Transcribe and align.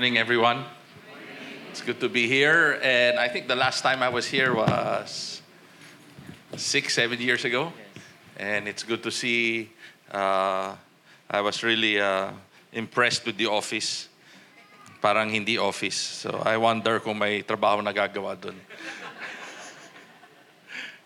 morning, 0.00 0.16
everyone. 0.16 0.64
It's 1.68 1.82
good 1.82 2.00
to 2.00 2.08
be 2.08 2.26
here. 2.26 2.80
And 2.82 3.18
I 3.18 3.28
think 3.28 3.48
the 3.48 3.54
last 3.54 3.82
time 3.82 4.02
I 4.02 4.08
was 4.08 4.24
here 4.24 4.54
was 4.54 5.42
six, 6.56 6.94
seven 6.94 7.20
years 7.20 7.44
ago. 7.44 7.70
And 8.38 8.66
it's 8.66 8.82
good 8.82 9.02
to 9.02 9.10
see. 9.10 9.68
Uh, 10.10 10.74
I 11.30 11.42
was 11.42 11.62
really 11.62 12.00
uh, 12.00 12.30
impressed 12.72 13.26
with 13.26 13.36
the 13.36 13.48
office. 13.48 14.08
Parang 15.02 15.28
hindi 15.28 15.58
office. 15.58 15.96
So 16.24 16.30
I 16.46 16.56
wonder 16.56 16.98
kung 17.00 17.18
may 17.18 17.42
trabaho 17.42 17.84
na 17.84 17.92
gagawa 17.92 18.40
dun. 18.40 18.56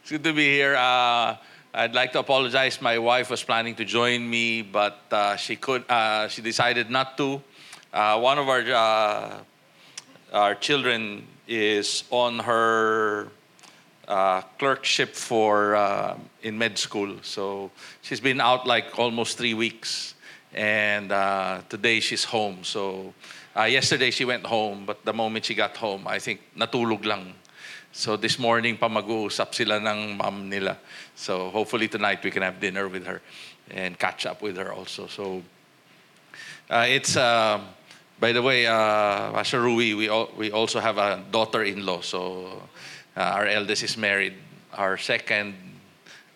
it's 0.02 0.10
good 0.12 0.22
to 0.22 0.32
be 0.32 0.54
here. 0.54 0.76
Uh, 0.76 1.34
I'd 1.74 1.96
like 1.96 2.12
to 2.12 2.20
apologize. 2.20 2.80
My 2.80 3.00
wife 3.00 3.28
was 3.28 3.42
planning 3.42 3.74
to 3.74 3.84
join 3.84 4.22
me, 4.30 4.62
but 4.62 5.02
uh, 5.10 5.34
she 5.34 5.56
could. 5.56 5.82
Uh, 5.90 6.28
she 6.28 6.42
decided 6.42 6.90
not 6.90 7.18
to. 7.18 7.42
Uh, 7.94 8.18
one 8.18 8.38
of 8.38 8.48
our 8.48 8.58
uh, 8.74 9.38
our 10.32 10.56
children 10.56 11.24
is 11.46 12.02
on 12.10 12.40
her 12.40 13.28
uh, 14.08 14.40
clerkship 14.58 15.14
for 15.14 15.76
uh, 15.76 16.18
in 16.42 16.58
med 16.58 16.76
school, 16.76 17.14
so 17.22 17.70
she's 18.02 18.18
been 18.18 18.40
out 18.40 18.66
like 18.66 18.98
almost 18.98 19.38
three 19.38 19.54
weeks, 19.54 20.16
and 20.54 21.10
today 21.70 22.00
she's 22.00 22.24
home. 22.24 22.64
So 22.64 23.14
yesterday 23.54 24.10
she 24.10 24.24
went 24.24 24.44
home, 24.44 24.86
but 24.86 25.04
the 25.04 25.12
moment 25.12 25.44
she 25.44 25.54
got 25.54 25.76
home, 25.76 26.08
I 26.08 26.18
think 26.18 26.40
natulog 26.58 27.04
lang. 27.04 27.32
So 27.92 28.16
this 28.16 28.40
morning 28.40 28.76
pa 28.76 28.88
mag-uusap 28.88 29.54
sila 29.54 29.78
ng 29.78 30.16
mom 30.16 30.50
nila. 30.50 30.78
So 31.14 31.48
hopefully 31.50 31.86
tonight 31.86 32.24
we 32.24 32.32
can 32.32 32.42
have 32.42 32.58
dinner 32.58 32.88
with 32.88 33.06
her 33.06 33.22
and 33.70 33.96
catch 33.96 34.26
up 34.26 34.42
with 34.42 34.56
her 34.56 34.72
also. 34.72 35.06
So 35.06 35.44
uh, 36.68 36.86
it's, 36.88 37.16
uh, 37.16 37.60
by 38.24 38.32
the 38.32 38.40
way, 38.40 38.66
uh, 38.66 39.32
Pastor 39.32 39.60
Rui, 39.60 39.92
we, 39.92 40.08
al- 40.08 40.30
we 40.34 40.50
also 40.50 40.80
have 40.80 40.96
a 40.96 41.22
daughter-in-law. 41.30 42.00
So 42.00 42.62
uh, 43.14 43.20
our 43.20 43.44
eldest 43.44 43.82
is 43.82 43.98
married. 43.98 44.32
Our 44.72 44.96
second, 44.96 45.52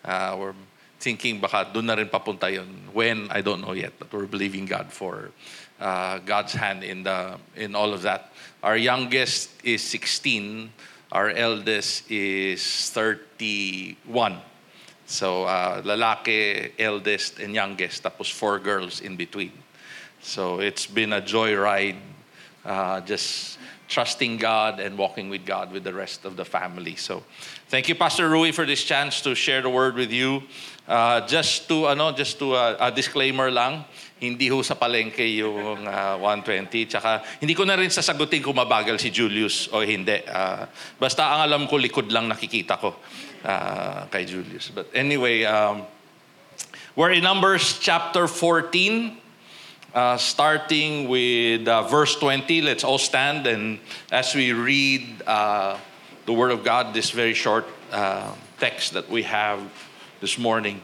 uh, 0.05 0.37
we're 0.37 0.53
thinking 0.99 1.41
baka 1.41 1.65
doon 1.73 1.87
na 1.87 1.95
rin 1.95 2.05
papunta 2.07 2.53
yun. 2.53 2.69
When, 2.93 3.25
I 3.31 3.41
don't 3.41 3.61
know 3.61 3.71
yet, 3.71 3.93
but 3.97 4.13
we're 4.13 4.27
believing 4.27 4.67
God 4.67 4.93
for 4.93 5.31
uh, 5.79 6.19
God's 6.19 6.53
hand 6.53 6.83
in, 6.83 7.01
the, 7.01 7.39
in 7.55 7.73
all 7.73 7.91
of 7.91 8.03
that. 8.03 8.33
Our 8.61 8.77
youngest 8.77 9.49
is 9.63 9.81
16. 9.81 10.69
Our 11.11 11.31
eldest 11.31 12.05
is 12.11 12.61
31. 12.91 14.37
So, 15.07 15.45
uh, 15.45 15.81
lalaki, 15.81 16.69
eldest, 16.77 17.39
and 17.39 17.55
youngest, 17.55 18.03
tapos 18.03 18.29
four 18.29 18.59
girls 18.59 19.01
in 19.01 19.15
between. 19.15 19.53
So, 20.21 20.59
it's 20.59 20.85
been 20.85 21.13
a 21.13 21.21
joyride, 21.21 21.97
uh, 22.65 23.01
just 23.01 23.57
trusting 23.87 24.37
God 24.37 24.79
and 24.79 24.97
walking 24.97 25.29
with 25.29 25.45
God 25.45 25.71
with 25.71 25.83
the 25.83 25.93
rest 25.93 26.23
of 26.23 26.37
the 26.37 26.45
family. 26.45 26.95
So, 26.95 27.23
thank 27.67 27.89
you, 27.89 27.95
Pastor 27.95 28.29
Rui, 28.29 28.51
for 28.51 28.65
this 28.65 28.83
chance 28.83 29.21
to 29.21 29.33
share 29.33 29.61
the 29.61 29.69
word 29.69 29.95
with 29.95 30.11
you. 30.11 30.43
Uh, 30.87 31.25
just 31.27 31.67
to, 31.69 31.87
ano, 31.87 32.11
just 32.11 32.39
to, 32.39 32.53
uh, 32.53 32.77
a 32.79 32.91
disclaimer 32.91 33.49
lang, 33.49 33.85
hindi 34.19 34.47
ho 34.47 34.61
sa 34.61 34.75
palengke 34.75 35.23
yung 35.23 35.87
uh, 35.87 36.17
120. 36.17 36.85
Tsaka 36.85 37.23
hindi 37.39 37.55
ko 37.55 37.63
na 37.63 37.79
rin 37.79 37.89
sasagutin 37.89 38.43
kung 38.43 38.55
mabagal 38.55 38.99
si 38.99 39.09
Julius 39.09 39.71
o 39.71 39.79
hindi. 39.79 40.19
Uh, 40.27 40.67
basta 40.99 41.23
ang 41.23 41.41
alam 41.47 41.63
ko, 41.65 41.79
likod 41.79 42.11
lang 42.11 42.27
nakikita 42.27 42.75
ko 42.77 42.99
uh, 43.47 44.05
kay 44.11 44.27
Julius. 44.27 44.69
But 44.75 44.91
anyway, 44.93 45.47
um, 45.47 45.87
we're 46.99 47.15
in 47.15 47.23
Numbers 47.23 47.79
chapter 47.79 48.27
14, 48.27 49.28
uh, 49.93 50.17
starting 50.17 51.07
with 51.07 51.67
uh, 51.67 51.83
verse 51.83 52.15
20. 52.15 52.61
Let's 52.61 52.83
all 52.83 52.97
stand 52.97 53.47
and 53.47 53.79
as 54.11 54.35
we 54.35 54.53
read 54.53 55.21
uh, 55.25 55.77
the 56.25 56.33
Word 56.33 56.51
of 56.51 56.63
God, 56.63 56.93
this 56.93 57.09
very 57.11 57.33
short 57.33 57.65
uh, 57.91 58.33
text 58.59 58.93
that 58.93 59.09
we 59.09 59.23
have 59.23 59.59
this 60.21 60.37
morning. 60.37 60.81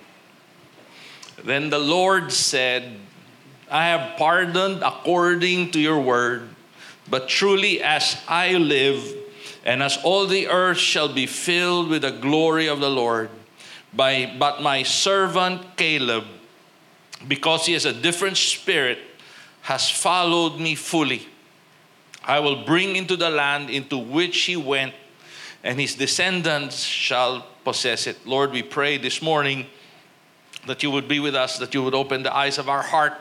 Then 1.43 1.69
the 1.69 1.79
Lord 1.79 2.31
said, 2.31 2.97
I 3.69 3.87
have 3.87 4.17
pardoned 4.17 4.81
according 4.83 5.71
to 5.71 5.79
your 5.79 5.99
word, 5.99 6.49
but 7.09 7.27
truly 7.27 7.81
as 7.81 8.17
I 8.27 8.53
live, 8.53 9.03
and 9.65 9.83
as 9.83 9.97
all 10.03 10.27
the 10.27 10.47
earth 10.47 10.77
shall 10.77 11.11
be 11.11 11.25
filled 11.25 11.89
with 11.89 12.03
the 12.03 12.11
glory 12.11 12.67
of 12.67 12.79
the 12.79 12.89
Lord, 12.89 13.29
by, 13.93 14.33
but 14.37 14.61
my 14.61 14.83
servant 14.83 15.77
Caleb, 15.77 16.25
because 17.27 17.65
he 17.65 17.73
has 17.73 17.85
a 17.85 17.93
different 17.93 18.37
spirit, 18.37 18.99
has 19.61 19.89
followed 19.89 20.59
me 20.59 20.75
fully. 20.75 21.27
I 22.23 22.39
will 22.39 22.65
bring 22.65 22.95
into 22.95 23.15
the 23.15 23.29
land 23.29 23.69
into 23.69 23.97
which 23.97 24.41
he 24.41 24.55
went, 24.55 24.93
and 25.63 25.79
his 25.79 25.95
descendants 25.95 26.83
shall 26.83 27.45
possess 27.63 28.07
it. 28.07 28.25
Lord, 28.25 28.51
we 28.51 28.63
pray 28.63 28.97
this 28.97 29.21
morning 29.21 29.67
that 30.67 30.81
you 30.83 30.91
would 30.91 31.07
be 31.07 31.19
with 31.19 31.35
us, 31.35 31.59
that 31.59 31.73
you 31.73 31.83
would 31.83 31.93
open 31.93 32.23
the 32.23 32.35
eyes 32.35 32.57
of 32.57 32.69
our 32.69 32.81
heart 32.81 33.13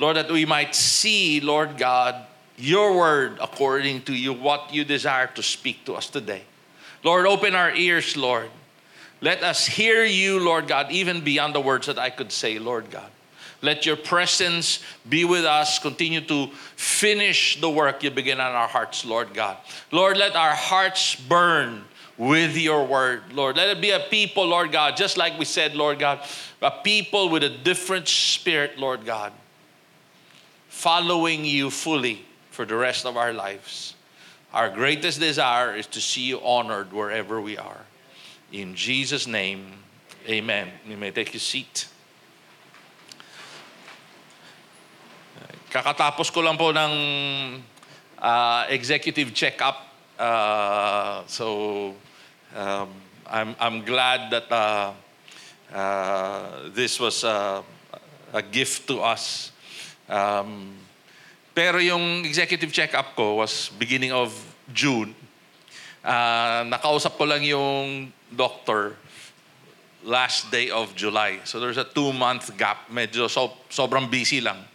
Lord, 0.00 0.16
that 0.16 0.30
we 0.30 0.46
might 0.46 0.74
see, 0.74 1.40
Lord 1.40 1.76
God, 1.76 2.24
your 2.56 2.96
word 2.96 3.38
according 3.40 4.02
to 4.02 4.14
you, 4.14 4.32
what 4.32 4.72
you 4.72 4.82
desire 4.82 5.26
to 5.34 5.42
speak 5.42 5.84
to 5.84 5.94
us 5.94 6.08
today. 6.08 6.42
Lord, 7.04 7.26
open 7.26 7.54
our 7.54 7.74
ears, 7.74 8.16
Lord. 8.16 8.48
Let 9.20 9.42
us 9.42 9.66
hear 9.66 10.04
you, 10.04 10.40
Lord 10.40 10.66
God, 10.66 10.90
even 10.90 11.20
beyond 11.22 11.54
the 11.54 11.60
words 11.60 11.86
that 11.86 11.98
I 11.98 12.08
could 12.08 12.32
say, 12.32 12.58
Lord 12.58 12.90
God. 12.90 13.10
Let 13.62 13.84
your 13.84 13.96
presence 13.96 14.80
be 15.08 15.24
with 15.24 15.44
us. 15.44 15.78
Continue 15.78 16.22
to 16.22 16.48
finish 16.76 17.60
the 17.60 17.68
work 17.68 18.02
you 18.02 18.10
begin 18.10 18.40
on 18.40 18.52
our 18.52 18.68
hearts, 18.68 19.04
Lord 19.04 19.34
God. 19.34 19.56
Lord, 19.92 20.16
let 20.16 20.34
our 20.34 20.54
hearts 20.54 21.14
burn 21.14 21.84
with 22.16 22.56
your 22.56 22.86
word, 22.86 23.22
Lord. 23.32 23.56
Let 23.56 23.68
it 23.68 23.80
be 23.80 23.90
a 23.90 24.00
people, 24.00 24.46
Lord 24.46 24.72
God, 24.72 24.96
just 24.96 25.16
like 25.16 25.38
we 25.38 25.44
said, 25.44 25.74
Lord 25.74 25.98
God, 25.98 26.20
a 26.62 26.70
people 26.70 27.28
with 27.28 27.42
a 27.42 27.50
different 27.50 28.08
spirit, 28.08 28.78
Lord 28.78 29.04
God 29.04 29.32
following 30.70 31.44
you 31.44 31.68
fully 31.68 32.24
for 32.50 32.64
the 32.64 32.74
rest 32.74 33.04
of 33.04 33.16
our 33.16 33.34
lives. 33.34 33.94
Our 34.54 34.70
greatest 34.70 35.20
desire 35.20 35.76
is 35.76 35.86
to 35.88 36.00
see 36.00 36.22
you 36.22 36.40
honored 36.40 36.92
wherever 36.92 37.38
we 37.38 37.58
are. 37.58 37.80
In 38.50 38.74
Jesus' 38.74 39.26
name, 39.26 39.74
amen. 40.26 40.70
You 40.88 40.96
may 40.96 41.10
take 41.10 41.34
your 41.34 41.40
seat. 41.40 41.86
Kakatapos 45.70 46.34
ko 46.34 46.42
lang 46.42 46.58
po 46.58 46.74
ng 46.74 46.92
uh, 48.18 48.62
executive 48.68 49.32
check-up. 49.32 49.86
Uh, 50.18 51.22
so, 51.30 51.94
um, 52.52 52.88
I'm, 53.30 53.54
I'm 53.56 53.86
glad 53.86 54.34
that 54.34 54.50
uh, 54.50 54.92
uh, 55.72 56.68
this 56.74 56.98
was 56.98 57.24
a, 57.24 57.62
a 58.34 58.42
gift 58.42 58.90
to 58.90 59.00
us 59.00 59.50
Um, 60.10 60.74
pero 61.54 61.78
yung 61.78 62.26
executive 62.26 62.74
check-up 62.74 63.14
ko 63.14 63.38
was 63.38 63.70
beginning 63.78 64.10
of 64.10 64.34
June. 64.74 65.14
Uh, 66.02 66.66
nakausap 66.66 67.14
ko 67.14 67.30
lang 67.30 67.46
yung 67.46 68.10
doctor 68.34 68.98
last 70.02 70.50
day 70.50 70.66
of 70.74 70.90
July. 70.98 71.38
So 71.46 71.62
there's 71.62 71.78
a 71.78 71.86
two-month 71.86 72.58
gap. 72.58 72.90
Medyo 72.90 73.30
so, 73.30 73.54
sobrang 73.70 74.10
busy 74.10 74.42
lang. 74.42 74.66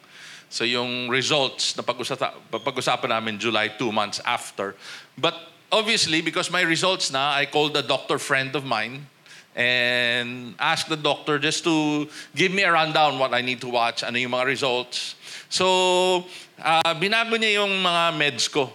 So 0.49 0.63
yung 0.63 1.09
results 1.09 1.75
na 1.75 1.83
pag-usapan, 1.83 3.09
namin 3.09 3.39
July, 3.39 3.75
two 3.75 3.91
months 3.91 4.21
after. 4.23 4.75
But 5.17 5.35
obviously, 5.71 6.21
because 6.21 6.51
my 6.51 6.61
results 6.61 7.11
na, 7.11 7.35
I 7.35 7.45
called 7.45 7.75
a 7.75 7.83
doctor 7.83 8.19
friend 8.19 8.55
of 8.55 8.63
mine 8.63 9.07
and 9.55 10.53
asked 10.59 10.89
the 10.89 10.99
doctor 10.99 11.39
just 11.39 11.63
to 11.63 12.07
give 12.35 12.51
me 12.51 12.63
a 12.63 12.71
rundown 12.71 13.19
what 13.19 13.33
I 13.33 13.41
need 13.41 13.61
to 13.61 13.69
watch, 13.71 14.03
ano 14.03 14.19
yung 14.19 14.31
mga 14.31 14.45
results. 14.45 15.15
So, 15.47 16.25
uh, 16.59 16.93
binago 16.99 17.39
niya 17.39 17.63
yung 17.63 17.79
mga 17.79 18.03
meds 18.19 18.51
ko. 18.51 18.71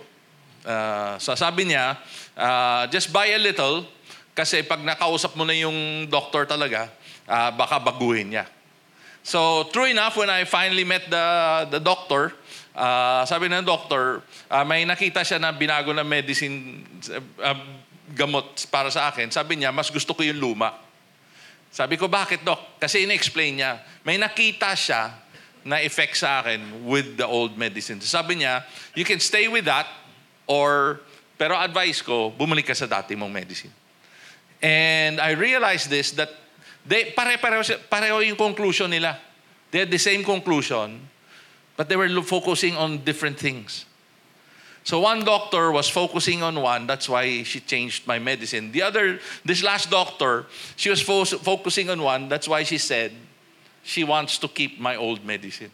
Uh, 0.64 1.16
so 1.16 1.32
sabi 1.36 1.68
niya, 1.68 1.96
uh, 2.36 2.84
just 2.88 3.12
buy 3.12 3.32
a 3.32 3.40
little 3.40 3.84
kasi 4.36 4.64
pag 4.64 4.80
nakausap 4.80 5.36
mo 5.36 5.44
na 5.44 5.56
yung 5.56 6.08
doctor 6.08 6.48
talaga, 6.48 6.88
uh, 7.28 7.50
baka 7.52 7.76
baguhin 7.80 8.32
niya. 8.32 8.44
So, 9.22 9.68
true 9.68 9.84
enough, 9.84 10.16
when 10.16 10.30
I 10.30 10.44
finally 10.44 10.84
met 10.84 11.10
the, 11.10 11.68
the 11.70 11.80
doctor, 11.80 12.32
uh, 12.74 13.24
sabi 13.28 13.52
ng 13.52 13.64
doctor, 13.64 14.22
uh, 14.50 14.64
may 14.64 14.84
nakita 14.84 15.20
siya 15.20 15.38
na 15.40 15.52
binago 15.52 15.92
na 15.92 16.02
medicine, 16.02 16.84
uh, 17.38 17.58
gamot 18.16 18.66
para 18.72 18.90
sa 18.90 19.12
akin. 19.12 19.30
Sabi 19.30 19.60
niya, 19.60 19.70
mas 19.70 19.92
gusto 19.92 20.14
ko 20.16 20.24
yung 20.24 20.40
luma. 20.40 20.74
Sabi 21.70 21.94
ko, 21.94 22.10
bakit, 22.10 22.42
Doc? 22.42 22.80
Kasi 22.82 23.06
in-explain 23.06 23.62
niya, 23.62 23.78
may 24.02 24.18
nakita 24.18 24.74
siya 24.74 25.14
na 25.62 25.78
effect 25.78 26.16
sa 26.16 26.40
akin 26.42 26.88
with 26.88 27.20
the 27.20 27.26
old 27.26 27.54
medicine. 27.54 28.00
Sabi 28.00 28.42
niya, 28.42 28.64
you 28.96 29.04
can 29.04 29.20
stay 29.20 29.46
with 29.46 29.68
that 29.68 29.86
or, 30.48 30.98
pero 31.38 31.54
advice 31.54 32.02
ko, 32.02 32.32
bumalik 32.32 32.66
ka 32.66 32.74
sa 32.74 32.90
dati 32.90 33.14
mong 33.14 33.30
medicine. 33.30 33.70
And 34.60 35.20
I 35.20 35.38
realized 35.38 35.88
this, 35.88 36.10
that 36.18 36.32
they, 36.86 37.12
pare-pareho, 37.12 37.78
pareho 37.90 38.26
yung 38.26 38.36
conclusion 38.36 38.90
nila. 38.90 39.18
They 39.70 39.80
had 39.80 39.90
the 39.90 39.98
same 39.98 40.24
conclusion, 40.24 41.08
but 41.76 41.88
they 41.88 41.96
were 41.96 42.08
focusing 42.22 42.76
on 42.76 43.04
different 43.04 43.38
things. 43.38 43.84
So 44.82 45.00
one 45.00 45.24
doctor 45.24 45.70
was 45.70 45.88
focusing 45.88 46.42
on 46.42 46.60
one, 46.60 46.86
that's 46.86 47.08
why 47.08 47.42
she 47.42 47.60
changed 47.60 48.06
my 48.06 48.18
medicine. 48.18 48.72
The 48.72 48.82
other, 48.82 49.20
this 49.44 49.62
last 49.62 49.90
doctor, 49.90 50.46
she 50.76 50.88
was 50.88 51.02
fo- 51.02 51.24
focusing 51.24 51.90
on 51.90 52.02
one, 52.02 52.28
that's 52.28 52.48
why 52.48 52.62
she 52.64 52.78
said 52.78 53.12
she 53.82 54.04
wants 54.04 54.38
to 54.38 54.48
keep 54.48 54.80
my 54.80 54.96
old 54.96 55.24
medicine. 55.24 55.70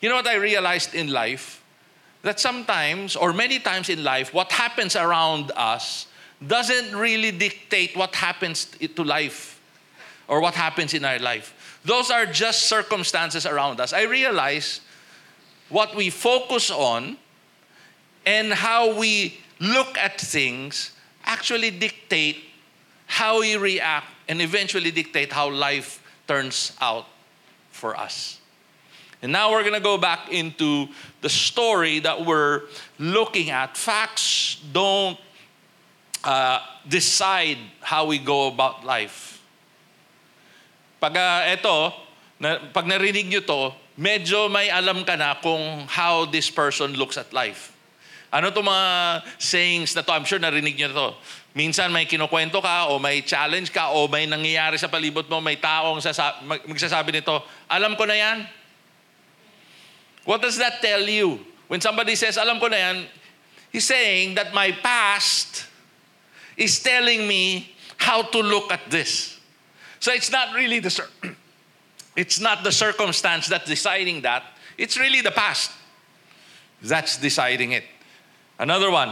You 0.00 0.08
know 0.08 0.16
what 0.16 0.26
I 0.26 0.34
realized 0.34 0.94
in 0.94 1.08
life? 1.08 1.62
That 2.22 2.40
sometimes, 2.40 3.16
or 3.16 3.32
many 3.32 3.60
times 3.60 3.88
in 3.88 4.02
life, 4.02 4.34
what 4.34 4.50
happens 4.50 4.96
around 4.96 5.52
us 5.56 6.06
doesn't 6.44 6.96
really 6.96 7.30
dictate 7.30 7.96
what 7.96 8.14
happens 8.14 8.66
to 8.66 9.04
life 9.04 9.60
or 10.28 10.40
what 10.40 10.54
happens 10.54 10.94
in 10.94 11.04
our 11.04 11.18
life. 11.18 11.80
Those 11.84 12.10
are 12.10 12.26
just 12.26 12.62
circumstances 12.62 13.46
around 13.46 13.80
us. 13.80 13.92
I 13.92 14.02
realize 14.02 14.80
what 15.68 15.94
we 15.94 16.10
focus 16.10 16.70
on 16.70 17.16
and 18.26 18.52
how 18.52 18.98
we 18.98 19.38
look 19.60 19.96
at 19.98 20.20
things 20.20 20.92
actually 21.24 21.70
dictate 21.70 22.44
how 23.06 23.40
we 23.40 23.56
react 23.56 24.06
and 24.28 24.40
eventually 24.40 24.90
dictate 24.90 25.32
how 25.32 25.50
life 25.50 26.02
turns 26.26 26.72
out 26.80 27.06
for 27.70 27.96
us. 27.96 28.40
And 29.22 29.32
now 29.32 29.52
we're 29.52 29.62
going 29.62 29.74
to 29.74 29.80
go 29.80 29.96
back 29.96 30.30
into 30.30 30.88
the 31.22 31.30
story 31.30 31.98
that 32.00 32.26
we're 32.26 32.62
looking 32.98 33.50
at. 33.50 33.76
Facts 33.76 34.58
don't 34.72 35.18
uh, 36.22 36.60
decide 36.88 37.58
how 37.80 38.06
we 38.06 38.18
go 38.18 38.48
about 38.48 38.84
life. 38.84 39.33
Pag 41.04 41.20
uh, 41.20 41.52
ito, 41.52 41.76
na, 42.40 42.56
pag 42.72 42.88
narinig 42.88 43.28
nyo 43.28 43.44
to, 43.44 43.62
medyo 44.00 44.48
may 44.48 44.72
alam 44.72 45.04
ka 45.04 45.20
na 45.20 45.36
kung 45.36 45.84
how 45.84 46.24
this 46.24 46.48
person 46.48 46.96
looks 46.96 47.20
at 47.20 47.28
life. 47.36 47.76
Ano 48.32 48.48
to 48.48 48.64
mga 48.64 49.20
sayings 49.36 49.92
na 49.92 50.00
to? 50.00 50.16
I'm 50.16 50.24
sure 50.24 50.40
narinig 50.40 50.80
niyo 50.80 50.96
to. 50.96 51.12
Minsan 51.52 51.92
may 51.92 52.08
kinukwento 52.08 52.56
ka 52.64 52.88
o 52.88 52.96
may 52.96 53.20
challenge 53.20 53.68
ka 53.68 53.92
o 53.92 54.08
may 54.08 54.24
nangyayari 54.24 54.80
sa 54.80 54.88
palibot 54.88 55.28
mo, 55.28 55.44
may 55.44 55.60
taong 55.60 56.00
sasa- 56.00 56.40
magsasabi 56.64 57.20
nito, 57.20 57.36
alam 57.68 57.92
ko 58.00 58.08
na 58.08 58.16
yan. 58.16 58.38
What 60.24 60.40
does 60.40 60.56
that 60.56 60.80
tell 60.80 61.04
you? 61.04 61.36
When 61.68 61.84
somebody 61.84 62.16
says, 62.16 62.40
alam 62.40 62.56
ko 62.56 62.72
na 62.72 62.80
yan, 62.80 62.96
he's 63.68 63.84
saying 63.84 64.40
that 64.40 64.56
my 64.56 64.72
past 64.80 65.68
is 66.56 66.80
telling 66.80 67.28
me 67.28 67.76
how 68.00 68.24
to 68.24 68.40
look 68.40 68.72
at 68.72 68.88
this. 68.88 69.33
So 70.04 70.12
it's 70.12 70.30
not 70.30 70.54
really 70.54 70.80
the 70.80 70.92
it's 72.16 72.38
not 72.38 72.62
the 72.62 72.70
circumstance 72.70 73.48
that's 73.48 73.64
deciding 73.64 74.20
that. 74.20 74.44
It's 74.76 74.98
really 74.98 75.22
the 75.22 75.30
past 75.30 75.70
that's 76.82 77.16
deciding 77.16 77.72
it. 77.72 77.84
Another 78.58 78.90
one, 78.90 79.08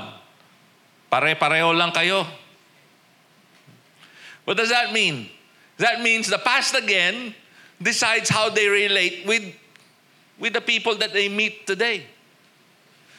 pare-pareho 1.10 1.74
lang 1.74 1.92
kayo. 1.92 2.26
What 4.44 4.58
does 4.58 4.68
that 4.68 4.92
mean? 4.92 5.30
That 5.78 6.02
means 6.02 6.28
the 6.28 6.36
past 6.36 6.74
again 6.74 7.34
decides 7.80 8.28
how 8.28 8.50
they 8.50 8.68
relate 8.68 9.24
with, 9.24 9.48
with 10.38 10.52
the 10.52 10.60
people 10.60 10.94
that 10.96 11.14
they 11.14 11.30
meet 11.30 11.66
today. 11.66 12.04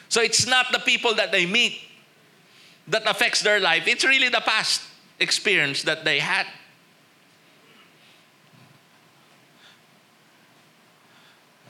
So 0.08 0.22
it's 0.22 0.46
not 0.46 0.70
the 0.70 0.78
people 0.78 1.16
that 1.16 1.32
they 1.32 1.44
meet 1.44 1.80
that 2.86 3.02
affects 3.10 3.42
their 3.42 3.58
life. 3.58 3.88
It's 3.88 4.04
really 4.06 4.28
the 4.28 4.42
past 4.46 4.80
experience 5.18 5.82
that 5.82 6.04
they 6.04 6.20
had. 6.20 6.46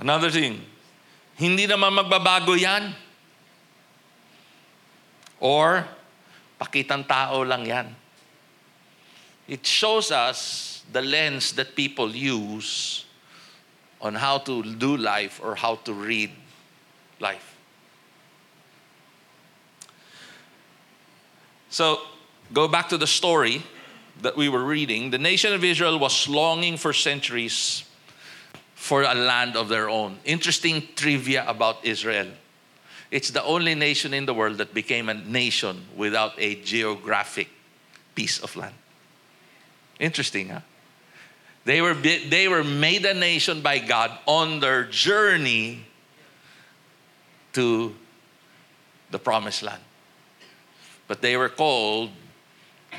Another 0.05 0.29
thing, 0.29 0.61
hindi 1.41 1.65
naman 1.65 1.97
magbabago 1.97 2.53
yan. 2.53 2.93
Or, 5.41 5.89
pakitang 6.61 7.09
tao 7.09 7.41
lang 7.41 7.65
yan. 7.65 7.89
It 9.49 9.65
shows 9.65 10.13
us 10.13 10.85
the 10.93 11.01
lens 11.01 11.57
that 11.57 11.73
people 11.73 12.13
use 12.13 13.09
on 13.97 14.21
how 14.21 14.45
to 14.45 14.61
do 14.77 15.01
life 15.01 15.41
or 15.41 15.57
how 15.57 15.81
to 15.89 15.97
read 15.97 16.29
life. 17.17 17.57
So, 21.73 22.05
go 22.53 22.69
back 22.69 22.93
to 22.93 23.01
the 23.01 23.09
story 23.09 23.65
that 24.21 24.37
we 24.37 24.53
were 24.53 24.69
reading. 24.69 25.17
The 25.17 25.19
nation 25.19 25.57
of 25.57 25.65
Israel 25.65 25.99
was 25.99 26.29
longing 26.29 26.77
for 26.77 26.93
centuries 26.93 27.89
for 28.85 29.01
a 29.01 29.15
land 29.15 29.57
of 29.57 29.71
their 29.71 29.89
own. 29.89 30.19
Interesting 30.27 30.87
trivia 30.95 31.43
about 31.49 31.83
Israel. 31.87 32.27
It's 33.11 33.31
the 33.31 33.43
only 33.43 33.75
nation 33.75 34.13
in 34.13 34.27
the 34.27 34.35
world 34.35 34.59
that 34.59 34.75
became 34.75 35.09
a 35.09 35.15
nation 35.15 35.87
without 35.97 36.33
a 36.37 36.57
geographic 36.57 37.49
piece 38.15 38.41
of 38.41 38.55
land. 38.55 38.75
Interesting, 39.99 40.51
huh? 40.51 40.61
They 41.65 41.81
were, 41.81 41.95
they 41.95 42.47
were 42.47 42.63
made 42.63 43.07
a 43.07 43.15
nation 43.15 43.63
by 43.63 43.79
God 43.79 44.11
on 44.27 44.61
their 44.61 44.85
journey 44.85 45.87
to 47.55 47.95
the 49.11 49.19
promised 49.19 49.63
land. 49.63 49.83
But 51.09 51.23
they 51.23 51.39
were 51.39 51.49
called 51.49 52.11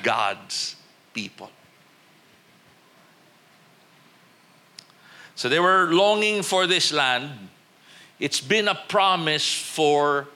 God's 0.01 0.77
people. 1.13 1.51
So 5.35 5.49
they 5.49 5.59
were 5.59 5.87
longing 5.91 6.43
for 6.43 6.65
this 6.65 6.91
land 6.91 7.31
it's 8.19 8.39
been 8.39 8.67
a 8.67 8.75
promise 8.75 9.53
for 9.53 10.27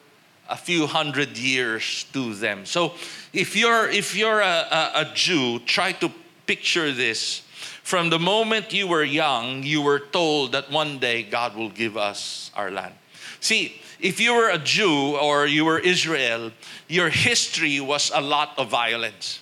a 0.50 0.58
few 0.58 0.88
hundred 0.88 1.38
years 1.38 2.06
to 2.12 2.34
them. 2.34 2.66
So 2.66 2.94
if 3.32 3.56
you're 3.56 3.88
if 3.90 4.16
you're 4.16 4.42
a, 4.42 4.68
a, 4.72 4.92
a 4.96 5.12
Jew, 5.14 5.60
try 5.60 5.94
to 5.94 6.12
picture 6.46 6.92
this. 6.92 7.44
From 7.84 8.10
the 8.10 8.20
moment 8.20 8.72
you 8.74 8.88
were 8.88 9.04
young, 9.04 9.64
you 9.64 9.82
were 9.82 10.00
told 10.00 10.52
that 10.52 10.70
one 10.70 11.00
day 11.00 11.24
God 11.24 11.56
will 11.56 11.70
give 11.70 11.98
us 11.98 12.52
our 12.56 12.70
land. 12.70 12.94
See, 13.40 13.82
if 14.00 14.20
you 14.20 14.36
were 14.36 14.50
a 14.50 14.60
Jew 14.60 15.18
or 15.18 15.48
you 15.48 15.66
were 15.66 15.80
Israel, 15.80 16.52
your 16.88 17.10
history 17.10 17.80
was 17.80 18.12
a 18.14 18.22
lot 18.22 18.60
of 18.60 18.70
violence. 18.70 19.40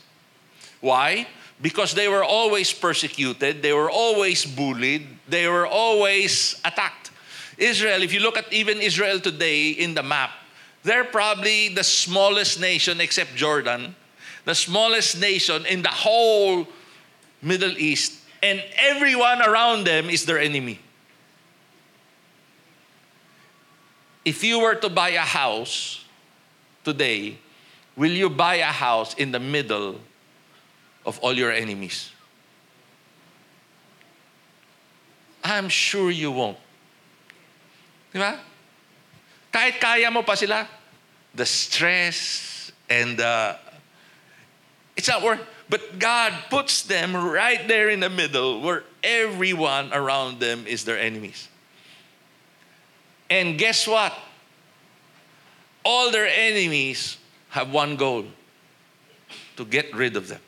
Why? 0.80 1.28
Because 1.62 1.94
they 1.94 2.08
were 2.08 2.24
always 2.24 2.72
persecuted, 2.72 3.62
they 3.64 3.74
were 3.74 3.90
always 3.90 4.46
bullied, 4.46 5.08
they 5.28 5.48
were 5.48 5.66
always 5.66 6.60
attacked. 6.64 7.12
Israel, 7.58 8.04
if 8.04 8.14
you 8.14 8.20
look 8.20 8.38
at 8.38 8.52
even 8.54 8.80
Israel 8.80 9.20
today 9.20 9.70
in 9.70 9.96
the 9.96 10.04
map, 10.04 10.32
they're 10.84 11.04
probably 11.04 11.70
the 11.70 11.84
smallest 11.84 12.60
nation 12.60 13.02
except 13.02 13.36
Jordan, 13.36 13.96
the 14.46 14.54
smallest 14.54 15.20
nation 15.20 15.66
in 15.66 15.82
the 15.82 15.90
whole 15.90 16.68
Middle 17.42 17.78
East, 17.78 18.22
and 18.44 18.64
everyone 18.78 19.42
around 19.42 19.86
them 19.86 20.10
is 20.10 20.26
their 20.26 20.40
enemy. 20.40 20.80
If 24.24 24.44
you 24.44 24.60
were 24.60 24.76
to 24.76 24.90
buy 24.90 25.10
a 25.10 25.22
house 25.22 26.06
today, 26.84 27.38
will 27.96 28.12
you 28.12 28.30
buy 28.30 28.56
a 28.56 28.66
house 28.66 29.16
in 29.16 29.32
the 29.32 29.40
middle 29.40 30.00
of 31.08 31.18
all 31.20 31.34
your 31.34 31.52
enemies? 31.52 32.12
I'm 35.44 35.70
sure 35.70 36.12
you 36.12 36.30
won't. 36.30 36.58
Di 38.12 38.20
ba? 38.20 38.36
Kahit 39.50 39.80
kaya 39.80 40.12
mo 40.12 40.22
pa 40.22 40.36
sila, 40.36 40.68
the 41.34 41.46
stress 41.48 42.72
and 42.92 43.18
the, 43.18 43.56
it's 45.00 45.08
not 45.08 45.24
worth 45.24 45.40
But 45.70 46.00
God 46.00 46.34
puts 46.50 46.84
them 46.84 47.16
right 47.16 47.68
there 47.68 47.90
in 47.90 48.00
the 48.00 48.10
middle 48.10 48.62
where 48.62 48.84
everyone 49.04 49.92
around 49.92 50.40
them 50.40 50.66
is 50.66 50.86
their 50.86 50.98
enemies. 50.98 51.50
And 53.30 53.58
guess 53.58 53.86
what? 53.86 54.18
All 55.84 56.12
their 56.12 56.28
enemies 56.28 57.18
have 57.50 57.72
one 57.72 57.98
goal 57.98 58.26
to 59.58 59.66
get 59.66 59.94
rid 59.94 60.16
of 60.16 60.30
them. 60.30 60.40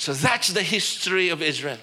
So 0.00 0.14
that's 0.14 0.48
the 0.48 0.62
history 0.62 1.28
of 1.28 1.42
Israel 1.42 1.76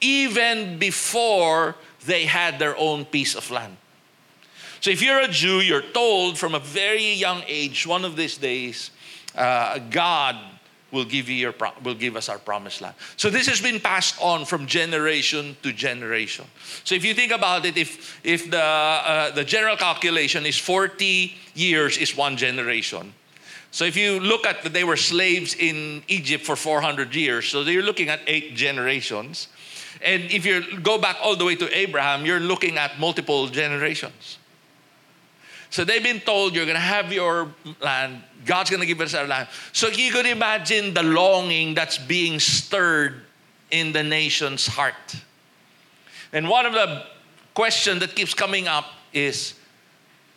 even 0.00 0.78
before 0.78 1.76
they 2.06 2.24
had 2.24 2.58
their 2.58 2.76
own 2.78 3.04
piece 3.04 3.34
of 3.34 3.50
land. 3.50 3.76
So 4.80 4.90
if 4.90 5.02
you're 5.02 5.20
a 5.20 5.28
Jew, 5.28 5.60
you're 5.60 5.82
told 5.92 6.38
from 6.38 6.54
a 6.54 6.58
very 6.58 7.12
young 7.12 7.42
age, 7.46 7.86
one 7.86 8.06
of 8.06 8.16
these 8.16 8.38
days, 8.38 8.90
uh, 9.34 9.78
God 9.90 10.36
will 10.92 11.04
give 11.04 11.28
you 11.28 11.34
your 11.34 11.52
pro- 11.52 11.72
will 11.82 11.94
give 11.94 12.16
us 12.16 12.30
our 12.30 12.38
promised 12.38 12.80
land. 12.80 12.94
So 13.18 13.28
this 13.28 13.48
has 13.48 13.60
been 13.60 13.80
passed 13.80 14.16
on 14.20 14.46
from 14.46 14.66
generation 14.66 15.56
to 15.62 15.72
generation. 15.72 16.46
So 16.84 16.94
if 16.94 17.04
you 17.04 17.12
think 17.12 17.32
about 17.32 17.66
it, 17.66 17.76
if 17.76 18.20
if 18.24 18.50
the 18.50 18.62
uh, 18.62 19.30
the 19.30 19.44
general 19.44 19.76
calculation 19.76 20.46
is 20.46 20.56
40 20.56 21.34
years 21.54 21.98
is 21.98 22.16
one 22.16 22.36
generation. 22.36 23.12
So 23.74 23.84
if 23.84 23.96
you 23.96 24.20
look 24.20 24.46
at 24.46 24.62
that 24.62 24.72
they 24.72 24.84
were 24.84 24.96
slaves 24.96 25.56
in 25.56 26.04
Egypt 26.06 26.46
for 26.46 26.54
400 26.54 27.12
years, 27.12 27.48
so 27.48 27.62
you're 27.62 27.82
looking 27.82 28.08
at 28.08 28.20
eight 28.28 28.54
generations. 28.54 29.48
And 30.00 30.22
if 30.30 30.46
you 30.46 30.78
go 30.78 30.96
back 30.96 31.16
all 31.20 31.34
the 31.34 31.44
way 31.44 31.56
to 31.56 31.76
Abraham, 31.76 32.24
you're 32.24 32.38
looking 32.38 32.78
at 32.78 33.00
multiple 33.00 33.48
generations. 33.48 34.38
So 35.70 35.84
they've 35.84 36.04
been 36.04 36.20
told 36.20 36.54
you're 36.54 36.66
going 36.66 36.76
to 36.76 36.80
have 36.80 37.12
your 37.12 37.52
land. 37.80 38.22
God's 38.46 38.70
going 38.70 38.78
to 38.78 38.86
give 38.86 39.00
us 39.00 39.12
our 39.12 39.26
land. 39.26 39.48
So 39.72 39.88
you 39.88 40.12
could 40.12 40.26
imagine 40.26 40.94
the 40.94 41.02
longing 41.02 41.74
that's 41.74 41.98
being 41.98 42.38
stirred 42.38 43.22
in 43.72 43.90
the 43.90 44.04
nation's 44.04 44.68
heart. 44.68 45.16
And 46.32 46.48
one 46.48 46.64
of 46.64 46.74
the 46.74 47.06
questions 47.54 47.98
that 47.98 48.14
keeps 48.14 48.34
coming 48.34 48.68
up 48.68 48.84
is 49.12 49.54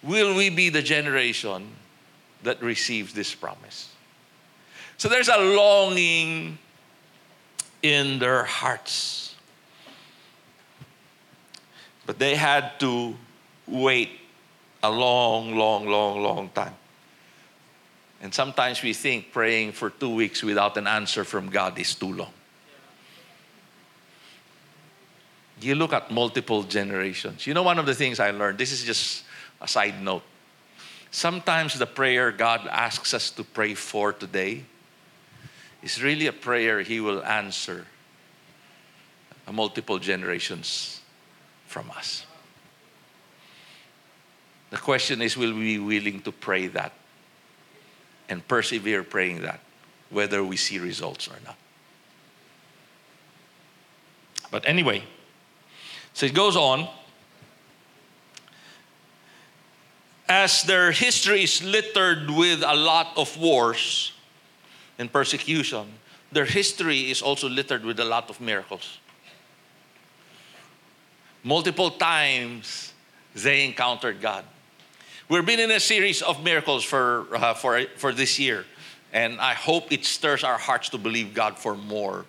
will 0.01 0.35
we 0.35 0.49
be 0.49 0.69
the 0.69 0.81
generation 0.81 1.76
that 2.43 2.61
receives 2.61 3.13
this 3.13 3.33
promise? 3.33 3.89
So 4.97 5.09
there's 5.09 5.29
a 5.29 5.37
longing 5.37 6.57
in 7.83 8.19
their 8.19 8.43
hearts. 8.43 9.35
But 12.05 12.19
they 12.19 12.35
had 12.35 12.79
to 12.79 13.15
wait 13.67 14.09
a 14.81 14.89
long, 14.89 15.55
long, 15.55 15.87
long, 15.87 16.21
long 16.23 16.49
time. 16.49 16.73
And 18.21 18.33
sometimes 18.33 18.81
we 18.81 18.93
think 18.93 19.31
praying 19.31 19.73
for 19.73 19.89
two 19.89 20.13
weeks 20.13 20.41
without 20.41 20.77
an 20.77 20.87
answer 20.87 21.23
from 21.23 21.49
God 21.49 21.77
is 21.77 21.93
too 21.93 22.13
long. 22.13 22.33
You 25.59 25.75
look 25.75 25.93
at 25.93 26.11
multiple 26.11 26.63
generations. 26.63 27.45
You 27.45 27.53
know, 27.53 27.63
one 27.63 27.79
of 27.79 27.85
the 27.85 27.95
things 27.95 28.19
I 28.19 28.31
learned, 28.31 28.57
this 28.57 28.71
is 28.71 28.83
just 28.83 29.23
a 29.61 29.67
side 29.67 30.01
note. 30.01 30.23
Sometimes 31.11 31.79
the 31.79 31.87
prayer 31.87 32.31
God 32.31 32.67
asks 32.69 33.13
us 33.13 33.31
to 33.31 33.43
pray 33.43 33.73
for 33.73 34.13
today 34.13 34.63
is 35.81 36.01
really 36.03 36.27
a 36.27 36.33
prayer 36.33 36.81
He 36.81 36.99
will 36.99 37.23
answer 37.23 37.85
multiple 39.51 39.97
generations 39.99 41.01
from 41.65 41.89
us. 41.91 42.25
The 44.69 44.77
question 44.77 45.21
is 45.21 45.37
will 45.37 45.53
we 45.53 45.77
be 45.77 45.79
willing 45.79 46.21
to 46.21 46.31
pray 46.31 46.67
that 46.67 46.91
and 48.27 48.45
persevere 48.45 49.03
praying 49.03 49.41
that, 49.43 49.61
whether 50.09 50.43
we 50.43 50.57
see 50.57 50.79
results 50.79 51.29
or 51.29 51.37
not? 51.45 51.55
But 54.51 54.67
anyway, 54.67 55.03
so 56.13 56.25
it 56.25 56.33
goes 56.33 56.55
on. 56.55 56.87
As 60.29 60.63
their 60.63 60.91
history 60.91 61.43
is 61.43 61.63
littered 61.63 62.29
with 62.29 62.61
a 62.63 62.75
lot 62.75 63.13
of 63.15 63.37
wars 63.37 64.11
and 64.99 65.11
persecution, 65.11 65.87
their 66.31 66.45
history 66.45 67.09
is 67.09 67.21
also 67.21 67.47
littered 67.47 67.85
with 67.85 67.99
a 67.99 68.05
lot 68.05 68.29
of 68.29 68.41
miracles. 68.41 68.99
Multiple 71.43 71.91
times 71.91 72.93
they 73.33 73.65
encountered 73.65 74.19
God. 74.19 74.43
We've 75.29 75.45
been 75.45 75.59
in 75.59 75.71
a 75.71 75.79
series 75.79 76.21
of 76.21 76.43
miracles 76.43 76.83
for, 76.83 77.27
uh, 77.33 77.53
for, 77.53 77.83
for 77.95 78.11
this 78.11 78.37
year, 78.39 78.65
and 79.13 79.39
I 79.39 79.53
hope 79.53 79.91
it 79.91 80.03
stirs 80.03 80.43
our 80.43 80.57
hearts 80.57 80.89
to 80.89 80.97
believe 80.97 81.33
God 81.33 81.57
for 81.57 81.75
more 81.75 82.25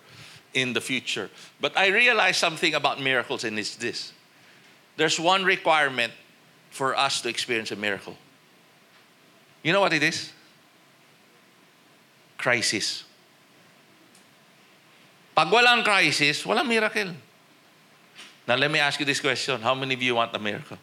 in 0.53 0.73
the 0.73 0.81
future. 0.81 1.29
But 1.59 1.77
I 1.77 1.87
realized 1.87 2.37
something 2.37 2.75
about 2.75 3.01
miracles, 3.01 3.43
and 3.43 3.59
it's 3.59 3.75
this 3.75 4.13
there's 4.95 5.19
one 5.19 5.43
requirement 5.45 6.13
for 6.69 6.95
us 6.95 7.21
to 7.21 7.29
experience 7.29 7.71
a 7.71 7.75
miracle. 7.75 8.15
You 9.63 9.73
know 9.73 9.81
what 9.81 9.93
it 9.93 10.03
is? 10.03 10.31
Crisis. 12.37 13.03
Pag 15.35 15.47
walang 15.47 15.83
crisis, 15.83 16.43
walang 16.43 16.67
miracle. 16.67 17.13
Now, 18.47 18.55
let 18.55 18.71
me 18.71 18.79
ask 18.79 18.99
you 18.99 19.05
this 19.05 19.19
question 19.19 19.61
How 19.61 19.75
many 19.75 19.93
of 19.93 20.01
you 20.01 20.15
want 20.15 20.35
a 20.35 20.39
miracle? 20.39 20.77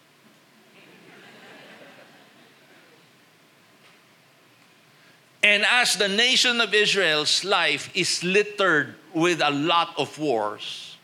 And 5.42 5.64
as 5.64 5.94
the 5.94 6.08
nation 6.08 6.60
of 6.60 6.74
Israel's 6.74 7.44
life 7.44 7.88
is 7.94 8.24
littered 8.24 8.96
with 9.14 9.40
a 9.40 9.50
lot 9.50 9.94
of 9.96 10.18
wars, 10.18 10.96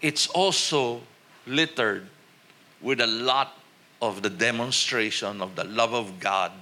it's 0.00 0.28
also 0.28 1.00
littered 1.44 2.06
with 2.84 3.00
a 3.00 3.06
lot 3.06 3.58
of 4.00 4.22
the 4.22 4.30
demonstration 4.30 5.42
of 5.42 5.56
the 5.56 5.64
love 5.64 5.92
of 5.92 6.20
God, 6.20 6.52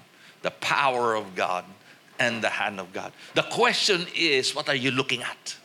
the 0.41 0.51
power 0.51 1.15
of 1.15 1.35
God, 1.35 1.65
and 2.19 2.43
the 2.43 2.49
hand 2.49 2.81
of 2.81 2.93
God. 2.93 3.13
The 3.35 3.43
question 3.43 4.07
is 4.17 4.55
what 4.55 4.69
are 4.69 4.75
you 4.75 4.91
looking 4.91 5.23
at? 5.23 5.57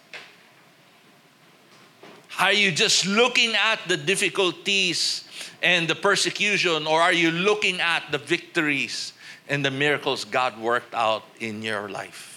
Are 2.40 2.54
you 2.54 2.72
just 2.72 3.06
looking 3.06 3.54
at 3.56 3.80
the 3.88 3.96
difficulties 3.98 5.24
and 5.64 5.88
the 5.88 5.96
persecution, 5.96 6.86
or 6.86 7.02
are 7.02 7.14
you 7.14 7.32
looking 7.32 7.80
at 7.80 8.12
the 8.12 8.18
victories 8.18 9.14
and 9.50 9.64
the 9.64 9.72
miracles 9.72 10.26
God 10.26 10.60
worked 10.60 10.94
out 10.94 11.24
in 11.40 11.62
your 11.62 11.90
life. 11.90 12.37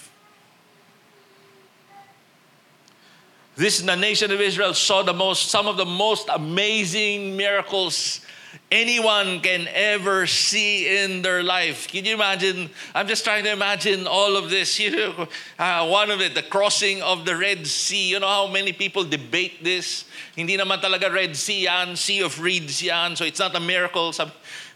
This 3.61 3.79
is 3.79 3.85
the 3.85 3.95
nation 3.95 4.31
of 4.31 4.41
Israel 4.41 4.73
saw 4.73 5.03
the 5.03 5.13
most 5.13 5.51
some 5.51 5.69
of 5.69 5.77
the 5.77 5.85
most 5.85 6.31
amazing 6.33 7.37
miracles 7.37 8.25
anyone 8.73 9.41
can 9.41 9.69
ever 9.69 10.27
see 10.27 10.89
in 10.89 11.21
their 11.21 11.43
life. 11.43 11.87
Can 11.87 12.07
you 12.07 12.15
imagine? 12.15 12.71
I'm 12.95 13.07
just 13.07 13.23
trying 13.23 13.45
to 13.45 13.53
imagine 13.53 14.07
all 14.07 14.39
of 14.39 14.49
this. 14.49 14.81
You 14.81 14.97
know, 14.97 15.29
uh, 15.59 15.87
one 15.87 16.11
of 16.11 16.23
it, 16.23 16.35
the 16.35 16.43
crossing 16.43 17.03
of 17.03 17.27
the 17.27 17.37
Red 17.37 17.67
Sea. 17.67 18.09
You 18.09 18.21
know 18.21 18.29
how 18.29 18.47
many 18.47 18.73
people 18.73 19.05
debate 19.05 19.63
this? 19.63 20.07
Hindi 20.35 20.57
naman 20.57 20.81
talaga 20.81 21.13
Red 21.13 21.37
Sea 21.37 21.65
yan, 21.69 21.97
Sea 21.97 22.23
of 22.23 22.41
Reeds 22.41 22.81
yan, 22.81 23.15
so 23.15 23.27
it's 23.27 23.41
not 23.41 23.55
a 23.55 23.61
miracle. 23.61 24.15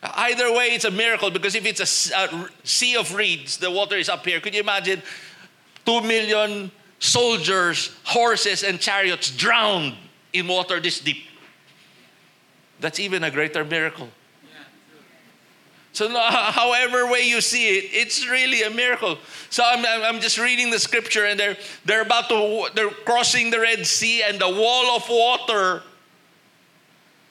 Either 0.03 0.53
way, 0.53 0.77
it's 0.77 0.85
a 0.85 0.93
miracle 0.93 1.31
because 1.31 1.55
if 1.55 1.65
it's 1.65 1.81
a, 1.81 1.89
a 2.21 2.49
sea 2.65 2.97
of 3.01 3.15
reeds, 3.15 3.57
the 3.57 3.71
water 3.71 3.97
is 3.97 4.11
up 4.11 4.27
here. 4.27 4.41
Could 4.41 4.53
you 4.53 4.61
imagine 4.61 5.01
two 5.87 6.03
million 6.03 6.71
soldiers, 7.05 7.95
horses, 8.05 8.63
and 8.63 8.81
chariots 8.81 9.31
drowned 9.31 9.95
in 10.33 10.49
water 10.49 10.81
this 10.81 11.01
deep? 11.01 11.25
That's 12.81 12.99
even 12.99 13.23
a 13.25 13.31
greater 13.31 13.65
miracle. 13.65 14.09
So, 15.93 16.09
however 16.19 17.07
way 17.07 17.29
you 17.29 17.41
see 17.41 17.79
it, 17.79 17.91
it's 17.93 18.29
really 18.29 18.63
a 18.63 18.71
miracle. 18.71 19.19
So, 19.51 19.63
I'm, 19.65 19.85
I'm 19.87 20.21
just 20.21 20.39
reading 20.39 20.71
the 20.71 20.79
scripture, 20.79 21.27
and 21.27 21.39
they're 21.39 21.57
they're 21.85 22.03
about 22.03 22.29
to 22.31 22.69
they're 22.75 22.91
crossing 22.91 23.51
the 23.51 23.61
Red 23.61 23.87
Sea, 23.87 24.23
and 24.23 24.41
the 24.41 24.49
wall 24.49 24.97
of 24.97 25.09
water 25.09 25.83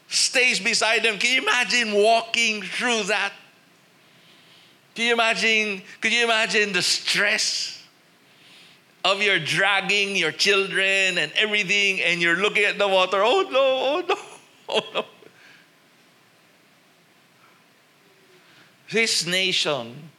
stays 0.07 0.59
beside 0.59 1.03
them. 1.03 1.17
Can 1.17 1.35
you 1.35 1.41
imagine 1.41 1.93
walking 1.93 2.61
through 2.61 3.03
that? 3.03 3.33
Can 4.95 5.07
you 5.07 5.13
imagine? 5.13 5.81
Could 5.99 6.13
you 6.13 6.23
imagine 6.23 6.71
the 6.71 6.83
stress 6.83 7.72
of 9.03 9.21
your 9.21 9.39
dragging 9.39 10.15
your 10.15 10.31
children 10.31 11.17
and 11.17 11.31
everything, 11.35 12.01
and 12.01 12.21
you're 12.21 12.37
looking 12.37 12.63
at 12.63 12.77
the 12.77 12.87
water? 12.87 13.21
Oh 13.23 13.47
no! 13.49 13.59
Oh 13.59 14.03
no! 14.07 14.15
Oh 14.69 14.81
no! 14.93 15.05
This 18.89 19.25
nation 19.25 20.09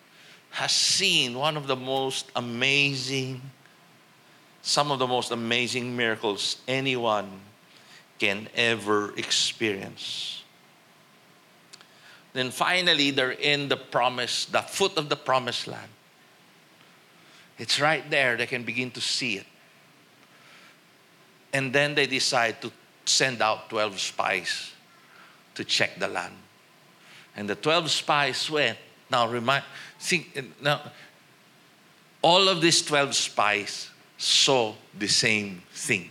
has 0.50 0.72
seen 0.72 1.34
one 1.34 1.56
of 1.56 1.66
the 1.66 1.76
most 1.76 2.30
amazing, 2.36 3.40
some 4.62 4.90
of 4.90 4.98
the 4.98 5.06
most 5.06 5.30
amazing 5.30 5.96
miracles 5.96 6.58
anyone 6.68 7.30
can 8.18 8.48
ever 8.54 9.16
experience. 9.16 10.42
Then 12.32 12.50
finally, 12.50 13.12
they're 13.12 13.30
in 13.30 13.68
the 13.68 13.76
promise, 13.76 14.44
the 14.46 14.62
foot 14.62 14.98
of 14.98 15.08
the 15.08 15.16
promised 15.16 15.66
land. 15.66 15.90
It's 17.58 17.80
right 17.80 18.08
there, 18.10 18.36
they 18.36 18.46
can 18.46 18.64
begin 18.64 18.90
to 18.92 19.00
see 19.00 19.36
it. 19.36 19.46
And 21.52 21.72
then 21.72 21.94
they 21.94 22.06
decide 22.06 22.60
to 22.62 22.72
send 23.04 23.40
out 23.40 23.70
12 23.70 24.00
spies 24.00 24.72
to 25.54 25.64
check 25.64 25.98
the 25.98 26.08
land. 26.08 26.34
And 27.36 27.48
the 27.48 27.54
12 27.54 27.90
spies 27.90 28.50
went. 28.50 28.78
Now, 29.10 29.28
remind, 29.28 29.64
think, 30.00 30.36
now, 30.60 30.80
all 32.22 32.48
of 32.48 32.60
these 32.60 32.82
12 32.82 33.14
spies 33.14 33.90
saw 34.16 34.74
the 34.98 35.06
same 35.06 35.62
thing 35.72 36.10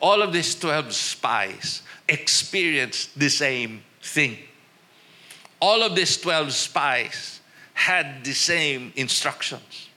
all 0.00 0.22
of 0.22 0.32
these 0.32 0.54
12 0.54 0.92
spies 0.92 1.82
experienced 2.08 3.18
the 3.18 3.28
same 3.28 3.82
thing. 4.02 4.38
All 5.60 5.82
of 5.82 5.94
these 5.94 6.16
12 6.16 6.52
spies 6.52 7.39
had 7.80 8.24
the 8.24 8.34
same 8.34 8.92
instructions. 8.94 9.88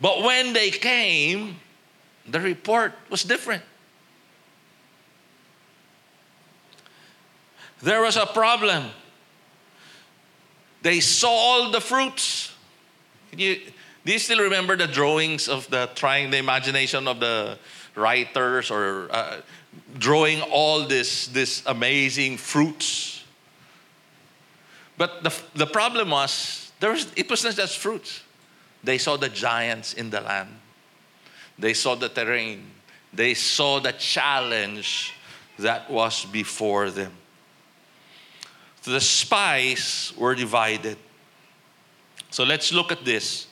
But 0.00 0.22
when 0.22 0.52
they 0.52 0.70
came, 0.70 1.56
the 2.24 2.38
report 2.38 2.92
was 3.10 3.24
different. 3.24 3.64
There 7.82 8.00
was 8.00 8.16
a 8.16 8.26
problem. 8.26 8.84
They 10.82 11.00
saw 11.00 11.30
all 11.30 11.72
the 11.72 11.80
fruits. 11.80 12.54
You, 13.36 13.56
Do 14.04 14.12
you 14.12 14.20
still 14.20 14.40
remember 14.40 14.76
the 14.76 14.86
drawings 14.86 15.48
of 15.48 15.68
the 15.68 15.90
trying 15.96 16.30
the 16.30 16.38
imagination 16.38 17.08
of 17.08 17.18
the 17.18 17.58
writers 17.96 18.70
or 18.70 19.08
uh, 19.10 19.40
drawing 19.98 20.42
all 20.42 20.86
this 20.86 21.26
this 21.26 21.62
amazing 21.66 22.38
fruits? 22.38 23.17
But 24.98 25.22
the, 25.22 25.32
the 25.54 25.66
problem 25.66 26.10
was 26.10 26.72
there 26.80 26.90
was 26.90 27.06
it 27.16 27.30
was 27.30 27.44
not 27.44 27.54
just 27.54 27.78
fruits. 27.78 28.22
They 28.82 28.98
saw 28.98 29.16
the 29.16 29.28
giants 29.28 29.94
in 29.94 30.10
the 30.10 30.20
land. 30.20 30.50
They 31.58 31.72
saw 31.72 31.94
the 31.94 32.08
terrain. 32.08 32.66
They 33.12 33.34
saw 33.34 33.80
the 33.80 33.92
challenge 33.92 35.14
that 35.58 35.90
was 35.90 36.24
before 36.24 36.90
them. 36.90 37.12
So 38.82 38.90
The 38.90 39.00
spies 39.00 40.12
were 40.16 40.34
divided. 40.34 40.98
So 42.30 42.44
let's 42.44 42.72
look 42.72 42.92
at 42.92 43.04
this. 43.04 43.46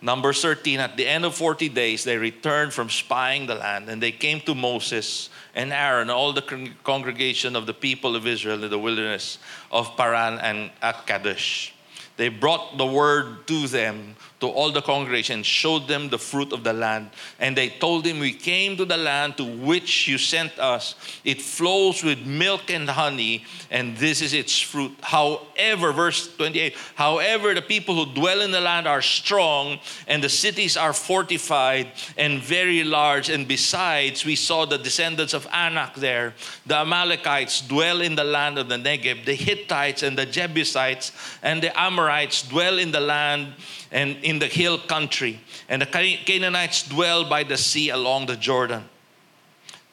Number 0.00 0.32
13, 0.32 0.80
at 0.80 0.96
the 0.96 1.06
end 1.06 1.24
of 1.24 1.34
40 1.34 1.68
days, 1.68 2.02
they 2.02 2.16
returned 2.16 2.72
from 2.72 2.90
spying 2.90 3.46
the 3.46 3.54
land, 3.54 3.88
and 3.88 4.02
they 4.02 4.10
came 4.10 4.40
to 4.40 4.54
Moses 4.54 5.30
and 5.54 5.72
Aaron, 5.72 6.10
all 6.10 6.32
the 6.32 6.70
congregation 6.82 7.56
of 7.56 7.66
the 7.66 7.74
people 7.74 8.16
of 8.16 8.26
Israel 8.26 8.64
in 8.64 8.70
the 8.70 8.78
wilderness 8.78 9.38
of 9.70 9.96
Paran 9.96 10.38
and 10.38 10.70
at 10.80 11.06
Kadesh. 11.06 11.74
They 12.16 12.28
brought 12.28 12.78
the 12.78 12.86
word 12.86 13.46
to 13.48 13.66
them 13.66 14.16
to 14.42 14.48
all 14.48 14.72
the 14.72 14.82
congregation, 14.82 15.44
showed 15.44 15.86
them 15.86 16.08
the 16.08 16.18
fruit 16.18 16.52
of 16.52 16.64
the 16.64 16.72
land. 16.72 17.10
And 17.38 17.56
they 17.56 17.68
told 17.68 18.04
him, 18.04 18.18
We 18.18 18.32
came 18.32 18.76
to 18.76 18.84
the 18.84 18.96
land 18.96 19.36
to 19.36 19.44
which 19.44 20.08
you 20.08 20.18
sent 20.18 20.58
us. 20.58 20.96
It 21.24 21.40
flows 21.40 22.02
with 22.02 22.26
milk 22.26 22.68
and 22.68 22.90
honey, 22.90 23.44
and 23.70 23.96
this 23.96 24.20
is 24.20 24.34
its 24.34 24.58
fruit. 24.58 24.96
However, 25.00 25.92
verse 25.92 26.34
28 26.36 26.74
however, 26.96 27.54
the 27.54 27.62
people 27.62 27.94
who 27.94 28.12
dwell 28.12 28.40
in 28.40 28.50
the 28.50 28.60
land 28.60 28.88
are 28.88 29.00
strong, 29.00 29.78
and 30.08 30.24
the 30.24 30.28
cities 30.28 30.76
are 30.76 30.92
fortified 30.92 31.92
and 32.18 32.42
very 32.42 32.82
large. 32.82 33.28
And 33.28 33.46
besides, 33.46 34.24
we 34.24 34.34
saw 34.34 34.66
the 34.66 34.78
descendants 34.78 35.34
of 35.34 35.46
Anak 35.52 35.94
there. 35.94 36.34
The 36.66 36.78
Amalekites 36.78 37.60
dwell 37.60 38.00
in 38.00 38.16
the 38.16 38.24
land 38.24 38.58
of 38.58 38.68
the 38.68 38.76
Negev, 38.76 39.24
the 39.24 39.34
Hittites 39.34 40.02
and 40.02 40.18
the 40.18 40.26
Jebusites 40.26 41.12
and 41.42 41.62
the 41.62 41.78
Amorites 41.78 42.42
dwell 42.42 42.78
in 42.78 42.90
the 42.90 43.00
land 43.00 43.54
and 43.92 44.16
in 44.22 44.31
the 44.38 44.46
hill 44.46 44.78
country. 44.78 45.40
And 45.68 45.82
the 45.82 45.86
Canaanites 45.86 46.88
dwell 46.88 47.28
by 47.28 47.42
the 47.44 47.56
sea 47.56 47.90
along 47.90 48.26
the 48.26 48.36
Jordan. 48.36 48.84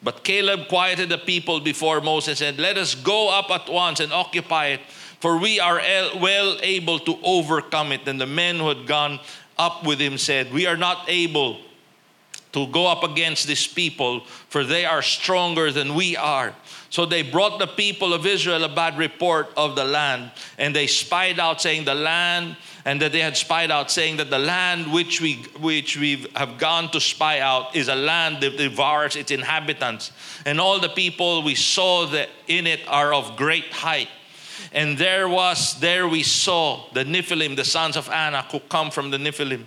But 0.02 0.24
Caleb 0.24 0.68
quieted 0.68 1.10
the 1.10 1.18
people 1.18 1.60
before 1.60 2.00
Moses 2.00 2.40
and 2.40 2.56
said, 2.56 2.58
Let 2.58 2.78
us 2.78 2.94
go 2.94 3.28
up 3.28 3.50
at 3.50 3.68
once 3.70 4.00
and 4.00 4.12
occupy 4.12 4.68
it, 4.68 4.80
for 5.20 5.36
we 5.36 5.60
are 5.60 5.80
well 6.16 6.56
able 6.62 6.98
to 7.00 7.18
overcome 7.22 7.92
it. 7.92 8.08
And 8.08 8.20
the 8.20 8.26
men 8.26 8.56
who 8.56 8.68
had 8.68 8.86
gone 8.86 9.20
up 9.58 9.84
with 9.84 10.00
him 10.00 10.16
said, 10.16 10.52
We 10.52 10.66
are 10.66 10.76
not 10.76 11.04
able 11.08 11.58
to 12.52 12.66
go 12.68 12.86
up 12.86 13.04
against 13.04 13.46
these 13.46 13.66
people, 13.66 14.24
for 14.48 14.64
they 14.64 14.84
are 14.84 15.02
stronger 15.02 15.70
than 15.70 15.94
we 15.94 16.16
are. 16.16 16.54
So 16.90 17.06
they 17.06 17.22
brought 17.22 17.60
the 17.60 17.68
people 17.68 18.12
of 18.12 18.26
Israel 18.26 18.64
a 18.64 18.68
bad 18.68 18.98
report 18.98 19.52
of 19.56 19.76
the 19.76 19.84
land, 19.84 20.32
and 20.58 20.74
they 20.74 20.88
spied 20.88 21.38
out, 21.38 21.62
saying, 21.62 21.84
The 21.84 21.94
land 21.94 22.56
and 22.84 23.00
that 23.00 23.12
they 23.12 23.20
had 23.20 23.36
spied 23.36 23.70
out, 23.70 23.92
saying 23.92 24.16
that 24.16 24.28
the 24.28 24.38
land 24.38 24.92
which 24.92 25.20
we 25.20 25.34
which 25.60 25.96
we 25.96 26.26
have 26.34 26.58
gone 26.58 26.90
to 26.90 27.00
spy 27.00 27.38
out 27.38 27.76
is 27.76 27.88
a 27.88 27.94
land 27.94 28.40
that 28.40 28.56
devours 28.56 29.14
its 29.14 29.30
inhabitants, 29.30 30.10
and 30.44 30.60
all 30.60 30.80
the 30.80 30.88
people 30.88 31.44
we 31.44 31.54
saw 31.54 32.06
that 32.06 32.28
in 32.48 32.66
it 32.66 32.80
are 32.88 33.14
of 33.14 33.36
great 33.36 33.72
height. 33.72 34.08
And 34.72 34.98
there 34.98 35.28
was 35.28 35.78
there 35.78 36.08
we 36.08 36.24
saw 36.24 36.90
the 36.92 37.04
Nephilim, 37.04 37.54
the 37.54 37.64
sons 37.64 37.96
of 37.96 38.08
Anak, 38.08 38.50
who 38.50 38.60
come 38.60 38.90
from 38.90 39.10
the 39.10 39.16
Nephilim. 39.16 39.64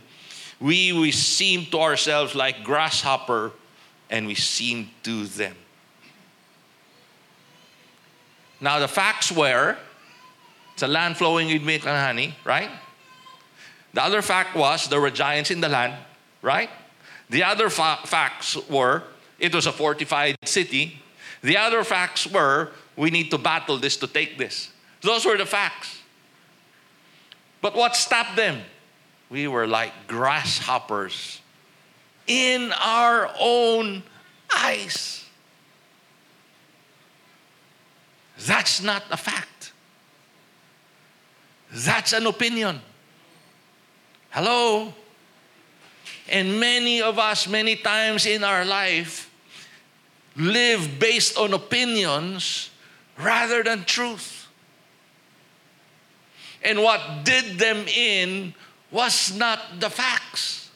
We 0.60 0.92
we 0.92 1.12
seemed 1.12 1.72
to 1.72 1.80
ourselves 1.80 2.36
like 2.36 2.66
grasshopper, 2.66 3.54
and 4.10 4.28
we 4.28 4.36
seemed 4.36 4.90
to 5.04 5.26
them. 5.26 5.56
Now 8.64 8.80
the 8.80 8.88
facts 8.88 9.30
were 9.30 9.76
it's 10.74 10.84
a 10.84 10.88
land 10.88 11.18
flowing 11.18 11.50
with 11.50 11.64
milk 11.64 11.86
and 11.86 11.98
honey, 11.98 12.34
right? 12.46 12.72
The 13.94 14.02
other 14.02 14.22
fact 14.22 14.56
was 14.56 14.88
there 14.88 15.02
were 15.02 15.12
giants 15.12 15.52
in 15.52 15.60
the 15.60 15.68
land, 15.68 15.94
right? 16.42 16.70
The 17.30 17.44
other 17.44 17.70
fa- 17.70 18.00
facts 18.06 18.56
were 18.70 19.04
it 19.38 19.54
was 19.54 19.68
a 19.68 19.74
fortified 19.74 20.38
city. 20.46 21.02
The 21.42 21.58
other 21.58 21.84
facts 21.84 22.26
were 22.26 22.72
we 22.96 23.12
need 23.12 23.32
to 23.32 23.38
battle 23.38 23.78
this 23.78 23.98
to 23.98 24.08
take 24.08 24.38
this. 24.38 24.72
Those 25.02 25.26
were 25.26 25.38
the 25.38 25.46
facts. 25.46 26.00
But 27.62 27.76
what 27.76 27.98
stopped 27.98 28.38
them? 28.38 28.62
We 29.30 29.50
were 29.50 29.68
like 29.68 29.92
grasshoppers 30.08 31.42
in 32.28 32.72
our 32.80 33.30
own 33.38 34.04
eyes. 34.56 35.23
That's 38.46 38.82
not 38.82 39.04
a 39.12 39.18
fact. 39.18 39.72
That's 41.72 42.14
an 42.14 42.28
opinion. 42.28 42.82
Hello? 44.30 44.94
And 46.30 46.60
many 46.60 47.02
of 47.02 47.20
us, 47.20 47.48
many 47.48 47.76
times 47.76 48.26
in 48.26 48.44
our 48.44 48.66
life, 48.66 49.30
live 50.36 51.00
based 51.00 51.38
on 51.38 51.54
opinions 51.54 52.70
rather 53.18 53.64
than 53.64 53.86
truth. 53.86 54.48
And 56.64 56.82
what 56.82 57.24
did 57.24 57.60
them 57.60 57.88
in 57.88 58.54
was 58.92 59.36
not 59.38 59.80
the 59.80 59.90
facts. 59.90 60.70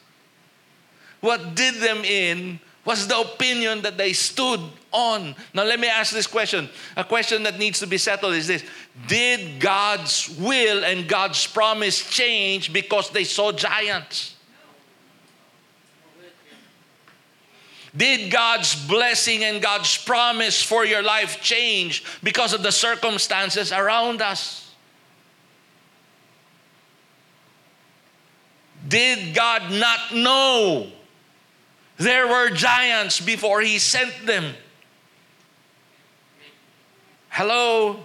What 1.20 1.54
did 1.54 1.76
them 1.76 2.04
in 2.04 2.60
was 2.84 3.06
the 3.06 3.18
opinion 3.18 3.82
that 3.82 3.98
they 3.98 4.12
stood 4.12 4.60
on. 4.92 5.34
Now, 5.52 5.64
let 5.64 5.78
me 5.78 5.88
ask 5.88 6.12
this 6.12 6.26
question. 6.26 6.68
A 6.96 7.04
question 7.04 7.42
that 7.42 7.58
needs 7.58 7.80
to 7.80 7.86
be 7.86 7.98
settled 7.98 8.34
is 8.34 8.46
this 8.46 8.64
Did 9.06 9.60
God's 9.60 10.34
will 10.38 10.84
and 10.84 11.08
God's 11.08 11.46
promise 11.46 12.08
change 12.08 12.72
because 12.72 13.10
they 13.10 13.24
saw 13.24 13.52
giants? 13.52 14.36
Did 17.96 18.30
God's 18.30 18.74
blessing 18.86 19.44
and 19.44 19.60
God's 19.60 19.96
promise 19.96 20.62
for 20.62 20.84
your 20.84 21.02
life 21.02 21.40
change 21.40 22.04
because 22.22 22.52
of 22.52 22.62
the 22.62 22.70
circumstances 22.70 23.72
around 23.72 24.22
us? 24.22 24.72
Did 28.86 29.34
God 29.34 29.72
not 29.72 30.14
know 30.14 30.92
there 31.98 32.28
were 32.28 32.50
giants 32.50 33.20
before 33.20 33.60
he 33.60 33.78
sent 33.78 34.14
them. 34.24 34.54
Hello? 37.28 38.04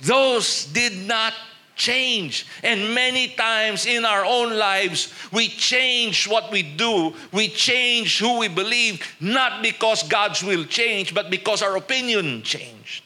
Those 0.00 0.66
did 0.66 1.06
not 1.06 1.32
change. 1.76 2.46
And 2.62 2.94
many 2.94 3.28
times 3.28 3.86
in 3.86 4.04
our 4.04 4.24
own 4.24 4.56
lives, 4.56 5.12
we 5.32 5.48
change 5.48 6.28
what 6.28 6.52
we 6.52 6.62
do, 6.62 7.14
we 7.32 7.48
change 7.48 8.18
who 8.18 8.38
we 8.38 8.48
believe, 8.48 9.02
not 9.20 9.62
because 9.62 10.02
God's 10.02 10.42
will 10.42 10.64
change, 10.64 11.14
but 11.14 11.30
because 11.30 11.62
our 11.62 11.76
opinion 11.76 12.42
changed. 12.42 13.02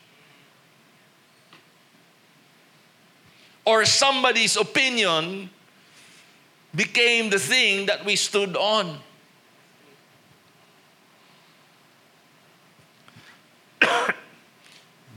Or 3.64 3.84
somebody's 3.84 4.56
opinion 4.56 5.50
became 6.74 7.30
the 7.30 7.38
thing 7.38 7.86
that 7.86 8.04
we 8.04 8.16
stood 8.16 8.56
on. 8.56 8.98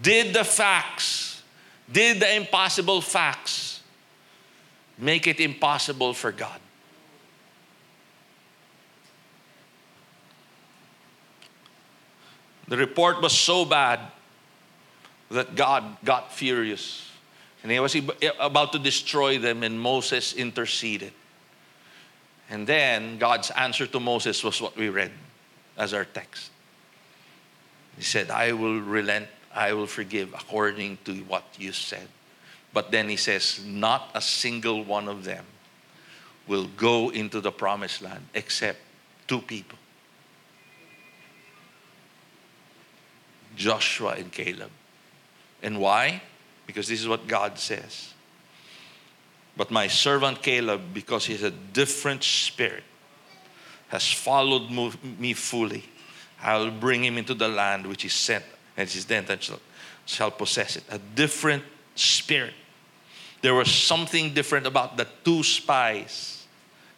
did 0.01 0.33
the 0.33 0.43
facts, 0.43 1.43
did 1.91 2.19
the 2.19 2.35
impossible 2.35 3.01
facts 3.01 3.81
make 4.97 5.27
it 5.27 5.39
impossible 5.39 6.13
for 6.13 6.31
God? 6.31 6.59
The 12.67 12.77
report 12.77 13.21
was 13.21 13.37
so 13.37 13.65
bad 13.65 13.99
that 15.29 15.55
God 15.55 15.97
got 16.05 16.31
furious. 16.33 17.09
And 17.63 17.71
he 17.71 17.79
was 17.79 17.95
about 18.39 18.71
to 18.71 18.79
destroy 18.79 19.37
them, 19.37 19.63
and 19.63 19.79
Moses 19.79 20.33
interceded. 20.33 21.11
And 22.51 22.67
then 22.67 23.17
God's 23.17 23.49
answer 23.51 23.87
to 23.87 23.99
Moses 23.99 24.43
was 24.43 24.61
what 24.61 24.75
we 24.75 24.89
read 24.89 25.11
as 25.77 25.93
our 25.93 26.03
text. 26.03 26.51
He 27.95 28.03
said, 28.03 28.29
I 28.29 28.51
will 28.51 28.81
relent, 28.81 29.27
I 29.55 29.71
will 29.71 29.87
forgive 29.87 30.33
according 30.33 30.97
to 31.05 31.13
what 31.23 31.45
you 31.57 31.71
said. 31.71 32.09
But 32.73 32.91
then 32.91 33.07
he 33.07 33.15
says, 33.15 33.61
Not 33.65 34.11
a 34.13 34.21
single 34.21 34.83
one 34.83 35.07
of 35.07 35.23
them 35.23 35.45
will 36.45 36.67
go 36.75 37.09
into 37.09 37.39
the 37.39 37.51
promised 37.51 38.01
land 38.01 38.25
except 38.33 38.79
two 39.27 39.39
people 39.39 39.77
Joshua 43.55 44.15
and 44.17 44.29
Caleb. 44.31 44.71
And 45.63 45.79
why? 45.79 46.21
Because 46.67 46.89
this 46.89 46.99
is 46.99 47.07
what 47.07 47.27
God 47.27 47.57
says 47.57 48.13
But 49.57 49.71
my 49.71 49.87
servant 49.87 50.41
Caleb, 50.41 50.81
because 50.93 51.25
he 51.25 51.33
has 51.33 51.43
a 51.43 51.51
different 51.51 52.23
spirit, 52.23 52.83
has 53.89 54.11
followed 54.11 54.69
me 55.19 55.33
fully. 55.33 55.83
I'll 56.41 56.71
bring 56.71 57.03
him 57.03 57.17
into 57.17 57.33
the 57.33 57.47
land 57.47 57.85
which 57.85 58.05
is 58.05 58.13
sent, 58.13 58.45
and 58.77 58.89
his 58.89 59.05
descendants 59.05 59.45
shall, 59.45 59.59
shall 60.05 60.31
possess 60.31 60.77
it. 60.77 60.83
A 60.89 60.97
different 60.97 61.63
spirit. 61.95 62.53
There 63.41 63.53
was 63.53 63.71
something 63.71 64.33
different 64.33 64.65
about 64.65 64.97
the 64.97 65.07
two 65.23 65.43
spies 65.43 66.45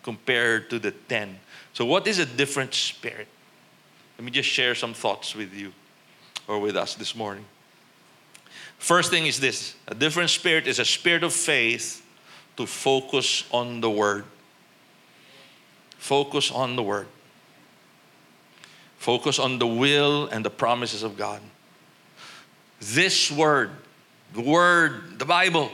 compared 0.04 0.70
to 0.70 0.80
the 0.80 0.92
ten. 0.92 1.40
So, 1.74 1.86
what 1.86 2.06
is 2.06 2.20
a 2.20 2.26
different 2.26 2.74
spirit? 2.74 3.28
Let 4.18 4.26
me 4.26 4.32
just 4.32 4.50
share 4.50 4.76
some 4.76 4.94
thoughts 4.94 5.36
with 5.36 5.54
you 5.54 5.74
or 6.48 6.60
with 6.60 6.78
us 6.78 6.96
this 6.96 7.16
morning. 7.16 7.46
First 8.78 9.10
thing 9.10 9.26
is 9.26 9.40
this 9.40 9.76
a 9.88 9.96
different 9.96 10.30
spirit 10.30 10.68
is 10.68 10.78
a 10.78 10.86
spirit 10.86 11.24
of 11.24 11.34
faith 11.34 12.03
to 12.58 12.66
focus 12.66 13.46
on 13.52 13.82
the 13.82 13.90
Word. 13.90 14.26
Focus 15.98 16.52
on 16.52 16.76
the 16.76 16.84
Word. 16.84 17.08
Focus 18.98 19.40
on 19.40 19.60
the 19.60 19.68
will 19.68 20.28
and 20.28 20.46
the 20.46 20.50
promises 20.50 21.04
of 21.04 21.18
God. 21.18 21.42
This 22.80 23.32
Word, 23.32 23.72
the 24.34 24.42
Word, 24.42 25.20
the 25.20 25.26
Bible, 25.26 25.72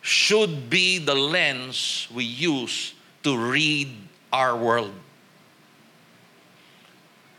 should 0.00 0.70
be 0.70 0.98
the 0.98 1.14
lens 1.14 2.08
we 2.14 2.24
use 2.24 2.94
to 3.22 3.36
read 3.36 3.88
our 4.32 4.56
world. 4.56 4.92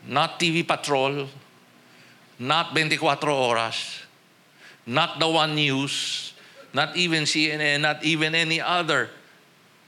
Not 0.06 0.38
TV 0.38 0.66
Patrol, 0.66 1.28
not 2.38 2.70
24 2.72 3.16
Horas, 3.16 4.02
not 4.86 5.18
the 5.18 5.28
One 5.28 5.54
News, 5.54 6.31
not 6.74 6.96
even 6.96 7.24
CNN, 7.24 7.60
eh, 7.60 7.76
not 7.76 8.02
even 8.04 8.34
any 8.34 8.60
other. 8.60 9.10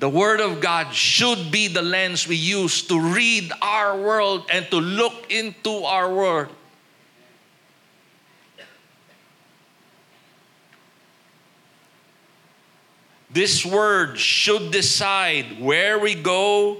The 0.00 0.08
Word 0.08 0.40
of 0.40 0.60
God 0.60 0.92
should 0.92 1.50
be 1.50 1.68
the 1.68 1.82
lens 1.82 2.28
we 2.28 2.36
use 2.36 2.82
to 2.88 3.00
read 3.00 3.52
our 3.62 3.96
world 3.96 4.46
and 4.52 4.68
to 4.70 4.76
look 4.76 5.30
into 5.30 5.84
our 5.84 6.12
world. 6.12 6.48
This 13.30 13.64
Word 13.64 14.18
should 14.18 14.70
decide 14.70 15.60
where 15.60 15.98
we 15.98 16.14
go, 16.14 16.78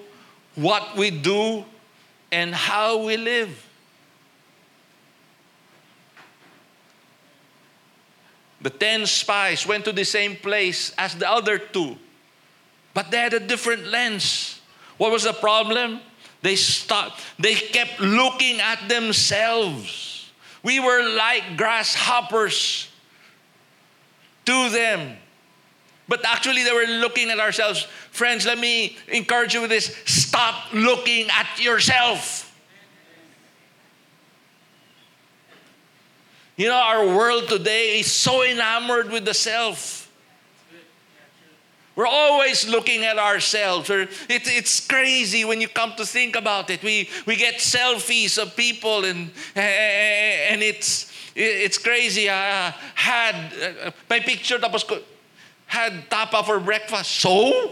what 0.54 0.96
we 0.96 1.10
do, 1.10 1.64
and 2.30 2.54
how 2.54 3.04
we 3.04 3.16
live. 3.16 3.68
The 8.64 8.70
10 8.70 9.04
spies 9.04 9.66
went 9.66 9.84
to 9.84 9.92
the 9.92 10.04
same 10.04 10.36
place 10.36 10.94
as 10.96 11.14
the 11.14 11.30
other 11.30 11.58
two, 11.58 11.98
but 12.94 13.10
they 13.10 13.18
had 13.18 13.34
a 13.34 13.40
different 13.40 13.88
lens. 13.88 14.58
What 14.96 15.12
was 15.12 15.24
the 15.24 15.34
problem? 15.34 16.00
They 16.40 16.56
stopped, 16.56 17.20
they 17.38 17.56
kept 17.56 18.00
looking 18.00 18.60
at 18.60 18.88
themselves. 18.88 20.30
We 20.62 20.80
were 20.80 21.14
like 21.14 21.58
grasshoppers 21.58 22.88
to 24.46 24.70
them. 24.70 25.18
But 26.08 26.24
actually, 26.26 26.62
they 26.64 26.72
were 26.72 27.00
looking 27.00 27.28
at 27.28 27.40
ourselves. 27.40 27.82
Friends, 28.12 28.46
let 28.46 28.58
me 28.58 28.96
encourage 29.08 29.52
you 29.52 29.60
with 29.60 29.70
this 29.70 29.94
stop 30.06 30.72
looking 30.72 31.28
at 31.28 31.60
yourself. 31.60 32.43
You 36.56 36.68
know, 36.68 36.76
our 36.76 37.04
world 37.04 37.48
today 37.48 37.98
is 37.98 38.12
so 38.12 38.44
enamored 38.44 39.10
with 39.10 39.24
the 39.24 39.34
self. 39.34 40.08
We're 41.96 42.06
always 42.06 42.68
looking 42.68 43.04
at 43.04 43.18
ourselves. 43.18 43.90
It, 43.90 44.08
it's 44.28 44.86
crazy 44.86 45.44
when 45.44 45.60
you 45.60 45.68
come 45.68 45.94
to 45.96 46.06
think 46.06 46.36
about 46.36 46.70
it. 46.70 46.82
We, 46.82 47.08
we 47.26 47.36
get 47.36 47.56
selfies 47.56 48.40
of 48.40 48.56
people, 48.56 49.04
and, 49.04 49.30
and 49.54 50.62
it's, 50.62 51.12
it's 51.34 51.78
crazy. 51.78 52.30
I 52.30 52.74
had 52.94 53.34
uh, 53.84 53.90
my 54.08 54.20
picture 54.20 54.58
tapos 54.58 54.84
had 55.66 56.08
tapa 56.08 56.42
for 56.44 56.60
breakfast. 56.60 57.10
So? 57.12 57.70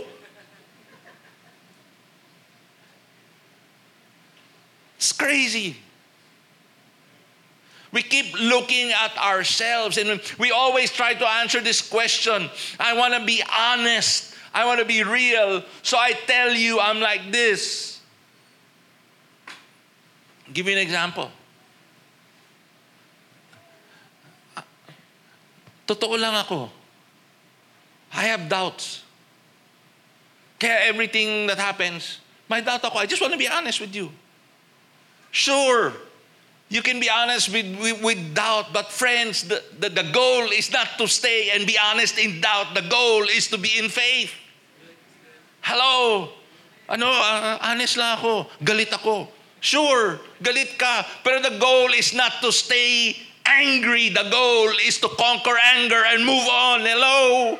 It's 4.96 5.12
crazy. 5.12 5.76
We 7.92 8.02
keep 8.02 8.32
looking 8.40 8.90
at 8.90 9.16
ourselves 9.18 9.98
and 9.98 10.20
we 10.38 10.50
always 10.50 10.90
try 10.90 11.12
to 11.12 11.28
answer 11.28 11.60
this 11.60 11.86
question 11.86 12.48
I 12.80 12.94
want 12.94 13.14
to 13.14 13.24
be 13.24 13.42
honest, 13.52 14.34
I 14.54 14.64
want 14.64 14.80
to 14.80 14.86
be 14.86 15.02
real. 15.02 15.62
So 15.82 15.98
I 15.98 16.12
tell 16.26 16.52
you, 16.52 16.80
I'm 16.80 17.00
like 17.00 17.30
this. 17.30 18.00
I'll 20.46 20.54
give 20.54 20.66
you 20.66 20.72
an 20.72 20.78
example. 20.80 21.30
Totoo 25.86 26.18
lang 26.18 26.34
ako. 26.34 26.70
I 28.14 28.24
have 28.24 28.48
doubts. 28.48 29.02
Kaya 30.60 30.78
everything 30.88 31.46
that 31.48 31.58
happens, 31.58 32.20
my 32.48 32.60
doubt 32.60 32.84
ako. 32.84 32.98
I 32.98 33.06
just 33.06 33.20
want 33.20 33.32
to 33.32 33.38
be 33.38 33.48
honest 33.48 33.80
with 33.80 33.94
you. 33.94 34.12
Sure, 35.32 35.92
you 36.72 36.80
can 36.80 36.98
be 36.98 37.10
honest 37.10 37.52
with, 37.52 37.68
with, 37.78 38.02
with 38.02 38.34
doubt, 38.34 38.72
but 38.72 38.90
friends, 38.90 39.44
the, 39.44 39.62
the, 39.78 39.90
the 39.90 40.08
goal 40.10 40.48
is 40.56 40.72
not 40.72 40.88
to 40.96 41.06
stay 41.06 41.50
and 41.52 41.66
be 41.66 41.76
honest 41.76 42.18
in 42.18 42.40
doubt. 42.40 42.74
The 42.74 42.80
goal 42.88 43.24
is 43.24 43.48
to 43.48 43.58
be 43.58 43.76
in 43.78 43.90
faith. 43.90 44.32
Hello? 45.60 46.30
Ano, 46.88 47.08
uh, 47.12 47.58
honest 47.60 47.98
lang 47.98 48.16
ako. 48.16 48.48
Galit 48.64 48.88
ako. 48.88 49.28
Sure, 49.60 50.18
galit 50.42 50.78
ka. 50.80 51.04
Pero 51.22 51.44
the 51.44 51.60
goal 51.60 51.92
is 51.92 52.16
not 52.16 52.40
to 52.40 52.50
stay 52.50 53.20
angry. 53.44 54.08
The 54.08 54.32
goal 54.32 54.72
is 54.80 54.96
to 55.04 55.12
conquer 55.20 55.60
anger 55.76 56.00
and 56.08 56.24
move 56.24 56.48
on. 56.48 56.88
Hello? 56.88 57.58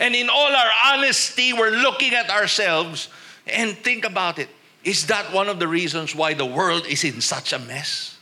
And 0.00 0.16
in 0.16 0.30
all 0.32 0.56
our 0.56 0.72
honesty, 0.88 1.52
we're 1.52 1.84
looking 1.84 2.14
at 2.14 2.30
ourselves 2.30 3.12
and 3.46 3.76
think 3.76 4.08
about 4.08 4.38
it. 4.38 4.48
Is 4.86 5.08
that 5.08 5.32
one 5.32 5.48
of 5.48 5.58
the 5.58 5.66
reasons 5.66 6.14
why 6.14 6.34
the 6.34 6.46
world 6.46 6.86
is 6.86 7.02
in 7.02 7.20
such 7.20 7.52
a 7.52 7.58
mess? 7.58 8.16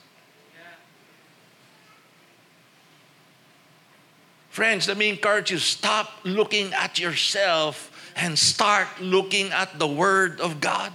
Friends, 4.48 4.88
let 4.88 4.96
me 4.96 5.10
encourage 5.10 5.50
you 5.50 5.58
stop 5.58 6.10
looking 6.24 6.72
at 6.72 6.98
yourself 6.98 7.90
and 8.16 8.38
start 8.38 8.88
looking 8.98 9.50
at 9.50 9.78
the 9.78 9.86
Word 9.86 10.40
of 10.40 10.62
God. 10.62 10.90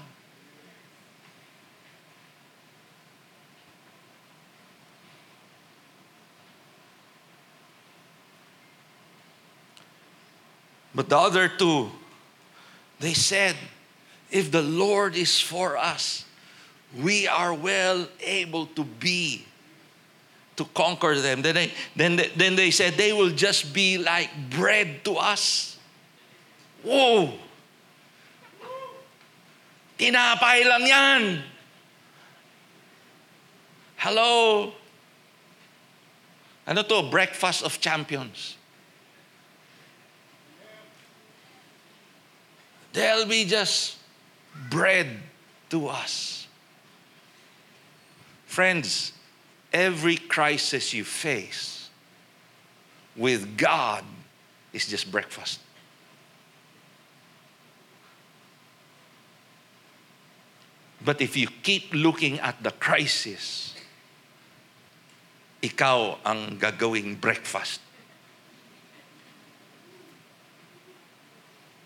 But 10.95 11.09
the 11.09 11.17
other 11.19 11.47
two, 11.47 11.91
they 12.99 13.13
said, 13.13 13.55
if 14.31 14.51
the 14.51 14.61
Lord 14.61 15.15
is 15.15 15.39
for 15.39 15.77
us, 15.77 16.25
we 16.97 17.27
are 17.27 17.53
well 17.53 18.07
able 18.21 18.65
to 18.67 18.83
be, 18.83 19.45
to 20.55 20.65
conquer 20.73 21.15
them. 21.15 21.41
Then 21.41 21.55
they, 21.55 21.71
then, 21.95 22.15
they, 22.15 22.27
then 22.35 22.55
they 22.55 22.71
said 22.71 22.93
they 22.93 23.13
will 23.13 23.31
just 23.31 23.73
be 23.73 23.97
like 23.97 24.29
bread 24.49 25.03
to 25.05 25.13
us. 25.13 25.77
Whoa! 26.83 27.33
Tinapay 29.97 30.65
lang 30.65 30.87
yan. 30.87 31.43
Hello? 33.97 34.71
Ano 36.65 36.83
to? 36.83 37.03
Breakfast 37.11 37.63
of 37.63 37.81
champions. 37.81 38.55
They'll 42.93 43.27
be 43.27 43.43
just 43.45 43.98
bread 44.69 45.07
to 45.69 45.87
us. 45.87 46.47
Friends, 48.45 49.13
every 49.71 50.17
crisis 50.17 50.93
you 50.93 51.03
face 51.03 51.89
with 53.15 53.57
God 53.57 54.03
is 54.73 54.87
just 54.87 55.11
breakfast. 55.11 55.59
But 61.03 61.21
if 61.21 61.37
you 61.37 61.47
keep 61.63 61.93
looking 61.93 62.39
at 62.39 62.61
the 62.61 62.71
crisis, 62.71 63.73
ikaw 65.61 66.17
ang 66.25 66.57
gagawing 66.57 67.15
breakfast. 67.15 67.79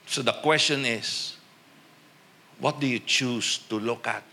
So 0.08 0.22
the 0.22 0.34
question 0.34 0.86
is, 0.86 1.38
what 2.60 2.80
do 2.80 2.88
you 2.88 3.00
choose 3.00 3.60
to 3.70 3.80
look 3.80 4.08
at? 4.08 4.24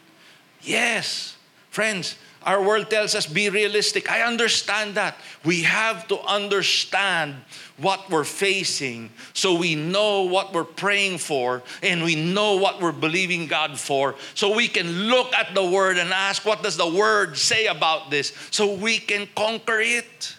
Yes, 0.62 1.36
friends, 1.70 2.16
Our 2.42 2.62
world 2.62 2.88
tells 2.88 3.14
us 3.14 3.26
be 3.26 3.50
realistic. 3.50 4.10
I 4.10 4.22
understand 4.22 4.94
that. 4.94 5.16
We 5.44 5.62
have 5.62 6.08
to 6.08 6.18
understand 6.20 7.36
what 7.76 8.08
we're 8.08 8.24
facing 8.24 9.10
so 9.34 9.54
we 9.54 9.74
know 9.74 10.22
what 10.22 10.54
we're 10.54 10.64
praying 10.64 11.18
for 11.18 11.62
and 11.82 12.02
we 12.02 12.14
know 12.14 12.56
what 12.56 12.80
we're 12.80 12.92
believing 12.92 13.46
God 13.46 13.78
for 13.78 14.14
so 14.34 14.54
we 14.54 14.68
can 14.68 15.08
look 15.08 15.34
at 15.34 15.54
the 15.54 15.64
word 15.64 15.98
and 15.98 16.10
ask 16.12 16.46
what 16.46 16.62
does 16.62 16.78
the 16.78 16.88
word 16.88 17.36
say 17.36 17.66
about 17.66 18.10
this 18.10 18.32
so 18.50 18.74
we 18.74 18.98
can 18.98 19.28
conquer 19.36 19.80
it. 19.80 20.36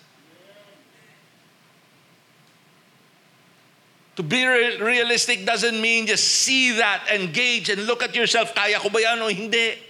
To 4.21 4.27
be 4.27 4.45
realistic 4.45 5.47
doesn't 5.47 5.81
mean 5.81 6.05
just 6.05 6.45
see 6.45 6.77
that, 6.77 7.09
engage, 7.11 7.69
and 7.73 7.87
look 7.87 8.03
at 8.03 8.13
yourself, 8.13 8.53
kaya 8.53 8.77
ko 8.77 8.93
ba 8.93 9.01
yan 9.01 9.17
o 9.17 9.33
hindi? 9.33 9.81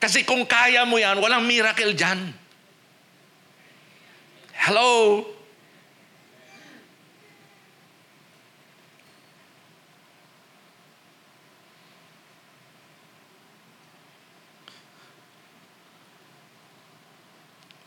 Kasi 0.00 0.24
kung 0.24 0.48
kaya 0.48 0.88
mo 0.88 0.96
yan, 0.96 1.20
walang 1.20 1.44
miracle 1.44 1.92
dyan. 1.92 2.32
Hello? 4.56 5.28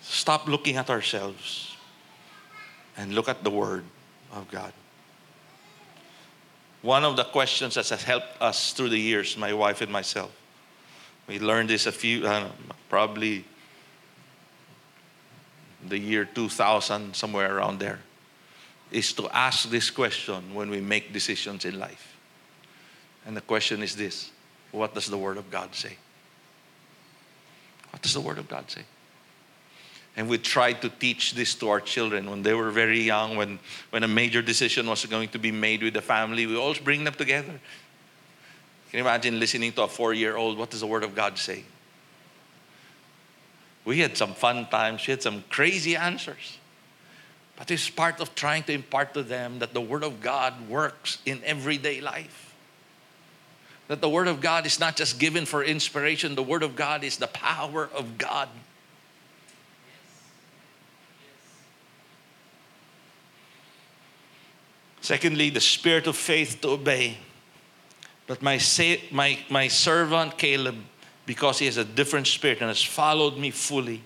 Stop 0.06 0.45
looking 0.45 0.78
at 0.78 0.93
ourselves 0.93 1.68
and 2.99 3.15
look 3.15 3.29
at 3.29 3.45
the 3.45 3.49
Word 3.49 3.85
of 4.33 4.51
God. 4.51 4.73
One 6.81 7.05
of 7.05 7.15
the 7.15 7.23
questions 7.23 7.75
that 7.75 7.88
has 7.88 8.03
helped 8.03 8.41
us 8.41 8.73
through 8.73 8.89
the 8.89 8.99
years, 8.99 9.38
my 9.38 9.53
wife 9.53 9.79
and 9.81 9.89
myself, 9.89 10.31
we 11.25 11.39
learned 11.39 11.69
this 11.69 11.85
a 11.85 11.93
few, 11.93 12.29
probably 12.89 13.45
the 15.88 15.97
year 15.97 16.25
2000, 16.25 17.15
somewhere 17.15 17.55
around 17.55 17.79
there, 17.79 17.99
is 18.91 19.13
to 19.13 19.29
ask 19.29 19.69
this 19.69 19.89
question 19.89 20.53
when 20.53 20.69
we 20.69 20.81
make 20.81 21.13
decisions 21.13 21.63
in 21.63 21.79
life. 21.79 22.17
And 23.25 23.35
the 23.35 23.41
question 23.41 23.81
is 23.81 23.95
this 23.95 24.31
What 24.71 24.93
does 24.93 25.05
the 25.05 25.17
Word 25.17 25.38
of 25.38 25.49
God 25.49 25.73
say? 25.73 25.95
What 27.91 28.01
does 28.01 28.13
the 28.13 28.21
Word 28.21 28.39
of 28.39 28.49
God 28.49 28.69
say? 28.69 28.81
And 30.19 30.27
we 30.27 30.38
tried 30.38 30.82
to 30.82 30.89
teach 30.89 31.34
this 31.34 31.55
to 31.55 31.69
our 31.69 31.79
children 31.79 32.29
when 32.29 32.43
they 32.43 32.53
were 32.53 32.71
very 32.71 32.99
young, 32.99 33.38
when, 33.38 33.58
when 33.91 34.03
a 34.03 34.08
major 34.10 34.41
decision 34.41 34.86
was 34.86 35.05
going 35.05 35.29
to 35.29 35.39
be 35.39 35.49
made 35.49 35.82
with 35.82 35.93
the 35.93 36.01
family. 36.01 36.45
We 36.45 36.58
always 36.58 36.79
bring 36.79 37.05
them 37.05 37.13
together. 37.13 37.53
Can 37.53 38.97
you 38.97 38.99
imagine 38.99 39.39
listening 39.39 39.71
to 39.71 39.84
a 39.84 39.88
four 39.88 40.13
year 40.13 40.36
old? 40.36 40.58
What 40.58 40.71
does 40.71 40.82
the 40.82 40.88
Word 40.88 41.05
of 41.05 41.15
God 41.15 41.38
say? 41.38 41.63
We 43.86 43.99
had 43.99 44.17
some 44.17 44.34
fun 44.34 44.67
times, 44.67 45.08
we 45.08 45.12
had 45.12 45.23
some 45.23 45.45
crazy 45.47 45.95
answers. 45.95 46.58
But 47.55 47.71
it's 47.71 47.89
part 47.89 48.19
of 48.19 48.36
trying 48.36 48.63
to 48.63 48.73
impart 48.73 49.13
to 49.13 49.23
them 49.23 49.60
that 49.60 49.73
the 49.73 49.79
Word 49.79 50.03
of 50.03 50.19
God 50.19 50.67
works 50.67 51.19
in 51.25 51.41
everyday 51.45 52.01
life. 52.01 52.53
That 53.88 54.01
the 54.01 54.10
Word 54.10 54.27
of 54.27 54.41
God 54.41 54.65
is 54.65 54.82
not 54.82 54.97
just 54.97 55.17
given 55.17 55.45
for 55.45 55.63
inspiration, 55.63 56.36
the 56.36 56.43
Word 56.43 56.62
of 56.62 56.75
God 56.75 57.05
is 57.05 57.15
the 57.15 57.27
power 57.27 57.89
of 57.95 58.17
God 58.17 58.49
Secondly, 65.09 65.49
the 65.49 65.59
spirit 65.59 66.05
of 66.05 66.15
faith 66.15 66.61
to 66.61 66.69
obey. 66.69 67.17
But 68.27 68.43
my, 68.43 68.59
my, 69.11 69.39
my 69.49 69.67
servant 69.67 70.37
Caleb, 70.37 70.75
because 71.25 71.57
he 71.57 71.65
has 71.65 71.77
a 71.77 71.83
different 71.83 72.27
spirit 72.27 72.59
and 72.59 72.67
has 72.67 72.83
followed 72.83 73.35
me 73.35 73.49
fully, 73.49 74.03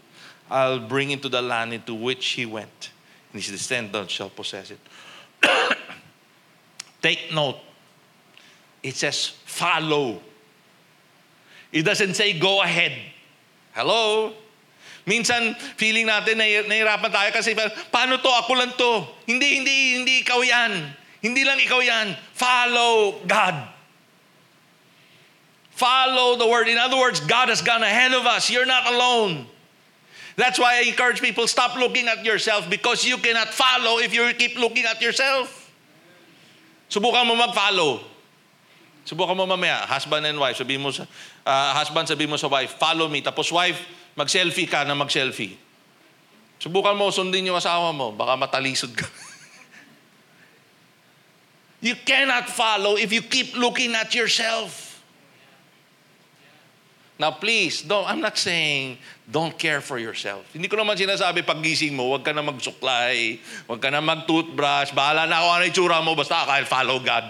I'll 0.50 0.80
bring 0.80 1.12
him 1.12 1.20
to 1.20 1.28
the 1.28 1.42
land 1.42 1.74
into 1.74 1.94
which 1.94 2.26
he 2.28 2.46
went, 2.46 2.92
and 3.34 3.42
his 3.42 3.52
descendants 3.52 4.14
shall 4.14 4.30
possess 4.30 4.72
it. 4.72 4.80
Take 7.02 7.34
note, 7.34 7.58
it 8.82 8.96
says 8.96 9.34
follow. 9.44 10.22
It 11.74 11.82
doesn't 11.82 12.14
say 12.14 12.40
go 12.40 12.62
ahead. 12.62 12.94
Hello? 13.74 14.36
Minsan, 15.04 15.56
feeling 15.76 16.08
natin 16.08 16.40
na 16.40 16.48
nahirapan 16.64 17.12
tayo 17.12 17.30
kasi 17.36 17.52
paano 17.92 18.24
to? 18.24 18.32
Ako 18.32 18.52
lang 18.56 18.72
to. 18.80 19.04
Hindi, 19.28 19.60
hindi, 19.60 19.76
hindi 20.00 20.14
ikaw 20.24 20.40
yan. 20.40 20.72
Hindi 21.20 21.44
lang 21.44 21.60
ikaw 21.60 21.84
yan. 21.84 22.16
Follow 22.32 23.20
God. 23.28 23.56
Follow 25.76 26.40
the 26.40 26.48
word. 26.48 26.72
In 26.72 26.80
other 26.80 26.96
words, 26.96 27.20
God 27.20 27.52
has 27.52 27.60
gone 27.60 27.84
ahead 27.84 28.16
of 28.16 28.24
us. 28.24 28.48
You're 28.48 28.70
not 28.70 28.88
alone. 28.88 29.48
That's 30.36 30.58
why 30.58 30.80
I 30.80 30.90
encourage 30.90 31.22
people 31.22 31.48
stop 31.48 31.76
looking 31.76 32.08
at 32.08 32.26
yourself 32.26 32.70
because 32.70 33.06
you 33.06 33.18
cannot 33.18 33.50
follow 33.54 34.00
if 34.00 34.14
you 34.14 34.26
keep 34.34 34.58
looking 34.58 34.86
at 34.86 35.02
yourself. 35.02 35.72
Subukan 36.90 37.26
mo 37.26 37.36
mag-follow. 37.36 38.02
Subukan 39.04 39.36
mo 39.36 39.46
mamaya, 39.46 39.84
husband 39.84 40.24
and 40.26 40.40
wife, 40.40 40.56
sabi 40.56 40.80
mo 40.80 40.88
sa 40.90 41.04
uh, 41.44 41.72
husband 41.76 42.08
sabi 42.08 42.24
mo 42.24 42.40
sa 42.40 42.48
wife, 42.48 42.80
follow 42.80 43.12
me. 43.12 43.20
Tapos 43.20 43.52
wife, 43.52 43.84
Mag-selfie 44.14 44.70
ka 44.70 44.86
na 44.86 44.94
mag-selfie. 44.94 45.58
Subukan 46.62 46.96
mo 46.96 47.10
sundin 47.10 47.50
yung 47.50 47.60
asawa 47.60 47.92
mo, 47.92 48.14
baka 48.14 48.40
matalisod 48.40 48.94
ka. 48.96 49.04
you 51.88 51.98
cannot 52.08 52.48
follow 52.48 52.96
if 52.96 53.12
you 53.12 53.26
keep 53.26 53.58
looking 53.58 53.92
at 53.98 54.16
yourself. 54.16 54.94
Now 57.20 57.32
please, 57.32 57.86
don't, 57.86 58.10
I'm 58.10 58.20
not 58.20 58.38
saying 58.38 58.98
don't 59.30 59.58
care 59.58 59.80
for 59.80 60.02
yourself. 60.02 60.44
Hindi 60.52 60.68
ko 60.68 60.76
naman 60.76 60.98
sinasabi 60.98 61.46
paggising 61.46 61.94
mo, 61.94 62.10
huwag 62.10 62.26
ka 62.26 62.34
na 62.34 62.42
magsuklay, 62.42 63.38
huwag 63.70 63.80
ka 63.80 63.94
na 63.94 64.02
mag-toothbrush, 64.02 64.92
bahala 64.98 65.30
na 65.30 65.40
ako 65.40 65.48
ano 65.56 65.64
itsura 65.64 65.98
mo, 66.02 66.18
basta 66.18 66.44
I'll 66.50 66.68
follow 66.68 67.00
God. 67.00 67.24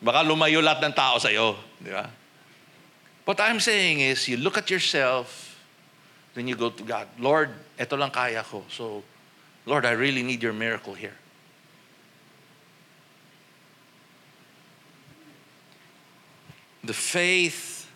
Baka 0.00 0.24
lumayo 0.24 0.64
lahat 0.64 0.80
ng 0.86 0.94
tao 0.96 1.20
sa'yo. 1.20 1.58
Di 1.82 1.92
ba? 1.92 2.08
What 3.24 3.40
I'm 3.42 3.60
saying 3.60 4.00
is, 4.00 4.28
you 4.28 4.38
look 4.38 4.56
at 4.56 4.70
yourself, 4.70 5.49
Then 6.34 6.46
you 6.46 6.54
go 6.54 6.70
to 6.70 6.82
God, 6.82 7.08
Lord, 7.18 7.50
eto 7.78 7.98
lang 7.98 8.10
kaya 8.10 8.42
ko. 8.42 8.64
So, 8.68 9.02
Lord, 9.66 9.84
I 9.84 9.92
really 9.92 10.22
need 10.22 10.42
your 10.42 10.52
miracle 10.52 10.94
here. 10.94 11.16
The 16.84 16.94
faith 16.94 17.90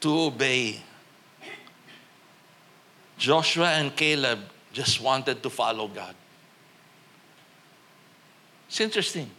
to 0.00 0.18
obey. 0.18 0.82
Joshua 3.18 3.70
and 3.72 3.94
Caleb 3.94 4.40
just 4.72 5.00
wanted 5.00 5.42
to 5.42 5.50
follow 5.50 5.88
God. 5.88 6.14
It's 8.68 8.80
interesting 8.80 9.30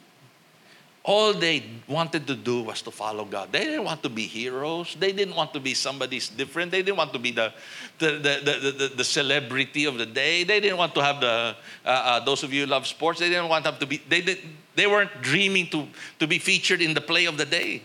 all 1.08 1.34
they 1.34 1.64
wanted 1.88 2.28
to 2.28 2.36
do 2.36 2.64
was 2.64 2.82
to 2.82 2.92
follow 2.92 3.24
God. 3.24 3.50
They 3.50 3.64
didn't 3.64 3.86
want 3.86 4.04
to 4.04 4.10
be 4.10 4.24
heroes. 4.24 4.98
They 5.00 5.14
didn't 5.14 5.38
want 5.38 5.54
to 5.54 5.60
be 5.62 5.74
somebody's 5.74 6.28
different. 6.28 6.70
They 6.70 6.84
didn't 6.84 6.98
want 6.98 7.14
to 7.14 7.20
be 7.20 7.32
the, 7.32 7.54
the, 7.98 8.12
the, 8.12 8.72
the, 8.78 8.92
the 8.98 9.04
celebrity 9.06 9.86
of 9.86 9.98
the 9.98 10.06
day. 10.06 10.44
They 10.44 10.60
didn't 10.60 10.78
want 10.78 10.94
to 10.96 11.02
have 11.02 11.22
the, 11.22 11.56
uh, 11.86 11.90
uh, 11.90 12.26
those 12.26 12.44
of 12.44 12.52
you 12.52 12.66
who 12.66 12.68
love 12.68 12.86
sports, 12.86 13.22
they 13.22 13.30
didn't 13.30 13.48
want 13.48 13.64
them 13.64 13.78
to 13.80 13.86
be, 13.86 14.02
they, 14.10 14.20
did, 14.20 14.40
they 14.76 14.86
weren't 14.86 15.22
dreaming 15.22 15.68
to, 15.68 15.88
to 16.20 16.28
be 16.28 16.40
featured 16.40 16.82
in 16.82 16.94
the 16.94 17.00
play 17.00 17.24
of 17.24 17.38
the 17.38 17.46
day 17.46 17.84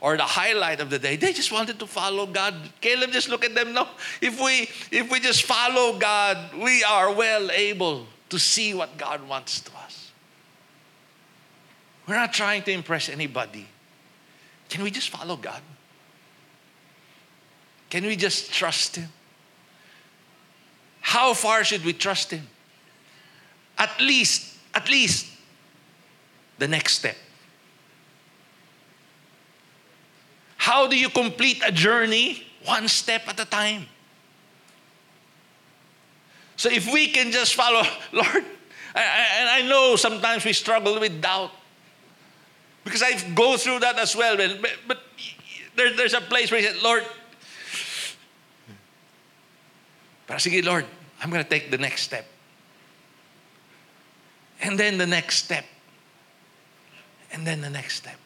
or 0.00 0.16
the 0.16 0.22
highlight 0.22 0.80
of 0.80 0.88
the 0.88 1.00
day. 1.00 1.16
They 1.16 1.32
just 1.32 1.50
wanted 1.50 1.80
to 1.80 1.86
follow 1.88 2.26
God. 2.26 2.54
Caleb 2.80 3.10
just 3.10 3.28
look 3.28 3.44
at 3.44 3.56
them. 3.56 3.72
No, 3.72 3.88
if 4.20 4.40
we 4.40 4.68
if 4.96 5.10
we 5.10 5.18
just 5.18 5.42
follow 5.42 5.98
God, 5.98 6.54
we 6.62 6.84
are 6.84 7.12
well 7.12 7.50
able 7.50 8.06
to 8.28 8.38
see 8.38 8.72
what 8.72 8.96
God 8.98 9.26
wants 9.26 9.60
to 9.62 9.72
us. 9.78 10.03
We're 12.06 12.16
not 12.16 12.32
trying 12.32 12.62
to 12.64 12.72
impress 12.72 13.08
anybody. 13.08 13.66
Can 14.68 14.82
we 14.82 14.90
just 14.90 15.10
follow 15.10 15.36
God? 15.36 15.60
Can 17.90 18.04
we 18.04 18.16
just 18.16 18.52
trust 18.52 18.96
Him? 18.96 19.08
How 21.00 21.32
far 21.34 21.64
should 21.64 21.84
we 21.84 21.92
trust 21.92 22.30
Him? 22.30 22.46
At 23.78 24.00
least, 24.00 24.56
at 24.74 24.88
least 24.88 25.26
the 26.58 26.68
next 26.68 26.94
step. 26.94 27.16
How 30.56 30.86
do 30.86 30.96
you 30.98 31.08
complete 31.08 31.62
a 31.64 31.70
journey? 31.70 32.42
One 32.64 32.88
step 32.88 33.28
at 33.28 33.38
a 33.38 33.44
time. 33.44 33.86
So 36.56 36.70
if 36.70 36.90
we 36.92 37.08
can 37.08 37.30
just 37.30 37.54
follow, 37.54 37.82
Lord, 38.12 38.44
and 38.94 39.48
I 39.48 39.62
know 39.68 39.96
sometimes 39.96 40.44
we 40.44 40.52
struggle 40.52 40.98
with 40.98 41.20
doubt. 41.20 41.50
Because 42.84 43.02
I 43.02 43.18
go 43.34 43.56
through 43.56 43.80
that 43.80 43.98
as 43.98 44.14
well. 44.14 44.36
But, 44.36 44.70
but 44.86 45.02
there, 45.74 45.94
there's 45.94 46.14
a 46.14 46.20
place 46.20 46.50
where 46.50 46.60
he 46.60 46.66
said, 46.66 46.82
Lord, 46.82 47.04
but 50.26 50.36
sige, 50.38 50.64
Lord, 50.64 50.84
I'm 51.22 51.30
going 51.30 51.42
to 51.42 51.48
take 51.48 51.70
the 51.70 51.78
next 51.78 52.02
step. 52.02 52.26
And 54.60 54.78
then 54.78 54.98
the 54.98 55.06
next 55.06 55.36
step. 55.36 55.64
And 57.32 57.46
then 57.46 57.60
the 57.60 57.70
next 57.70 57.96
step. 57.96 58.16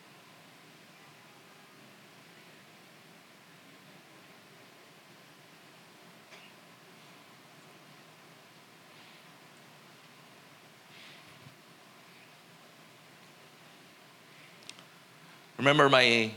Remember 15.58 15.88
my 15.88 16.30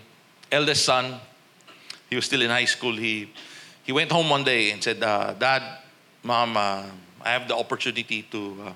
eldest 0.52 0.84
son, 0.84 1.20
he 2.10 2.16
was 2.16 2.26
still 2.26 2.42
in 2.42 2.50
high 2.50 2.66
school. 2.66 2.96
He, 2.96 3.32
he 3.84 3.92
went 3.92 4.12
home 4.12 4.30
one 4.30 4.44
day 4.44 4.72
and 4.72 4.84
said, 4.84 5.02
uh, 5.02 5.34
Dad, 5.34 5.62
Mom, 6.24 6.58
uh, 6.58 6.84
I 7.24 7.30
have 7.30 7.48
the 7.48 7.56
opportunity 7.56 8.24
to 8.24 8.58
uh, 8.66 8.74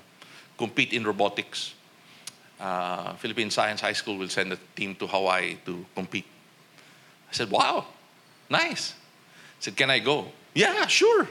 compete 0.56 0.92
in 0.92 1.04
robotics. 1.04 1.74
Uh, 2.58 3.14
Philippine 3.16 3.50
Science 3.50 3.80
High 3.80 3.92
School 3.92 4.16
will 4.16 4.28
send 4.28 4.52
a 4.52 4.58
team 4.74 4.94
to 4.94 5.06
Hawaii 5.06 5.56
to 5.66 5.84
compete. 5.94 6.24
I 7.28 7.34
said, 7.34 7.50
Wow, 7.50 7.84
nice. 8.48 8.94
I 8.94 9.60
said, 9.60 9.76
Can 9.76 9.90
I 9.90 9.98
go? 9.98 10.26
Yeah, 10.54 10.86
sure. 10.86 11.28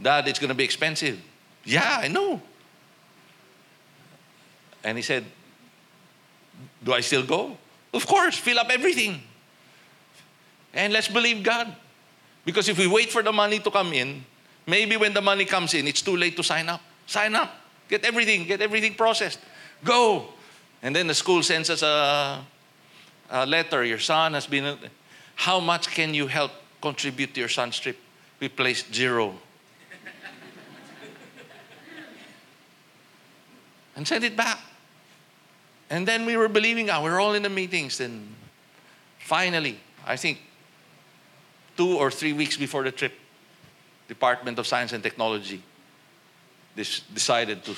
Dad, 0.00 0.26
it's 0.26 0.38
going 0.38 0.48
to 0.48 0.54
be 0.54 0.64
expensive. 0.64 1.20
Yeah, 1.64 1.98
I 2.00 2.08
know. 2.08 2.40
And 4.82 4.96
he 4.96 5.02
said, 5.02 5.24
Do 6.82 6.94
I 6.94 7.00
still 7.00 7.26
go? 7.26 7.58
Of 7.94 8.06
course, 8.08 8.36
fill 8.36 8.58
up 8.58 8.70
everything. 8.70 9.22
And 10.74 10.92
let's 10.92 11.06
believe 11.06 11.44
God. 11.44 11.74
Because 12.44 12.68
if 12.68 12.76
we 12.76 12.88
wait 12.88 13.10
for 13.10 13.22
the 13.22 13.32
money 13.32 13.60
to 13.60 13.70
come 13.70 13.92
in, 13.92 14.24
maybe 14.66 14.96
when 14.96 15.14
the 15.14 15.20
money 15.20 15.44
comes 15.44 15.72
in, 15.74 15.86
it's 15.86 16.02
too 16.02 16.16
late 16.16 16.36
to 16.36 16.42
sign 16.42 16.68
up. 16.68 16.80
Sign 17.06 17.36
up. 17.36 17.54
Get 17.88 18.04
everything, 18.04 18.46
get 18.46 18.60
everything 18.60 18.94
processed. 18.94 19.38
Go. 19.84 20.26
And 20.82 20.94
then 20.94 21.06
the 21.06 21.14
school 21.14 21.42
sends 21.42 21.70
us 21.70 21.82
a, 21.82 22.44
a 23.30 23.46
letter. 23.46 23.84
Your 23.84 24.00
son 24.00 24.34
has 24.34 24.46
been. 24.46 24.76
How 25.36 25.60
much 25.60 25.88
can 25.88 26.12
you 26.14 26.26
help 26.26 26.50
contribute 26.82 27.32
to 27.34 27.40
your 27.40 27.48
son's 27.48 27.78
trip? 27.78 27.96
We 28.40 28.48
placed 28.48 28.92
zero. 28.92 29.34
and 33.96 34.06
send 34.06 34.24
it 34.24 34.36
back. 34.36 34.58
And 35.90 36.08
then 36.08 36.26
we 36.26 36.36
were 36.36 36.48
believing 36.48 36.86
God. 36.86 37.04
We 37.04 37.10
were 37.10 37.20
all 37.20 37.34
in 37.34 37.42
the 37.42 37.50
meetings. 37.50 38.00
And 38.00 38.34
finally, 39.18 39.78
I 40.06 40.16
think 40.16 40.40
two 41.76 41.98
or 41.98 42.10
three 42.10 42.32
weeks 42.32 42.56
before 42.56 42.84
the 42.84 42.92
trip, 42.92 43.12
Department 44.08 44.58
of 44.58 44.66
Science 44.66 44.92
and 44.92 45.02
Technology 45.02 45.62
decided 46.76 47.64
to 47.64 47.74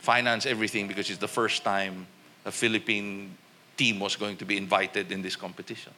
finance 0.00 0.46
everything 0.46 0.88
because 0.88 1.10
it's 1.10 1.18
the 1.18 1.28
first 1.28 1.62
time 1.62 2.06
a 2.44 2.50
Philippine 2.50 3.36
team 3.76 4.00
was 4.00 4.16
going 4.16 4.36
to 4.36 4.44
be 4.44 4.56
invited 4.56 5.12
in 5.12 5.22
this 5.22 5.36
competition. 5.36 5.92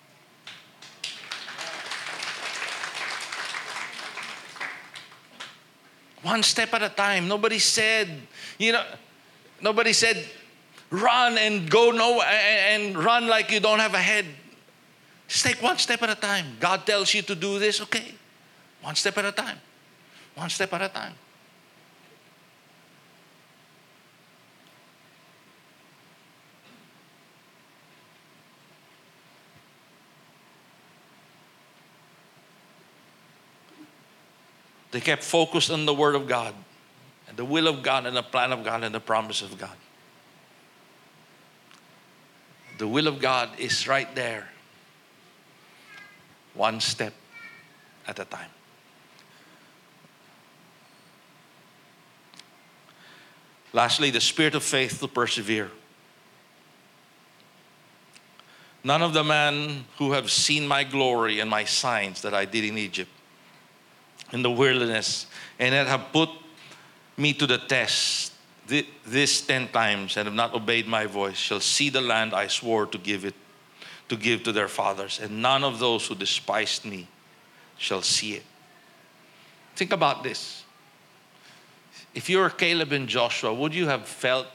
One 6.22 6.42
step 6.42 6.74
at 6.74 6.82
a 6.82 6.90
time. 6.90 7.28
Nobody 7.28 7.58
said, 7.58 8.08
you 8.58 8.72
know, 8.72 8.84
nobody 9.60 9.92
said, 9.92 10.22
run 10.90 11.38
and 11.38 11.70
go 11.70 11.90
no 11.90 12.20
and 12.20 12.96
run 12.96 13.26
like 13.28 13.50
you 13.50 13.60
don't 13.60 13.78
have 13.78 13.94
a 13.94 13.98
head. 13.98 14.26
Just 15.28 15.46
take 15.46 15.62
one 15.62 15.78
step 15.78 16.02
at 16.02 16.10
a 16.10 16.14
time. 16.14 16.56
God 16.58 16.84
tells 16.84 17.14
you 17.14 17.22
to 17.22 17.34
do 17.34 17.58
this, 17.58 17.80
okay. 17.82 18.14
One 18.82 18.96
step 18.96 19.16
at 19.18 19.24
a 19.24 19.32
time. 19.32 19.58
One 20.34 20.50
step 20.50 20.72
at 20.72 20.82
a 20.82 20.88
time. 20.88 21.14
They 34.90 35.00
kept 35.00 35.22
focused 35.22 35.70
on 35.70 35.86
the 35.86 35.94
Word 35.94 36.16
of 36.16 36.26
God 36.26 36.52
and 37.28 37.36
the 37.36 37.44
will 37.44 37.68
of 37.68 37.82
God 37.82 38.06
and 38.06 38.16
the 38.16 38.24
plan 38.24 38.52
of 38.52 38.64
God 38.64 38.82
and 38.82 38.92
the 38.92 39.00
promise 39.00 39.40
of 39.40 39.56
God. 39.56 39.76
The 42.80 42.88
will 42.88 43.08
of 43.08 43.20
God 43.20 43.50
is 43.58 43.86
right 43.86 44.08
there, 44.14 44.48
one 46.54 46.80
step 46.80 47.12
at 48.08 48.18
a 48.18 48.24
time. 48.24 48.48
Lastly, 53.74 54.08
the 54.10 54.22
spirit 54.22 54.54
of 54.54 54.62
faith 54.62 54.98
to 55.00 55.08
persevere. 55.08 55.70
None 58.82 59.02
of 59.02 59.12
the 59.12 59.24
men 59.24 59.84
who 59.98 60.12
have 60.12 60.30
seen 60.30 60.66
my 60.66 60.82
glory 60.82 61.40
and 61.40 61.50
my 61.50 61.64
signs 61.64 62.22
that 62.22 62.32
I 62.32 62.46
did 62.46 62.64
in 62.64 62.78
Egypt 62.78 63.10
in 64.32 64.40
the 64.40 64.50
wilderness 64.50 65.26
and 65.58 65.74
that 65.74 65.86
have 65.86 66.06
put 66.14 66.30
me 67.18 67.34
to 67.34 67.46
the 67.46 67.58
test 67.58 68.29
this 69.06 69.42
ten 69.42 69.68
times 69.68 70.16
and 70.16 70.26
have 70.26 70.34
not 70.34 70.54
obeyed 70.54 70.86
my 70.86 71.06
voice 71.06 71.36
shall 71.36 71.60
see 71.60 71.90
the 71.90 72.00
land 72.00 72.34
I 72.34 72.46
swore 72.46 72.86
to 72.86 72.98
give 72.98 73.24
it 73.24 73.34
to 74.08 74.16
give 74.16 74.42
to 74.42 74.52
their 74.52 74.68
fathers. 74.68 75.20
And 75.22 75.40
none 75.40 75.62
of 75.62 75.78
those 75.78 76.06
who 76.06 76.14
despised 76.16 76.84
me 76.84 77.06
shall 77.78 78.02
see 78.02 78.34
it. 78.34 78.42
Think 79.76 79.92
about 79.92 80.24
this. 80.24 80.64
If 82.14 82.28
you 82.28 82.38
were 82.38 82.50
Caleb 82.50 82.92
and 82.92 83.08
Joshua 83.08 83.54
would 83.54 83.74
you 83.74 83.86
have 83.86 84.06
felt 84.06 84.46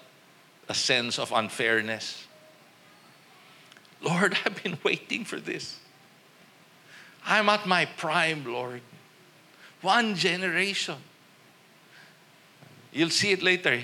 a 0.68 0.74
sense 0.74 1.18
of 1.18 1.32
unfairness? 1.32 2.28
Lord 4.02 4.38
I've 4.46 4.62
been 4.62 4.78
waiting 4.84 5.26
for 5.26 5.40
this. 5.40 5.80
I'm 7.26 7.50
at 7.50 7.66
my 7.66 7.86
prime 7.86 8.46
Lord. 8.46 8.82
One 9.82 10.16
generation. 10.16 10.98
You'll 12.96 13.10
see 13.10 13.32
it 13.32 13.44
later. 13.44 13.84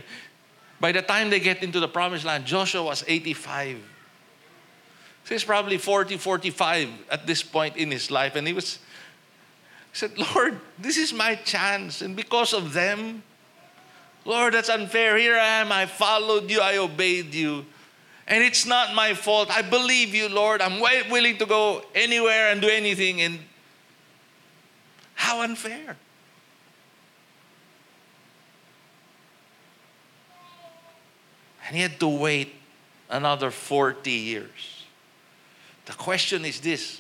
By 0.80 0.92
the 0.92 1.02
time 1.02 1.30
they 1.30 1.40
get 1.40 1.62
into 1.62 1.80
the 1.80 1.88
promised 1.88 2.26
land, 2.26 2.46
Joshua 2.46 2.82
was 2.82 3.04
85. 3.08 3.78
So 5.26 5.36
he's 5.36 5.44
probably 5.44 5.78
40, 5.78 6.18
45 6.18 6.90
at 7.12 7.28
this 7.28 7.44
point 7.44 7.78
in 7.78 7.92
his 7.92 8.10
life. 8.10 8.36
And 8.36 8.48
he 8.48 8.54
was 8.54 8.80
he 9.92 9.98
said, 9.98 10.18
Lord, 10.18 10.60
this 10.80 10.98
is 10.98 11.14
my 11.14 11.36
chance. 11.36 12.02
And 12.02 12.16
because 12.16 12.54
of 12.54 12.74
them, 12.74 13.24
Lord, 14.24 14.54
that's 14.54 14.70
unfair. 14.70 15.18
Here 15.18 15.38
I 15.38 15.60
am. 15.60 15.72
I 15.72 15.86
followed 15.86 16.50
you. 16.50 16.62
I 16.62 16.78
obeyed 16.78 17.34
you. 17.34 17.66
And 18.28 18.44
it's 18.44 18.66
not 18.66 18.96
my 18.96 19.14
fault. 19.14 19.52
I 19.52 19.62
believe 19.62 20.16
you, 20.16 20.30
Lord. 20.30 20.62
I'm 20.62 20.80
willing 20.80 21.38
to 21.38 21.46
go 21.46 21.84
anywhere 21.94 22.52
and 22.52 22.62
do 22.62 22.70
anything. 22.70 23.22
And 23.22 23.40
how 25.16 25.42
unfair. 25.42 25.98
And 31.72 31.78
he 31.78 31.84
had 31.84 32.02
to 32.02 32.08
wait 32.10 32.54
another 33.10 33.50
40 33.50 34.12
years. 34.12 34.84
The 35.86 35.94
question 35.94 36.44
is 36.44 36.60
this 36.60 37.00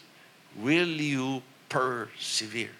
will 0.56 0.88
you 0.88 1.44
persevere? 1.68 2.72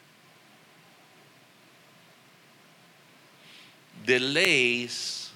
Delays 4.06 5.32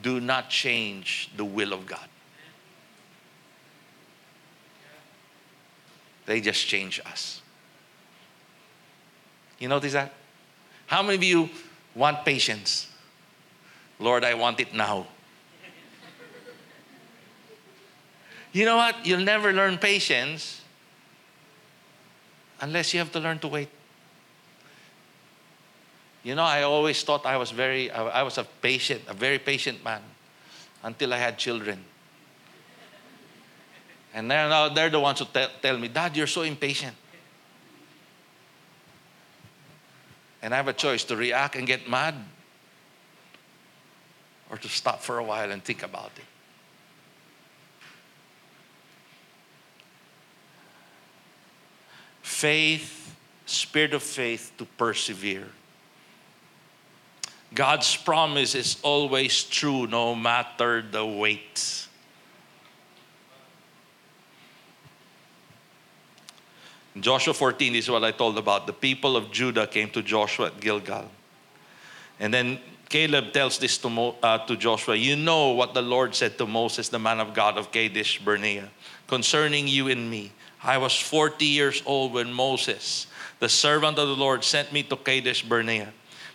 do 0.00 0.20
not 0.20 0.48
change 0.48 1.28
the 1.36 1.44
will 1.44 1.72
of 1.72 1.86
God. 1.86 2.08
They 6.26 6.40
just 6.40 6.64
change 6.68 7.00
us. 7.04 7.40
You 9.58 9.66
notice 9.66 9.94
that? 9.94 10.12
How 10.86 11.02
many 11.02 11.16
of 11.16 11.24
you 11.24 11.50
want 11.96 12.24
patience? 12.24 12.86
Lord, 13.98 14.24
I 14.24 14.34
want 14.34 14.60
it 14.60 14.72
now. 14.72 15.08
You 18.56 18.64
know 18.64 18.76
what? 18.76 19.04
You'll 19.04 19.24
never 19.24 19.52
learn 19.52 19.76
patience 19.76 20.62
unless 22.60 22.94
you 22.94 23.00
have 23.00 23.12
to 23.12 23.20
learn 23.20 23.38
to 23.40 23.48
wait. 23.48 23.68
You 26.22 26.34
know, 26.34 26.42
I 26.42 26.62
always 26.62 27.02
thought 27.02 27.26
I 27.26 27.36
was 27.36 27.50
very, 27.50 27.90
I 27.90 28.22
was 28.22 28.38
a 28.38 28.44
patient, 28.44 29.02
a 29.08 29.14
very 29.14 29.38
patient 29.38 29.84
man 29.84 30.00
until 30.82 31.12
I 31.12 31.18
had 31.18 31.38
children. 31.38 31.84
And 34.14 34.26
now 34.28 34.70
they're 34.70 34.88
the 34.88 35.00
ones 35.00 35.18
who 35.18 35.26
tell 35.60 35.78
me, 35.78 35.88
Dad, 35.88 36.16
you're 36.16 36.26
so 36.26 36.42
impatient. 36.42 36.96
And 40.40 40.54
I 40.54 40.56
have 40.56 40.68
a 40.68 40.72
choice 40.72 41.04
to 41.04 41.16
react 41.16 41.56
and 41.56 41.66
get 41.66 41.88
mad 41.88 42.14
or 44.50 44.56
to 44.56 44.68
stop 44.68 45.02
for 45.02 45.18
a 45.18 45.24
while 45.24 45.50
and 45.50 45.62
think 45.62 45.82
about 45.82 46.12
it. 46.16 46.24
Faith, 52.36 53.16
spirit 53.46 53.94
of 53.94 54.02
faith 54.02 54.52
to 54.58 54.66
persevere. 54.76 55.48
God's 57.54 57.96
promise 57.96 58.54
is 58.54 58.76
always 58.82 59.42
true 59.44 59.86
no 59.86 60.14
matter 60.14 60.82
the 60.82 61.06
weight. 61.06 61.88
Joshua 67.00 67.32
14 67.32 67.72
this 67.72 67.86
is 67.86 67.90
what 67.90 68.04
I 68.04 68.10
told 68.10 68.36
about. 68.36 68.66
The 68.66 68.74
people 68.74 69.16
of 69.16 69.32
Judah 69.32 69.66
came 69.66 69.88
to 69.92 70.02
Joshua 70.02 70.48
at 70.48 70.60
Gilgal. 70.60 71.08
And 72.20 72.34
then 72.34 72.58
Caleb 72.90 73.32
tells 73.32 73.56
this 73.58 73.78
to, 73.78 73.88
Mo, 73.88 74.14
uh, 74.22 74.44
to 74.44 74.58
Joshua, 74.58 74.94
you 74.94 75.16
know 75.16 75.52
what 75.52 75.72
the 75.72 75.80
Lord 75.80 76.14
said 76.14 76.36
to 76.36 76.46
Moses, 76.46 76.90
the 76.90 76.98
man 76.98 77.18
of 77.18 77.32
God 77.32 77.56
of 77.56 77.72
Kadesh 77.72 78.20
Barnea, 78.22 78.68
concerning 79.06 79.66
you 79.66 79.88
and 79.88 80.10
me. 80.10 80.32
I 80.66 80.78
was 80.78 80.98
40 80.98 81.44
years 81.44 81.80
old 81.86 82.12
when 82.12 82.32
Moses, 82.32 83.06
the 83.38 83.48
servant 83.48 83.98
of 83.98 84.08
the 84.08 84.16
Lord, 84.16 84.42
sent 84.42 84.72
me 84.72 84.82
to 84.82 84.96
Kadesh 84.96 85.42
Barnea 85.42 85.92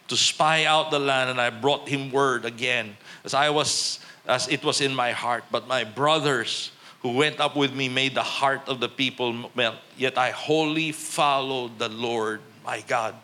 to 0.07 0.15
spy 0.15 0.63
out 0.63 0.89
the 0.89 0.99
land, 0.99 1.29
and 1.29 1.39
I 1.39 1.49
brought 1.49 1.87
him 1.87 2.11
word 2.11 2.45
again, 2.45 2.95
as 3.25 3.33
I 3.33 3.49
was 3.49 3.99
as 4.25 4.47
it 4.47 4.63
was 4.63 4.79
in 4.79 4.95
my 4.95 5.11
heart. 5.11 5.43
But 5.51 5.67
my 5.67 5.83
brothers 5.83 6.71
who 7.01 7.13
went 7.13 7.39
up 7.39 7.57
with 7.57 7.73
me 7.73 7.89
made 7.89 8.15
the 8.15 8.23
heart 8.23 8.61
of 8.67 8.79
the 8.79 8.87
people 8.87 9.51
melt. 9.53 9.75
Yet 9.97 10.17
I 10.17 10.31
wholly 10.31 10.91
followed 10.91 11.77
the 11.77 11.89
Lord 11.89 12.39
my 12.63 12.81
God. 12.87 13.15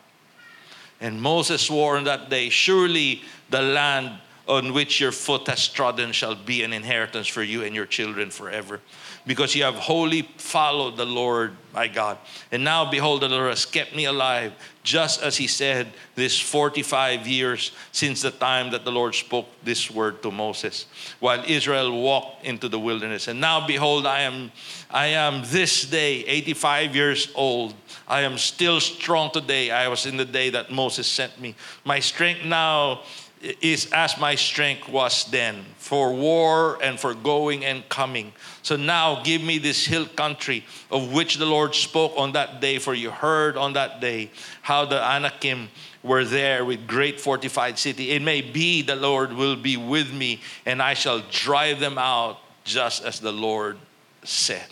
And 1.00 1.22
Moses 1.22 1.62
swore 1.62 1.96
on 1.96 2.04
that 2.04 2.28
day, 2.28 2.48
Surely 2.50 3.22
the 3.48 3.62
land 3.62 4.18
on 4.48 4.72
which 4.72 5.00
your 5.00 5.12
foot 5.12 5.46
has 5.46 5.68
trodden 5.68 6.10
shall 6.10 6.34
be 6.34 6.62
an 6.62 6.72
inheritance 6.72 7.26
for 7.26 7.42
you 7.42 7.62
and 7.62 7.74
your 7.74 7.86
children 7.86 8.30
forever 8.30 8.80
because 9.26 9.54
you 9.54 9.62
have 9.62 9.74
wholly 9.74 10.22
followed 10.38 10.96
the 10.96 11.04
Lord 11.04 11.54
my 11.74 11.86
God. 11.86 12.16
And 12.50 12.64
now, 12.64 12.90
behold, 12.90 13.20
the 13.20 13.28
Lord 13.28 13.50
has 13.50 13.66
kept 13.66 13.94
me 13.94 14.06
alive, 14.06 14.52
just 14.82 15.22
as 15.22 15.36
He 15.36 15.46
said, 15.46 15.88
this 16.14 16.40
45 16.40 17.26
years 17.26 17.72
since 17.92 18.22
the 18.22 18.30
time 18.30 18.70
that 18.70 18.86
the 18.86 18.90
Lord 18.90 19.14
spoke 19.14 19.46
this 19.62 19.90
word 19.90 20.22
to 20.22 20.30
Moses, 20.30 20.86
while 21.20 21.44
Israel 21.46 22.00
walked 22.00 22.46
into 22.46 22.70
the 22.70 22.78
wilderness. 22.78 23.28
And 23.28 23.38
now, 23.38 23.66
behold, 23.66 24.06
I 24.06 24.22
am, 24.22 24.50
I 24.90 25.08
am 25.08 25.42
this 25.44 25.84
day 25.84 26.24
85 26.24 26.96
years 26.96 27.30
old. 27.34 27.74
I 28.08 28.22
am 28.22 28.38
still 28.38 28.80
strong 28.80 29.30
today. 29.30 29.70
I 29.70 29.88
was 29.88 30.06
in 30.06 30.16
the 30.16 30.24
day 30.24 30.48
that 30.50 30.72
Moses 30.72 31.06
sent 31.06 31.38
me. 31.38 31.54
My 31.84 32.00
strength 32.00 32.46
now 32.46 33.02
is 33.40 33.90
as 33.92 34.18
my 34.18 34.34
strength 34.34 34.88
was 34.88 35.24
then 35.30 35.64
for 35.76 36.12
war 36.12 36.78
and 36.82 36.98
for 36.98 37.14
going 37.14 37.64
and 37.64 37.88
coming. 37.88 38.32
So 38.62 38.76
now 38.76 39.22
give 39.22 39.42
me 39.42 39.58
this 39.58 39.86
hill 39.86 40.06
country 40.06 40.64
of 40.90 41.12
which 41.12 41.36
the 41.36 41.46
Lord 41.46 41.74
spoke 41.74 42.12
on 42.16 42.32
that 42.32 42.60
day, 42.60 42.78
for 42.78 42.94
you 42.94 43.10
heard 43.10 43.56
on 43.56 43.74
that 43.74 44.00
day 44.00 44.30
how 44.62 44.84
the 44.84 45.02
Anakim 45.02 45.68
were 46.02 46.24
there 46.24 46.64
with 46.64 46.86
great 46.86 47.20
fortified 47.20 47.78
city. 47.78 48.10
It 48.10 48.22
may 48.22 48.40
be 48.40 48.82
the 48.82 48.96
Lord 48.96 49.32
will 49.32 49.56
be 49.56 49.76
with 49.76 50.12
me 50.12 50.40
and 50.66 50.82
I 50.82 50.94
shall 50.94 51.22
drive 51.30 51.80
them 51.80 51.98
out 51.98 52.38
just 52.64 53.04
as 53.04 53.20
the 53.20 53.32
Lord 53.32 53.78
said. 54.24 54.66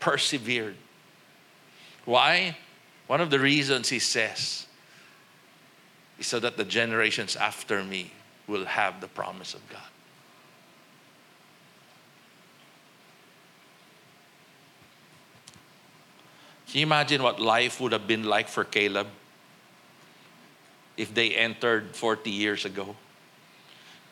Persevered. 0.00 0.76
Why? 2.04 2.56
One 3.06 3.20
of 3.20 3.30
the 3.30 3.38
reasons 3.38 3.88
he 3.88 3.98
says, 3.98 4.65
so 6.20 6.40
that 6.40 6.56
the 6.56 6.64
generations 6.64 7.36
after 7.36 7.82
me 7.84 8.12
will 8.46 8.64
have 8.64 9.00
the 9.00 9.08
promise 9.08 9.54
of 9.54 9.68
God. 9.68 9.80
Can 16.68 16.80
you 16.80 16.86
imagine 16.86 17.22
what 17.22 17.40
life 17.40 17.80
would 17.80 17.92
have 17.92 18.06
been 18.06 18.24
like 18.24 18.48
for 18.48 18.64
Caleb 18.64 19.06
if 20.96 21.14
they 21.14 21.30
entered 21.30 21.94
40 21.94 22.30
years 22.30 22.64
ago 22.64 22.96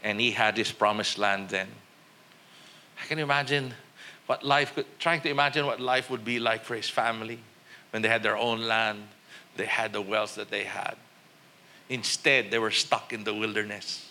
and 0.03 0.21
he 0.21 0.31
had 0.31 0.57
his 0.57 0.71
promised 0.71 1.19
land 1.19 1.49
then? 1.49 1.69
I 3.03 3.07
can 3.07 3.19
imagine 3.19 3.75
what 4.27 4.43
life 4.43 4.75
could, 4.75 4.87
trying 4.99 5.21
to 5.23 5.31
imagine 5.31 5.67
what 5.67 5.81
life 5.81 6.11
would 6.11 6.25
be 6.25 6.39
like 6.39 6.65
for 6.65 6.75
his 6.75 6.89
family 6.89 7.39
when 7.91 8.03
they 8.03 8.09
had 8.09 8.23
their 8.23 8.37
own 8.37 8.63
land, 8.63 9.07
they 9.57 9.67
had 9.67 9.93
the 9.93 10.01
wealth 10.01 10.37
that 10.37 10.51
they 10.51 10.65
had. 10.65 10.97
Instead, 11.89 12.51
they 12.51 12.59
were 12.59 12.71
stuck 12.71 13.13
in 13.13 13.25
the 13.25 13.35
wilderness, 13.35 14.11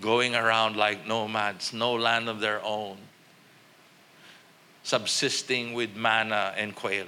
going 0.00 0.34
around 0.34 0.76
like 0.76 1.06
nomads, 1.06 1.72
no 1.72 1.94
land 1.94 2.28
of 2.28 2.40
their 2.40 2.62
own, 2.62 2.98
subsisting 4.82 5.72
with 5.72 5.96
manna 5.96 6.54
and 6.56 6.74
quail. 6.74 7.06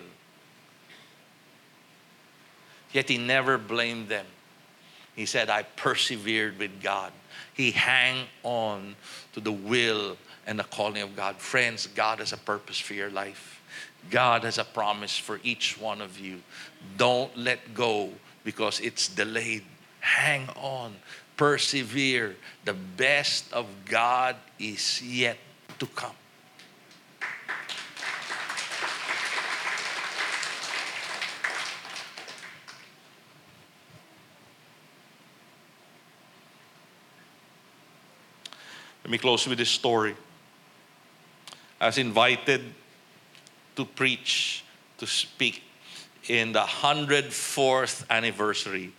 Yet 2.92 3.08
he 3.08 3.18
never 3.18 3.58
blamed 3.58 4.08
them. 4.08 4.26
He 5.14 5.26
said, 5.26 5.50
I 5.50 5.62
persevered 5.62 6.58
with 6.58 6.82
God. 6.82 7.12
He 7.54 7.70
hang 7.72 8.26
on 8.42 8.96
to 9.34 9.40
the 9.40 9.52
will 9.52 10.16
and 10.46 10.58
the 10.58 10.64
calling 10.64 11.02
of 11.02 11.14
God. 11.14 11.36
Friends, 11.36 11.86
God 11.86 12.20
has 12.20 12.32
a 12.32 12.36
purpose 12.36 12.80
for 12.80 12.94
your 12.94 13.10
life. 13.10 13.60
God 14.08 14.44
has 14.44 14.56
a 14.56 14.64
promise 14.64 15.18
for 15.18 15.40
each 15.44 15.78
one 15.78 16.00
of 16.00 16.18
you. 16.18 16.40
Don't 16.96 17.36
let 17.36 17.74
go 17.74 18.10
because 18.44 18.80
it's 18.80 19.08
delayed 19.08 19.64
hang 20.00 20.48
on, 20.56 20.96
persevere. 21.36 22.36
The 22.64 22.74
best 22.74 23.52
of 23.52 23.66
God 23.84 24.36
is 24.58 25.02
yet 25.02 25.38
to 25.78 25.86
come. 25.86 26.12
Let 39.04 39.10
me 39.10 39.18
close 39.18 39.46
with 39.46 39.58
this 39.58 39.70
story. 39.70 40.14
I 41.80 41.86
was 41.86 41.98
invited 41.98 42.62
to 43.74 43.84
preach, 43.84 44.62
to 44.98 45.06
speak 45.06 45.64
in 46.28 46.52
the 46.52 46.60
104th 46.60 48.08
anniversary 48.08 48.92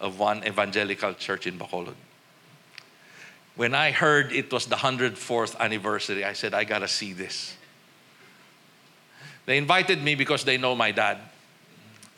of 0.00 0.18
one 0.18 0.44
evangelical 0.44 1.14
church 1.14 1.46
in 1.46 1.58
Bacolod. 1.58 1.94
When 3.56 3.74
I 3.74 3.90
heard 3.90 4.32
it 4.32 4.52
was 4.52 4.66
the 4.66 4.76
104th 4.76 5.58
anniversary, 5.58 6.24
I 6.24 6.32
said, 6.32 6.54
I 6.54 6.64
gotta 6.64 6.88
see 6.88 7.12
this. 7.12 7.54
They 9.46 9.58
invited 9.58 10.02
me 10.02 10.14
because 10.14 10.44
they 10.44 10.56
know 10.56 10.74
my 10.74 10.92
dad. 10.92 11.18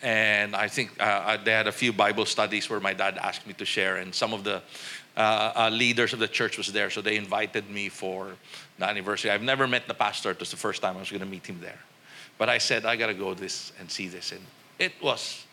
And 0.02 0.56
I 0.56 0.68
think 0.68 0.90
uh, 1.00 1.02
uh, 1.02 1.36
they 1.42 1.52
had 1.52 1.68
a 1.68 1.72
few 1.72 1.92
Bible 1.92 2.26
studies 2.26 2.68
where 2.68 2.80
my 2.80 2.92
dad 2.92 3.18
asked 3.18 3.46
me 3.46 3.54
to 3.54 3.64
share, 3.64 3.96
and 3.96 4.12
some 4.12 4.32
of 4.32 4.42
the 4.42 4.60
uh, 5.16 5.52
uh, 5.54 5.70
leaders 5.72 6.12
of 6.12 6.18
the 6.18 6.26
church 6.26 6.58
was 6.58 6.72
there, 6.72 6.90
so 6.90 7.00
they 7.00 7.16
invited 7.16 7.70
me 7.70 7.88
for 7.88 8.32
the 8.78 8.84
anniversary. 8.84 9.30
I've 9.30 9.42
never 9.42 9.68
met 9.68 9.86
the 9.86 9.94
pastor; 9.94 10.32
it 10.32 10.40
was 10.40 10.50
the 10.50 10.56
first 10.56 10.82
time 10.82 10.96
I 10.96 11.00
was 11.00 11.10
going 11.10 11.20
to 11.20 11.26
meet 11.26 11.46
him 11.46 11.60
there. 11.60 11.78
But 12.36 12.48
I 12.48 12.58
said 12.58 12.84
I 12.84 12.96
got 12.96 13.06
to 13.06 13.14
go 13.14 13.32
this 13.32 13.72
and 13.78 13.88
see 13.88 14.08
this, 14.08 14.32
and 14.32 14.40
it 14.80 14.92
was 15.00 15.46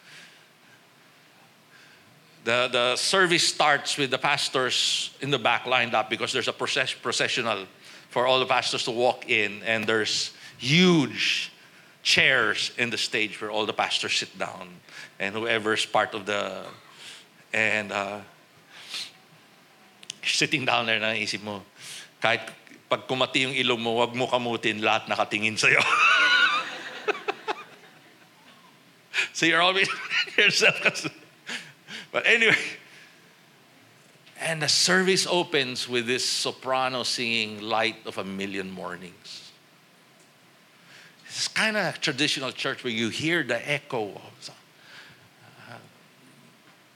the, 2.44 2.70
the 2.72 2.96
service 2.96 3.44
starts 3.44 3.98
with 3.98 4.12
the 4.12 4.18
pastors 4.18 5.12
in 5.22 5.32
the 5.32 5.40
back 5.40 5.66
lined 5.66 5.94
up 5.94 6.10
because 6.10 6.34
there's 6.34 6.48
a 6.48 6.54
process, 6.54 6.94
processional 6.94 7.66
for 8.10 8.26
all 8.26 8.40
the 8.40 8.46
pastors 8.46 8.84
to 8.86 8.92
walk 8.92 9.30
in, 9.30 9.62
and 9.64 9.86
there's 9.86 10.32
huge 10.58 11.52
chairs 12.02 12.72
in 12.78 12.90
the 12.90 12.98
stage 12.98 13.40
where 13.42 13.52
all 13.52 13.66
the 13.66 13.74
pastors 13.74 14.18
sit 14.18 14.38
down 14.40 14.70
and 15.20 15.36
whoever's 15.36 15.86
part 15.86 16.16
of 16.16 16.26
the 16.26 16.64
and 17.54 17.92
uh, 17.92 18.20
sitting 20.24 20.66
down 20.66 20.86
there 20.86 21.00
naisip 21.00 21.44
mo 21.44 21.62
kahit 22.22 22.42
pag 22.90 23.06
kumati 23.06 23.46
yung 23.46 23.54
ilong 23.54 23.82
mo 23.82 23.92
wag 24.02 24.16
mo 24.16 24.28
kamutin 24.28 24.82
lahat 24.82 25.06
nakatingin 25.08 25.58
sa'yo. 25.58 25.82
So 29.40 29.46
you're 29.46 29.62
always 29.62 29.88
yourself 30.38 31.08
but 32.12 32.26
anyway, 32.26 32.56
and 34.40 34.62
the 34.62 34.70
service 34.70 35.28
opens 35.28 35.88
with 35.90 36.08
this 36.08 36.28
soprano 36.28 37.04
singing 37.04 37.62
Light 37.62 37.98
of 38.06 38.18
a 38.18 38.24
Million 38.24 38.72
Mornings. 38.72 39.52
It's 41.28 41.48
kind 41.48 41.78
of 41.78 41.96
a 41.96 41.98
traditional 41.98 42.52
church 42.52 42.84
where 42.84 42.94
you 42.94 43.10
hear 43.10 43.44
the 43.44 43.70
echo 43.70 44.10
of 44.10 44.50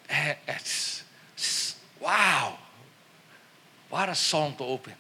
uh, 0.10 0.34
it's, 0.48 1.04
it's, 1.36 1.76
wow, 2.00 2.58
what 3.90 4.10
a 4.10 4.16
song 4.16 4.56
to 4.58 4.64
open. 4.64 4.94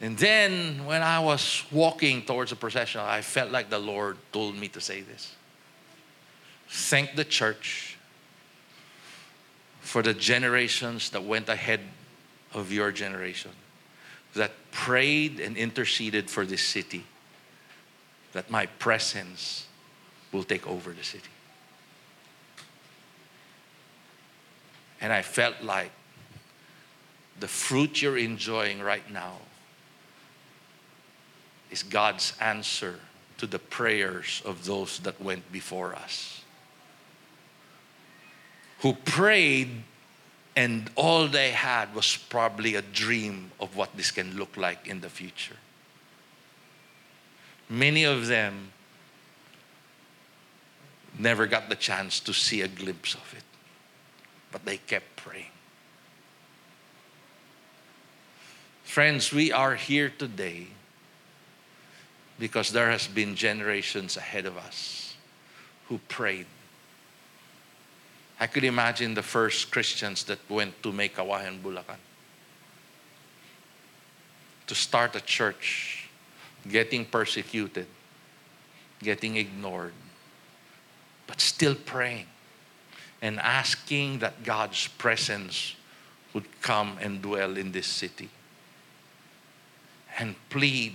And 0.00 0.18
then 0.18 0.84
when 0.84 1.02
I 1.02 1.20
was 1.20 1.64
walking 1.70 2.22
towards 2.22 2.50
the 2.50 2.56
procession, 2.56 3.00
I 3.00 3.22
felt 3.22 3.50
like 3.50 3.70
the 3.70 3.78
Lord 3.78 4.18
told 4.32 4.56
me 4.56 4.68
to 4.68 4.80
say 4.80 5.00
this 5.00 5.35
thank 6.68 7.16
the 7.16 7.24
church 7.24 7.96
for 9.80 10.02
the 10.02 10.14
generations 10.14 11.10
that 11.10 11.22
went 11.22 11.48
ahead 11.48 11.80
of 12.52 12.72
your 12.72 12.90
generation, 12.90 13.52
that 14.34 14.50
prayed 14.72 15.40
and 15.40 15.56
interceded 15.56 16.28
for 16.28 16.44
this 16.44 16.62
city, 16.62 17.04
that 18.32 18.50
my 18.50 18.66
presence 18.66 19.66
will 20.32 20.44
take 20.44 20.66
over 20.66 20.90
the 20.92 21.04
city. 21.04 21.28
And 25.00 25.12
I 25.12 25.22
felt 25.22 25.62
like 25.62 25.92
the 27.38 27.48
fruit 27.48 28.02
you're 28.02 28.18
enjoying 28.18 28.80
right 28.80 29.08
now 29.12 29.36
is 31.70 31.82
God's 31.82 32.32
answer 32.40 32.98
to 33.38 33.46
the 33.46 33.58
prayers 33.58 34.42
of 34.44 34.64
those 34.64 34.98
that 35.00 35.20
went 35.20 35.52
before 35.52 35.94
us. 35.94 36.35
Who 38.80 38.92
prayed 38.92 39.70
and 40.54 40.90
all 40.96 41.28
they 41.28 41.50
had 41.50 41.94
was 41.94 42.16
probably 42.16 42.74
a 42.74 42.82
dream 42.82 43.50
of 43.60 43.76
what 43.76 43.94
this 43.96 44.10
can 44.10 44.36
look 44.36 44.56
like 44.56 44.86
in 44.86 45.00
the 45.00 45.10
future. 45.10 45.56
Many 47.68 48.04
of 48.04 48.26
them 48.26 48.72
never 51.18 51.46
got 51.46 51.68
the 51.68 51.74
chance 51.74 52.20
to 52.20 52.32
see 52.32 52.62
a 52.62 52.68
glimpse 52.68 53.14
of 53.14 53.34
it, 53.36 53.44
but 54.50 54.64
they 54.64 54.78
kept 54.78 55.16
praying. 55.16 55.50
Friends, 58.84 59.32
we 59.32 59.52
are 59.52 59.74
here 59.74 60.10
today 60.16 60.68
because 62.38 62.70
there 62.70 62.90
has 62.90 63.06
been 63.06 63.34
generations 63.34 64.16
ahead 64.16 64.46
of 64.46 64.56
us 64.56 65.16
who 65.88 65.98
prayed. 66.08 66.46
I 68.38 68.46
could 68.46 68.64
imagine 68.64 69.14
the 69.14 69.22
first 69.22 69.70
Christians 69.70 70.24
that 70.24 70.38
went 70.48 70.82
to 70.82 70.92
Meycauayan, 70.92 71.60
Bulacan 71.62 71.96
to 74.66 74.74
start 74.74 75.14
a 75.14 75.20
church, 75.20 76.08
getting 76.68 77.04
persecuted, 77.04 77.86
getting 79.02 79.36
ignored, 79.36 79.92
but 81.26 81.40
still 81.40 81.74
praying 81.74 82.26
and 83.22 83.38
asking 83.40 84.18
that 84.18 84.42
God's 84.42 84.88
presence 84.88 85.76
would 86.32 86.60
come 86.60 86.98
and 87.00 87.22
dwell 87.22 87.56
in 87.56 87.72
this 87.72 87.86
city 87.86 88.28
and 90.18 90.34
plead 90.50 90.94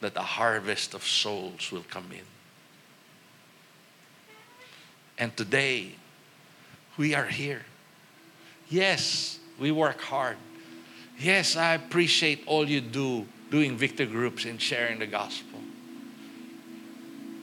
that 0.00 0.16
a 0.16 0.22
harvest 0.22 0.94
of 0.94 1.04
souls 1.04 1.70
will 1.72 1.84
come 1.88 2.10
in. 2.12 2.24
And 5.18 5.36
today, 5.36 5.94
we 7.00 7.14
are 7.14 7.24
here. 7.24 7.62
Yes, 8.68 9.38
we 9.58 9.70
work 9.72 10.02
hard. 10.02 10.36
Yes, 11.18 11.56
I 11.56 11.72
appreciate 11.72 12.42
all 12.44 12.68
you 12.68 12.82
do 12.82 13.26
doing 13.50 13.78
victory 13.78 14.04
groups 14.04 14.44
and 14.44 14.60
sharing 14.60 14.98
the 14.98 15.06
gospel. 15.06 15.60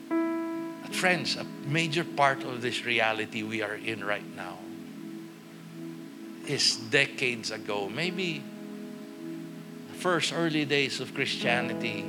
But, 0.08 0.94
friends, 0.94 1.34
a 1.34 1.42
major 1.66 2.04
part 2.04 2.44
of 2.44 2.62
this 2.62 2.84
reality 2.84 3.42
we 3.42 3.60
are 3.60 3.74
in 3.74 4.04
right 4.04 4.36
now 4.36 4.58
is 6.46 6.76
decades 6.76 7.50
ago, 7.50 7.88
maybe 7.88 8.40
the 9.88 9.98
first 9.98 10.32
early 10.32 10.66
days 10.66 11.00
of 11.00 11.12
Christianity 11.14 12.08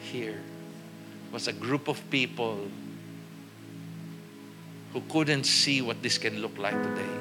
here 0.00 0.40
was 1.30 1.46
a 1.46 1.52
group 1.52 1.88
of 1.88 2.00
people 2.10 2.70
who 4.92 5.00
couldn't 5.08 5.44
see 5.44 5.82
what 5.82 6.02
this 6.02 6.18
can 6.18 6.40
look 6.40 6.58
like 6.58 6.80
today. 6.82 7.16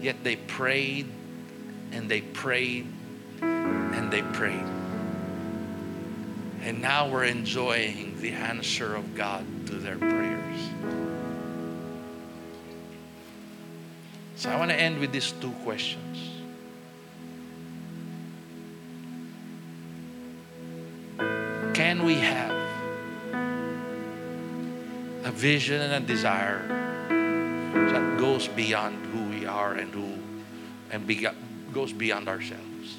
Yet 0.00 0.22
they 0.24 0.36
prayed 0.36 1.06
and 1.92 2.10
they 2.10 2.20
prayed 2.20 2.86
and 3.40 4.10
they 4.10 4.22
prayed. 4.22 4.66
And 6.62 6.80
now 6.80 7.08
we're 7.08 7.24
enjoying 7.24 8.20
the 8.20 8.32
answer 8.32 8.94
of 8.94 9.14
God 9.14 9.44
to 9.66 9.74
their 9.74 9.98
prayers. 9.98 10.60
So 14.36 14.50
I 14.50 14.56
want 14.56 14.70
to 14.70 14.76
end 14.76 14.98
with 14.98 15.12
these 15.12 15.32
two 15.32 15.52
questions. 15.62 16.30
Can 21.74 22.04
we 22.04 22.14
have 22.14 22.53
vision 25.44 25.92
and 25.92 26.06
desire 26.06 26.62
that 27.92 28.16
goes 28.18 28.48
beyond 28.48 28.96
who 29.12 29.28
we 29.28 29.44
are 29.44 29.74
and 29.74 29.92
who 29.92 30.16
and 30.90 31.06
be, 31.06 31.28
goes 31.70 31.92
beyond 31.92 32.30
ourselves? 32.30 32.96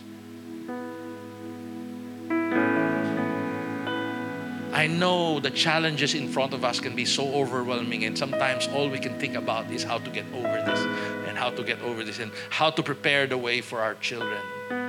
I 4.72 4.86
know 4.86 5.40
the 5.40 5.50
challenges 5.50 6.14
in 6.14 6.28
front 6.28 6.54
of 6.54 6.64
us 6.64 6.80
can 6.80 6.96
be 6.96 7.06
so 7.06 7.34
overwhelming, 7.34 8.04
and 8.06 8.16
sometimes 8.16 8.68
all 8.68 8.90
we 8.92 9.00
can 9.00 9.18
think 9.18 9.34
about 9.34 9.72
is 9.72 9.84
how 9.84 9.98
to 9.98 10.12
get 10.12 10.26
over 10.36 10.62
this, 10.70 10.82
and 11.28 11.36
how 11.36 11.50
to 11.50 11.64
get 11.64 11.82
over 11.82 12.04
this, 12.04 12.20
and 12.20 12.32
how 12.52 12.70
to 12.70 12.84
prepare 12.84 13.26
the 13.26 13.40
way 13.40 13.60
for 13.62 13.82
our 13.82 13.96
children. 13.96 14.85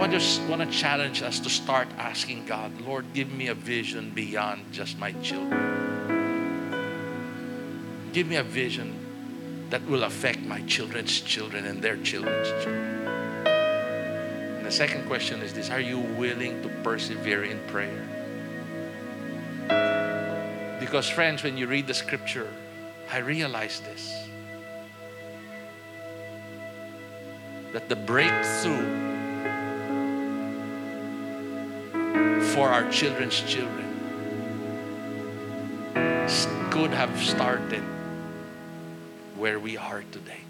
I 0.00 0.08
just 0.08 0.40
want 0.44 0.62
to 0.62 0.70
challenge 0.70 1.22
us 1.22 1.38
to 1.40 1.50
start 1.50 1.86
asking 1.98 2.46
God, 2.46 2.80
Lord, 2.80 3.12
give 3.12 3.30
me 3.30 3.48
a 3.48 3.54
vision 3.54 4.10
beyond 4.10 4.72
just 4.72 4.98
my 4.98 5.12
children. 5.20 5.52
Give 8.14 8.26
me 8.26 8.36
a 8.36 8.42
vision 8.42 9.66
that 9.68 9.86
will 9.86 10.04
affect 10.04 10.40
my 10.40 10.62
children's 10.62 11.20
children 11.20 11.66
and 11.66 11.82
their 11.82 11.98
children's 11.98 12.48
children. 12.64 13.06
And 14.56 14.64
the 14.64 14.72
second 14.72 15.06
question 15.06 15.42
is 15.42 15.52
this 15.52 15.68
Are 15.68 15.80
you 15.80 15.98
willing 15.98 16.62
to 16.62 16.70
persevere 16.82 17.44
in 17.44 17.60
prayer? 17.68 18.08
Because, 20.80 21.08
friends, 21.08 21.42
when 21.42 21.58
you 21.58 21.66
read 21.66 21.86
the 21.86 21.94
scripture, 21.94 22.48
I 23.10 23.18
realize 23.18 23.80
this 23.80 24.28
that 27.72 27.88
the 27.88 27.96
breakthrough 27.96 29.11
for 32.54 32.68
our 32.68 32.90
children's 32.90 33.40
children 33.42 33.82
could 36.70 36.90
have 36.90 37.22
started 37.22 37.82
where 39.36 39.58
we 39.58 39.76
are 39.76 40.02
today. 40.10 40.40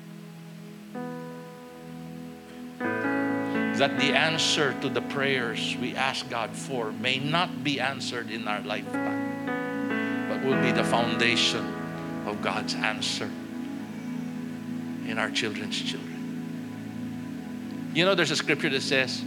That 2.79 3.99
the 3.99 4.13
answer 4.15 4.75
to 4.83 4.89
the 4.89 5.01
prayers 5.01 5.77
we 5.81 5.97
ask 5.97 6.29
God 6.31 6.51
for 6.51 6.93
may 6.93 7.19
not 7.19 7.65
be 7.65 7.81
answered 7.81 8.31
in 8.31 8.47
our 8.47 8.61
lifetime, 8.61 10.29
but 10.29 10.45
will 10.45 10.63
be 10.63 10.71
the 10.71 10.85
foundation 10.85 11.67
of 12.27 12.41
God's 12.41 12.75
answer 12.75 13.29
in 15.09 15.19
our 15.19 15.31
children's 15.31 15.81
children. 15.81 16.13
You 17.95 18.05
know, 18.05 18.15
there's 18.15 18.31
a 18.31 18.37
scripture 18.37 18.71
that 18.71 18.83
says, 18.83 19.25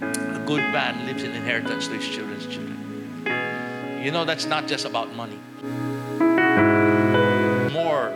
a 0.00 0.42
good 0.46 0.62
man 0.72 1.06
leaves 1.06 1.22
an 1.22 1.32
inheritance 1.32 1.86
to 1.88 1.94
his 1.94 2.08
children's 2.08 2.46
children. 2.46 2.76
You 4.02 4.10
know, 4.10 4.24
that's 4.24 4.46
not 4.46 4.66
just 4.66 4.84
about 4.86 5.14
money. 5.14 5.38
More, 7.72 8.12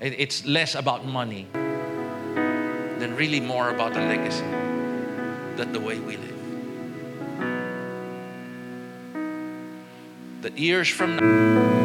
it's 0.00 0.44
less 0.46 0.74
about 0.74 1.04
money 1.06 1.46
than 2.98 3.16
really 3.16 3.40
more 3.40 3.70
about 3.70 3.96
a 3.96 4.00
legacy 4.00 4.44
that 5.56 5.72
the 5.72 5.80
way 5.80 5.98
we 5.98 6.16
live. 6.16 6.34
That 10.42 10.56
years 10.56 10.88
from 10.88 11.16
now, 11.16 11.77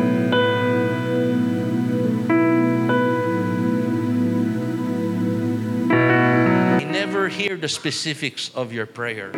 hear 7.53 7.61
the 7.61 7.69
specifics 7.69 8.49
of 8.55 8.73
your 8.73 8.87
prayer, 8.87 9.29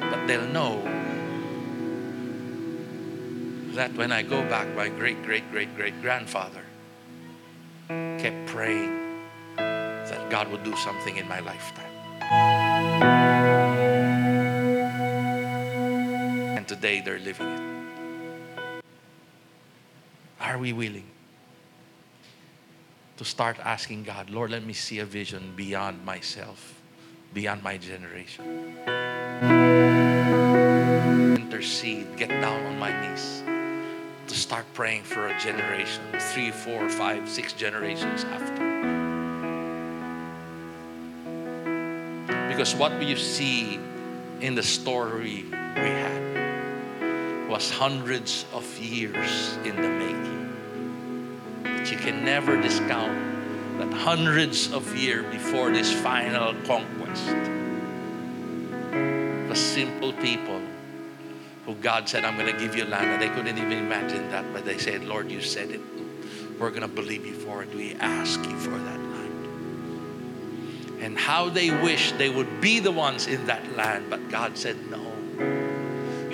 but 0.00 0.26
they'll 0.26 0.52
know 0.52 0.82
that 3.72 3.90
when 3.94 4.12
I 4.12 4.20
go 4.20 4.42
back, 4.42 4.68
my 4.76 4.88
great, 4.90 5.22
great, 5.22 5.50
great, 5.50 5.74
great 5.76 5.98
grandfather 6.02 6.62
kept 7.88 8.46
praying 8.48 8.92
that 9.56 10.28
God 10.30 10.50
would 10.50 10.62
do 10.62 10.76
something 10.76 11.16
in 11.16 11.26
my 11.26 11.40
lifetime. 11.40 11.92
And 16.58 16.68
today 16.68 17.00
they're 17.00 17.18
living 17.18 17.48
it. 17.48 18.84
Are 20.38 20.58
we 20.58 20.74
willing? 20.74 21.13
To 23.16 23.24
start 23.24 23.58
asking 23.60 24.02
God, 24.04 24.30
Lord, 24.30 24.50
let 24.50 24.64
me 24.64 24.72
see 24.72 24.98
a 24.98 25.04
vision 25.04 25.52
beyond 25.56 26.04
myself, 26.04 26.80
beyond 27.32 27.62
my 27.62 27.78
generation. 27.78 28.74
Intercede, 31.36 32.16
get 32.16 32.28
down 32.28 32.64
on 32.66 32.78
my 32.78 32.90
knees 33.00 33.42
to 34.26 34.34
start 34.34 34.64
praying 34.74 35.02
for 35.02 35.28
a 35.28 35.38
generation, 35.38 36.02
three, 36.32 36.50
four, 36.50 36.88
five, 36.88 37.28
six 37.28 37.52
generations 37.52 38.24
after. 38.24 38.74
Because 42.48 42.74
what 42.74 43.00
you 43.02 43.16
see 43.16 43.78
in 44.40 44.54
the 44.54 44.62
story 44.62 45.44
we 45.50 45.90
had 45.90 47.48
was 47.48 47.70
hundreds 47.70 48.46
of 48.52 48.64
years 48.78 49.56
in 49.64 49.76
the 49.76 49.88
making 49.88 50.43
you 51.90 51.96
can 51.96 52.24
never 52.24 52.60
discount 52.60 53.34
that 53.78 53.92
hundreds 53.92 54.72
of 54.72 54.96
years 54.96 55.26
before 55.32 55.70
this 55.70 55.92
final 55.92 56.54
conquest, 56.64 57.26
the 59.48 59.54
simple 59.54 60.12
people 60.14 60.60
who 61.66 61.74
God 61.76 62.08
said, 62.08 62.24
I'm 62.24 62.38
going 62.38 62.52
to 62.52 62.58
give 62.58 62.76
you 62.76 62.84
land. 62.84 63.10
And 63.10 63.22
they 63.22 63.28
couldn't 63.28 63.58
even 63.58 63.72
imagine 63.72 64.30
that, 64.30 64.44
but 64.52 64.64
they 64.64 64.78
said, 64.78 65.04
Lord, 65.04 65.30
you 65.30 65.40
said 65.40 65.70
it. 65.70 65.80
We're 66.58 66.70
going 66.70 66.82
to 66.82 66.88
believe 66.88 67.26
you 67.26 67.34
for 67.34 67.62
it. 67.62 67.74
We 67.74 67.94
ask 67.96 68.38
you 68.44 68.56
for 68.58 68.70
that 68.70 69.00
land. 69.00 69.46
And 71.00 71.18
how 71.18 71.48
they 71.48 71.70
wish 71.70 72.12
they 72.12 72.30
would 72.30 72.60
be 72.60 72.80
the 72.80 72.92
ones 72.92 73.26
in 73.26 73.46
that 73.46 73.76
land, 73.76 74.06
but 74.08 74.30
God 74.30 74.56
said, 74.56 74.76
No. 74.90 75.00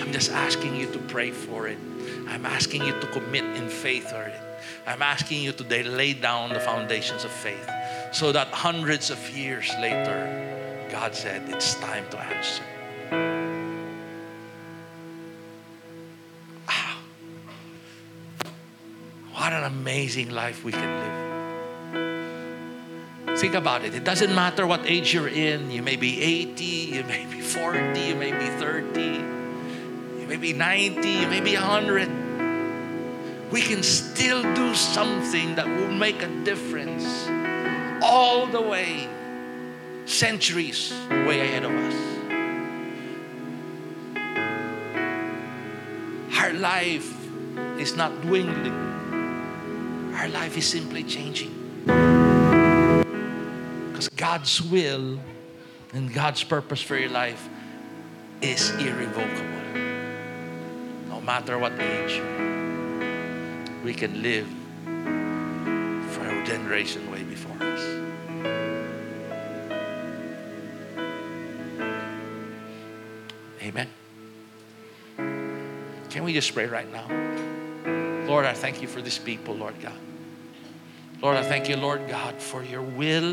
I'm 0.00 0.12
just 0.12 0.30
asking 0.30 0.76
you 0.76 0.90
to 0.92 0.98
pray 0.98 1.30
for 1.30 1.68
it. 1.68 1.78
I'm 2.28 2.44
asking 2.44 2.84
you 2.84 2.92
to 3.00 3.06
commit 3.08 3.44
in 3.44 3.68
faith 3.68 4.10
for 4.10 4.22
it. 4.22 4.49
I'm 4.86 5.02
asking 5.02 5.42
you 5.42 5.52
today 5.52 5.82
to 5.82 5.90
lay 5.90 6.14
down 6.14 6.52
the 6.52 6.60
foundations 6.60 7.24
of 7.24 7.30
faith 7.30 7.70
so 8.12 8.32
that 8.32 8.48
hundreds 8.48 9.10
of 9.10 9.18
years 9.36 9.70
later, 9.80 10.88
God 10.90 11.14
said, 11.14 11.48
It's 11.48 11.74
time 11.76 12.04
to 12.10 12.18
answer. 12.18 12.62
Wow. 16.68 16.96
What 19.32 19.52
an 19.52 19.64
amazing 19.64 20.30
life 20.30 20.64
we 20.64 20.72
can 20.72 21.00
live. 21.00 21.30
Think 23.38 23.54
about 23.54 23.84
it. 23.84 23.94
It 23.94 24.04
doesn't 24.04 24.34
matter 24.34 24.66
what 24.66 24.84
age 24.84 25.14
you're 25.14 25.28
in. 25.28 25.70
You 25.70 25.82
may 25.82 25.96
be 25.96 26.20
80, 26.20 26.64
you 26.64 27.04
may 27.04 27.24
be 27.24 27.40
40, 27.40 28.00
you 28.00 28.14
may 28.14 28.32
be 28.32 28.46
30, 28.58 29.00
you 30.20 30.26
may 30.28 30.36
be 30.36 30.52
90, 30.52 31.08
you 31.08 31.28
may 31.28 31.40
be 31.40 31.54
100. 31.54 32.29
We 33.50 33.62
can 33.62 33.82
still 33.82 34.42
do 34.54 34.74
something 34.74 35.56
that 35.56 35.66
will 35.66 35.90
make 35.90 36.22
a 36.22 36.28
difference 36.44 37.28
all 38.00 38.46
the 38.46 38.60
way, 38.60 39.08
centuries 40.06 40.92
way 41.10 41.40
ahead 41.40 41.64
of 41.64 41.72
us. 41.72 41.94
Our 46.38 46.52
life 46.52 47.12
is 47.78 47.96
not 47.96 48.22
dwindling, 48.22 48.72
our 50.14 50.28
life 50.28 50.56
is 50.56 50.66
simply 50.66 51.02
changing. 51.02 51.52
Because 53.90 54.08
God's 54.10 54.62
will 54.62 55.18
and 55.92 56.14
God's 56.14 56.44
purpose 56.44 56.80
for 56.80 56.96
your 56.96 57.10
life 57.10 57.48
is 58.40 58.70
irrevocable. 58.70 59.80
No 61.08 61.20
matter 61.20 61.58
what 61.58 61.72
age, 61.80 62.22
we 63.84 63.94
can 63.94 64.22
live 64.22 64.46
for 66.12 66.26
a 66.26 66.44
generation 66.44 67.10
way 67.10 67.22
before 67.22 67.56
us. 67.60 67.80
Amen. 73.62 73.88
Can 76.10 76.24
we 76.24 76.32
just 76.32 76.52
pray 76.54 76.66
right 76.66 76.90
now? 76.92 77.06
Lord, 78.26 78.44
I 78.44 78.54
thank 78.54 78.82
you 78.82 78.88
for 78.88 79.00
this 79.02 79.18
people, 79.18 79.54
Lord 79.54 79.80
God. 79.80 79.98
Lord, 81.22 81.36
I 81.36 81.42
thank 81.42 81.68
you, 81.68 81.76
Lord 81.76 82.08
God, 82.08 82.40
for 82.40 82.64
your 82.64 82.82
will 82.82 83.32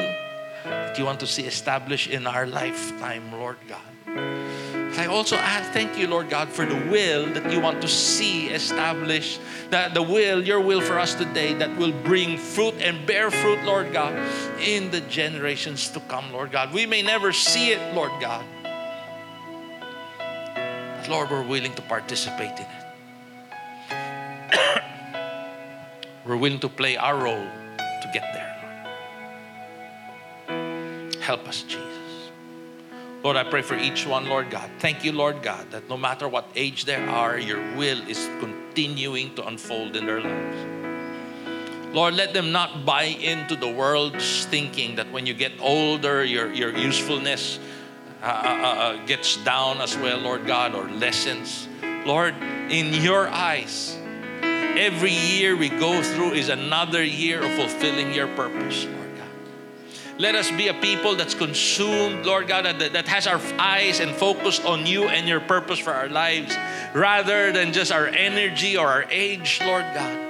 that 0.63 0.97
you 0.97 1.05
want 1.05 1.19
to 1.21 1.27
see 1.27 1.43
established 1.43 2.09
in 2.09 2.27
our 2.27 2.45
lifetime, 2.45 3.31
Lord 3.31 3.57
God. 3.67 4.46
I 4.97 5.05
also 5.05 5.35
ask, 5.35 5.71
thank 5.73 5.95
you, 5.95 6.07
Lord 6.07 6.27
God, 6.27 6.49
for 6.49 6.65
the 6.65 6.89
will 6.89 7.27
that 7.33 7.53
you 7.53 7.59
want 7.59 7.83
to 7.83 7.87
see 7.87 8.47
established, 8.47 9.39
that 9.69 9.93
the 9.93 10.01
will, 10.01 10.43
your 10.43 10.59
will 10.59 10.81
for 10.81 10.97
us 10.97 11.13
today, 11.13 11.53
that 11.53 11.77
will 11.77 11.91
bring 11.91 12.35
fruit 12.35 12.73
and 12.81 13.05
bear 13.05 13.29
fruit, 13.29 13.63
Lord 13.63 13.93
God, 13.93 14.15
in 14.59 14.89
the 14.89 15.01
generations 15.01 15.91
to 15.91 15.99
come, 15.99 16.33
Lord 16.33 16.51
God. 16.51 16.73
We 16.73 16.87
may 16.87 17.03
never 17.03 17.31
see 17.31 17.73
it, 17.73 17.93
Lord 17.93 18.09
God. 18.19 18.43
But 20.17 21.07
Lord, 21.07 21.29
we're 21.29 21.43
willing 21.43 21.75
to 21.75 21.83
participate 21.83 22.57
in 22.57 22.65
it. 22.65 22.85
we're 26.25 26.37
willing 26.37 26.59
to 26.61 26.69
play 26.69 26.97
our 26.97 27.15
role 27.15 27.47
to 27.77 28.09
get 28.11 28.23
there, 28.33 28.55
Lord. 30.49 31.15
Help 31.21 31.47
us, 31.47 31.61
Jesus. 31.61 31.96
Lord, 33.24 33.36
I 33.36 33.43
pray 33.43 33.63
for 33.63 33.76
each 33.76 34.05
one, 34.05 34.28
Lord 34.28 34.51
God. 34.51 34.70
Thank 34.80 35.03
you, 35.03 35.11
Lord 35.11 35.41
God, 35.41 35.72
that 35.72 35.89
no 35.89 35.97
matter 35.97 36.28
what 36.28 36.49
age 36.55 36.86
they 36.86 36.95
are, 36.95 37.38
your 37.38 37.59
will 37.76 38.07
is 38.07 38.30
continuing 38.39 39.34
to 39.36 39.47
unfold 39.47 39.95
in 39.95 40.05
their 40.05 40.22
lives. 40.22 41.93
Lord, 41.93 42.13
let 42.13 42.34
them 42.34 42.51
not 42.51 42.86
buy 42.86 43.03
into 43.03 43.55
the 43.55 43.68
world's 43.68 44.45
thinking 44.45 44.95
that 44.95 45.11
when 45.11 45.26
you 45.26 45.34
get 45.34 45.53
older, 45.59 46.24
your, 46.24 46.53
your 46.53 46.78
usefulness 46.78 47.59
uh, 48.22 48.26
uh, 48.26 48.30
uh, 48.30 49.05
gets 49.05 49.38
down 49.38 49.82
as 49.82 49.97
well, 49.97 50.20
Lord 50.20 50.45
God, 50.45 50.76
or 50.76 50.88
lessens. 50.89 51.68
Lord, 52.05 52.36
in 52.70 52.93
your 53.01 53.28
eyes, 53.30 53.97
every 54.41 55.11
year 55.11 55.55
we 55.55 55.70
go 55.70 56.03
through 56.03 56.34
is 56.34 56.49
another 56.49 57.03
year 57.03 57.41
of 57.41 57.51
fulfilling 57.53 58.13
your 58.13 58.28
purpose. 58.36 58.86
Let 60.20 60.34
us 60.34 60.49
be 60.49 60.68
a 60.68 60.74
people 60.74 61.15
that's 61.15 61.36
consumed, 61.36 62.26
Lord 62.26 62.47
God, 62.47 62.65
that, 62.65 62.93
that 62.93 63.07
has 63.07 63.28
our 63.28 63.39
eyes 63.59 63.99
and 63.99 64.15
focus 64.15 64.59
on 64.65 64.88
you 64.88 65.03
and 65.03 65.28
your 65.28 65.39
purpose 65.39 65.78
for 65.78 65.93
our 65.93 66.09
lives 66.09 66.55
rather 66.95 67.51
than 67.51 67.72
just 67.72 67.91
our 67.91 68.07
energy 68.07 68.78
or 68.78 68.88
our 68.88 69.05
age, 69.11 69.59
Lord 69.63 69.86
God. 69.93 70.28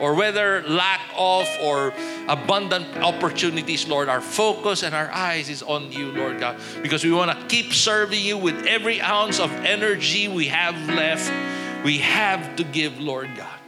Or 0.00 0.14
whether 0.14 0.62
lack 0.62 1.02
of 1.16 1.46
or 1.62 1.92
abundant 2.26 2.96
opportunities, 2.96 3.86
Lord, 3.86 4.08
our 4.08 4.20
focus 4.20 4.82
and 4.82 4.92
our 4.92 5.10
eyes 5.12 5.48
is 5.48 5.62
on 5.62 5.92
you, 5.92 6.10
Lord 6.10 6.40
God, 6.40 6.58
because 6.82 7.04
we 7.04 7.12
want 7.12 7.30
to 7.30 7.46
keep 7.46 7.72
serving 7.72 8.20
you 8.20 8.38
with 8.38 8.66
every 8.66 9.00
ounce 9.00 9.38
of 9.38 9.52
energy 9.52 10.26
we 10.26 10.46
have 10.46 10.74
left. 10.88 11.30
We 11.84 11.98
have 11.98 12.56
to 12.56 12.64
give, 12.64 12.98
Lord 12.98 13.30
God. 13.36 13.59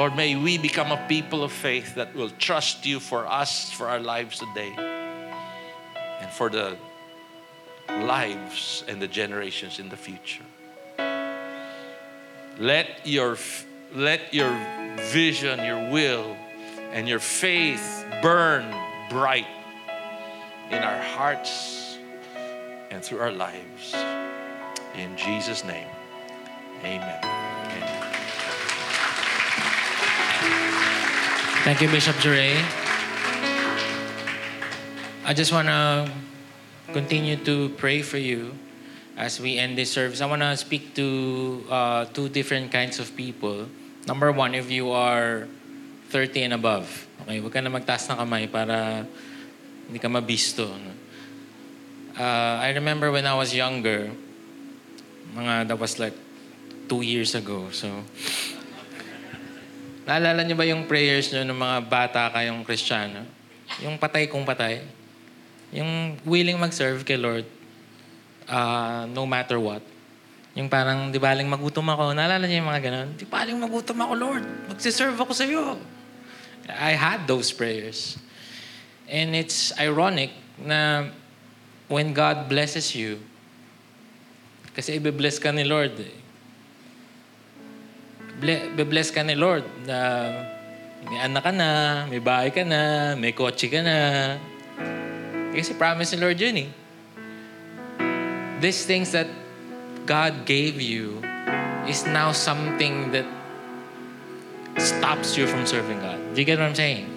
Lord, 0.00 0.16
may 0.16 0.34
we 0.34 0.56
become 0.56 0.92
a 0.92 1.06
people 1.08 1.44
of 1.44 1.52
faith 1.52 1.96
that 1.96 2.14
will 2.14 2.30
trust 2.30 2.86
you 2.86 3.00
for 3.00 3.26
us, 3.26 3.70
for 3.70 3.86
our 3.86 4.00
lives 4.00 4.38
today, 4.38 4.72
and 6.22 6.30
for 6.30 6.48
the 6.48 6.78
lives 7.86 8.82
and 8.88 9.02
the 9.02 9.06
generations 9.06 9.78
in 9.78 9.90
the 9.90 9.98
future. 9.98 10.46
Let 12.58 13.06
your, 13.06 13.36
let 13.94 14.32
your 14.32 14.50
vision, 15.10 15.62
your 15.62 15.90
will, 15.90 16.34
and 16.92 17.06
your 17.06 17.18
faith 17.18 18.06
burn 18.22 18.74
bright 19.10 19.48
in 20.70 20.82
our 20.82 21.02
hearts 21.02 21.98
and 22.90 23.04
through 23.04 23.20
our 23.20 23.32
lives. 23.32 23.94
In 24.96 25.14
Jesus' 25.18 25.62
name, 25.62 25.88
amen. 26.84 27.39
Thank 31.60 31.82
you, 31.84 31.92
Bishop 31.92 32.16
Jure. 32.24 32.56
I 35.28 35.34
just 35.36 35.52
want 35.52 35.68
to 35.68 36.10
continue 36.92 37.36
to 37.44 37.68
pray 37.76 38.00
for 38.00 38.16
you 38.16 38.56
as 39.14 39.38
we 39.38 39.58
end 39.58 39.76
this 39.76 39.92
service. 39.92 40.22
I 40.22 40.26
want 40.26 40.40
to 40.40 40.56
speak 40.56 40.94
to 40.96 41.62
uh, 41.68 42.04
two 42.16 42.30
different 42.30 42.72
kinds 42.72 42.98
of 42.98 43.14
people. 43.14 43.68
Number 44.08 44.32
one, 44.32 44.54
if 44.54 44.70
you 44.70 44.90
are 44.90 45.48
30 46.08 46.48
and 46.48 46.54
above. 46.56 46.88
Okay, 47.22 47.44
huwag 47.44 47.52
ka 47.52 47.60
na 47.60 47.68
magtaas 47.68 48.08
ng 48.08 48.16
kamay 48.16 48.48
para 48.48 49.04
hindi 49.84 50.00
ka 50.00 50.08
mabisto. 50.08 50.64
Uh, 52.16 52.56
I 52.56 52.72
remember 52.72 53.12
when 53.12 53.28
I 53.28 53.36
was 53.36 53.52
younger, 53.52 54.08
mga 55.36 55.68
that 55.68 55.78
was 55.78 56.00
like 56.00 56.16
two 56.88 57.04
years 57.04 57.36
ago. 57.36 57.68
So, 57.70 58.02
Naalala 60.10 60.42
niyo 60.42 60.58
ba 60.58 60.66
yung 60.66 60.90
prayers 60.90 61.30
niyo 61.30 61.46
ng 61.46 61.54
mga 61.54 61.78
bata 61.86 62.34
kayong 62.34 62.66
Kristiyano? 62.66 63.22
Yung 63.78 63.94
patay 63.94 64.26
kung 64.26 64.42
patay? 64.42 64.82
Yung 65.70 66.18
willing 66.26 66.58
mag-serve 66.58 67.06
kay 67.06 67.14
Lord 67.14 67.46
uh, 68.50 69.06
no 69.06 69.22
matter 69.22 69.62
what. 69.62 69.86
Yung 70.58 70.66
parang, 70.66 71.14
di 71.14 71.22
baling 71.22 71.46
magutom 71.46 71.86
ako. 71.94 72.10
Naalala 72.10 72.42
niyo 72.50 72.58
yung 72.58 72.70
mga 72.74 72.82
ganun? 72.90 73.08
Di 73.14 73.22
baling 73.22 73.54
magutom 73.54 74.02
ako, 74.02 74.12
Lord. 74.18 74.44
Magsiserve 74.66 75.14
ako 75.14 75.30
sa 75.30 75.46
iyo. 75.46 75.78
I 76.66 76.98
had 76.98 77.30
those 77.30 77.54
prayers. 77.54 78.18
And 79.06 79.30
it's 79.38 79.70
ironic 79.78 80.34
na 80.58 81.06
when 81.86 82.10
God 82.10 82.50
blesses 82.50 82.98
you, 82.98 83.22
kasi 84.74 84.98
ibe-bless 84.98 85.38
ka 85.38 85.54
ni 85.54 85.62
Lord. 85.62 85.94
Eh 86.02 86.19
bless 88.40 89.12
ka 89.12 89.20
ni 89.20 89.36
Lord 89.36 89.62
na 89.84 89.98
may 91.06 91.20
anak 91.20 91.44
ka 91.44 91.52
na, 91.52 91.68
may 92.08 92.20
bahay 92.20 92.50
ka 92.52 92.64
na, 92.64 93.12
may 93.16 93.32
kotse 93.32 93.68
ka 93.68 93.80
na. 93.84 94.36
Kasi 95.52 95.76
promise 95.76 96.12
ni 96.16 96.18
Lord 96.20 96.36
yun 96.40 96.56
eh. 96.66 96.70
These 98.60 98.84
things 98.84 99.12
that 99.16 99.28
God 100.04 100.44
gave 100.44 100.80
you 100.80 101.20
is 101.88 102.04
now 102.04 102.32
something 102.32 103.12
that 103.12 103.24
stops 104.76 105.36
you 105.36 105.48
from 105.48 105.64
serving 105.64 106.00
God. 106.00 106.20
Do 106.32 106.36
you 106.40 106.46
get 106.48 106.60
what 106.60 106.68
I'm 106.68 106.76
saying? 106.76 107.08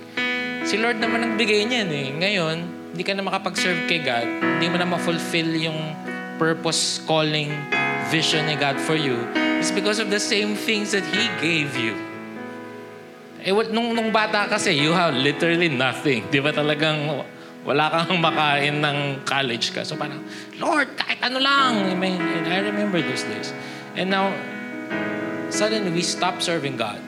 Si 0.63 0.79
Lord 0.79 0.99
naman 0.99 1.23
nagbigay 1.23 1.67
niyan 1.67 1.89
eh. 1.91 2.07
Ngayon, 2.15 2.57
hindi 2.95 3.03
ka 3.03 3.17
na 3.17 3.23
makapag-serve 3.25 3.89
kay 3.91 3.99
God, 4.05 4.27
hindi 4.27 4.71
mo 4.71 4.77
na 4.79 4.87
ma-fulfill 4.87 5.51
yung 5.59 5.79
purpose, 6.39 7.03
calling, 7.03 7.51
vision 8.07 8.47
ni 8.47 8.55
God 8.55 8.79
for 8.79 8.95
you, 8.95 9.17
it's 9.63 9.71
because 9.71 10.03
of 10.03 10.11
the 10.11 10.19
same 10.19 10.59
things 10.59 10.91
that 10.91 11.07
He 11.07 11.23
gave 11.39 11.71
you. 11.79 11.95
Eh, 13.39 13.55
nung, 13.71 13.95
nung 13.95 14.11
bata 14.11 14.43
kasi, 14.51 14.75
you 14.75 14.91
have 14.91 15.15
literally 15.15 15.71
nothing. 15.71 16.27
Di 16.27 16.43
ba 16.43 16.51
talagang 16.51 17.23
wala 17.63 17.87
kang 17.87 18.19
makain 18.19 18.83
ng 18.83 19.23
college 19.23 19.71
ka. 19.71 19.87
So 19.87 19.95
parang, 19.95 20.19
Lord, 20.59 20.99
kahit 20.99 21.23
ano 21.23 21.39
lang. 21.39 21.79
I 21.79 21.95
mean, 21.95 22.19
and 22.19 22.51
I 22.51 22.59
remember 22.59 22.99
those 22.99 23.23
days. 23.23 23.55
And 23.95 24.11
now, 24.11 24.35
suddenly 25.47 25.95
we 25.95 26.03
stop 26.03 26.43
serving 26.43 26.75
God. 26.75 26.99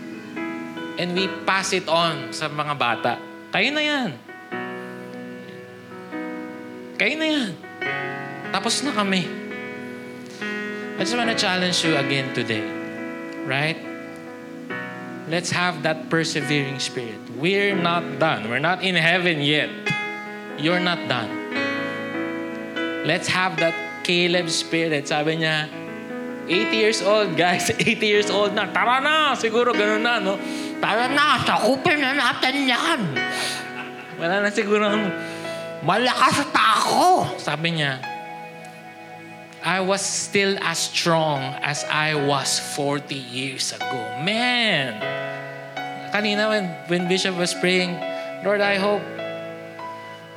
And 0.95 1.11
we 1.11 1.27
pass 1.43 1.75
it 1.75 1.91
on 1.91 2.31
sa 2.31 2.47
mga 2.47 2.79
bata. 2.79 3.19
Kayo 3.51 3.67
na 3.75 3.83
yan. 3.83 4.09
Kayo 6.95 7.19
na 7.19 7.27
yan. 7.27 7.51
Tapos 8.55 8.79
na 8.79 8.95
kami. 8.95 9.44
I 10.95 11.03
just 11.03 11.11
want 11.11 11.27
to 11.27 11.35
challenge 11.35 11.83
you 11.83 11.99
again 11.99 12.31
today. 12.31 12.63
Right? 13.43 13.75
Let's 15.27 15.51
have 15.51 15.83
that 15.83 16.07
persevering 16.07 16.79
spirit. 16.79 17.19
We're 17.35 17.75
not 17.75 18.17
done. 18.17 18.47
We're 18.47 18.63
not 18.63 18.79
in 18.79 18.95
heaven 18.95 19.43
yet. 19.43 19.67
You're 20.55 20.79
not 20.79 21.03
done. 21.11 21.27
Let's 23.03 23.27
have 23.27 23.59
that 23.59 23.75
Caleb 24.07 24.47
spirit. 24.47 25.11
Sabi 25.11 25.43
niya, 25.43 25.67
80 26.47 26.71
years 26.71 27.03
old, 27.03 27.35
guys. 27.35 27.67
80 27.75 27.99
years 28.07 28.29
old 28.31 28.55
na. 28.55 28.63
Tara 28.71 29.03
na! 29.03 29.35
Siguro 29.35 29.75
ganun 29.75 29.99
na, 29.99 30.23
no? 30.23 30.39
Tara 30.79 31.11
na! 31.11 31.43
Sakupin 31.43 31.99
na 31.99 32.15
natin 32.15 32.71
yan! 32.71 33.01
Wala 34.15 34.47
na 34.47 34.47
siguro 34.47 34.87
malakas 35.83 36.39
sa 36.39 36.45
tako. 36.55 37.35
Sabi 37.35 37.83
niya, 37.83 38.14
I 39.65 39.81
was 39.81 40.05
still 40.05 40.61
as 40.61 40.77
strong 40.77 41.41
as 41.65 41.83
I 41.89 42.13
was 42.13 42.59
40 42.77 43.15
years 43.15 43.73
ago. 43.73 43.97
Man! 44.21 45.01
Kanina 46.13 46.53
when, 46.53 46.69
when 46.85 47.09
Bishop 47.09 47.35
was 47.35 47.55
praying, 47.55 47.97
Lord, 48.45 48.61
I 48.61 48.77
hope 48.77 49.01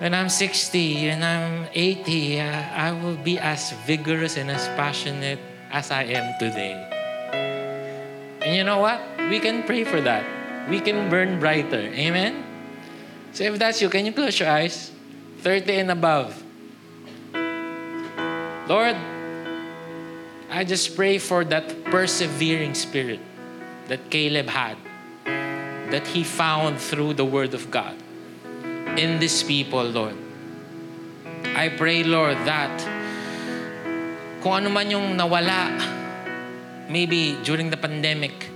when 0.01 0.15
I'm 0.15 0.31
60 0.31 1.11
and 1.11 1.23
I'm 1.23 1.69
80, 1.75 2.41
uh, 2.41 2.45
I 2.73 2.93
will 2.93 3.21
be 3.21 3.39
as 3.39 3.73
vigorous 3.85 4.39
and 4.39 4.51
as 4.51 4.65
passionate 4.81 5.41
as 5.71 5.91
I 5.91 6.05
am 6.05 6.33
today. 6.41 6.73
And 8.41 8.57
you 8.57 8.65
know 8.65 8.79
what? 8.81 9.05
We 9.29 9.41
can 9.41 9.63
pray 9.65 9.85
for 9.85 10.01
that. 10.01 10.25
We 10.71 10.81
can 10.81 11.11
burn 11.11 11.39
brighter. 11.39 11.85
Amen? 11.93 12.45
So 13.33 13.45
if 13.45 13.59
that's 13.59 13.83
you, 13.83 13.91
can 13.91 14.07
you 14.07 14.13
close 14.13 14.41
your 14.41 14.49
eyes? 14.49 14.91
30 15.45 15.85
and 15.85 15.91
above. 15.91 16.43
Lord, 18.67 18.97
I 20.49 20.65
just 20.65 20.97
pray 20.97 21.19
for 21.19 21.45
that 21.45 21.85
persevering 21.93 22.73
spirit 22.73 23.21
that 23.89 24.09
Caleb 24.09 24.49
had, 24.49 24.81
that 25.93 26.07
he 26.09 26.25
found 26.25 26.81
through 26.81 27.21
the 27.21 27.25
Word 27.25 27.53
of 27.53 27.71
God 27.71 27.93
in 28.97 29.21
these 29.21 29.43
people, 29.43 29.85
Lord. 29.85 30.17
I 31.45 31.69
pray, 31.69 32.03
Lord, 32.03 32.41
that 32.49 32.73
kung 34.41 34.65
ano 34.65 34.73
man 34.73 34.89
yung 34.89 35.21
nawala, 35.21 35.69
maybe 36.89 37.37
during 37.45 37.69
the 37.69 37.77
pandemic, 37.77 38.49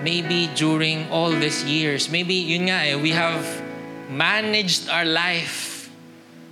maybe 0.00 0.48
during 0.56 1.04
all 1.12 1.28
these 1.28 1.68
years, 1.68 2.08
maybe 2.08 2.32
yun 2.32 2.72
nga 2.72 2.80
eh, 2.80 2.96
we 2.96 3.12
have 3.12 3.44
managed 4.08 4.88
our 4.88 5.04
life 5.04 5.75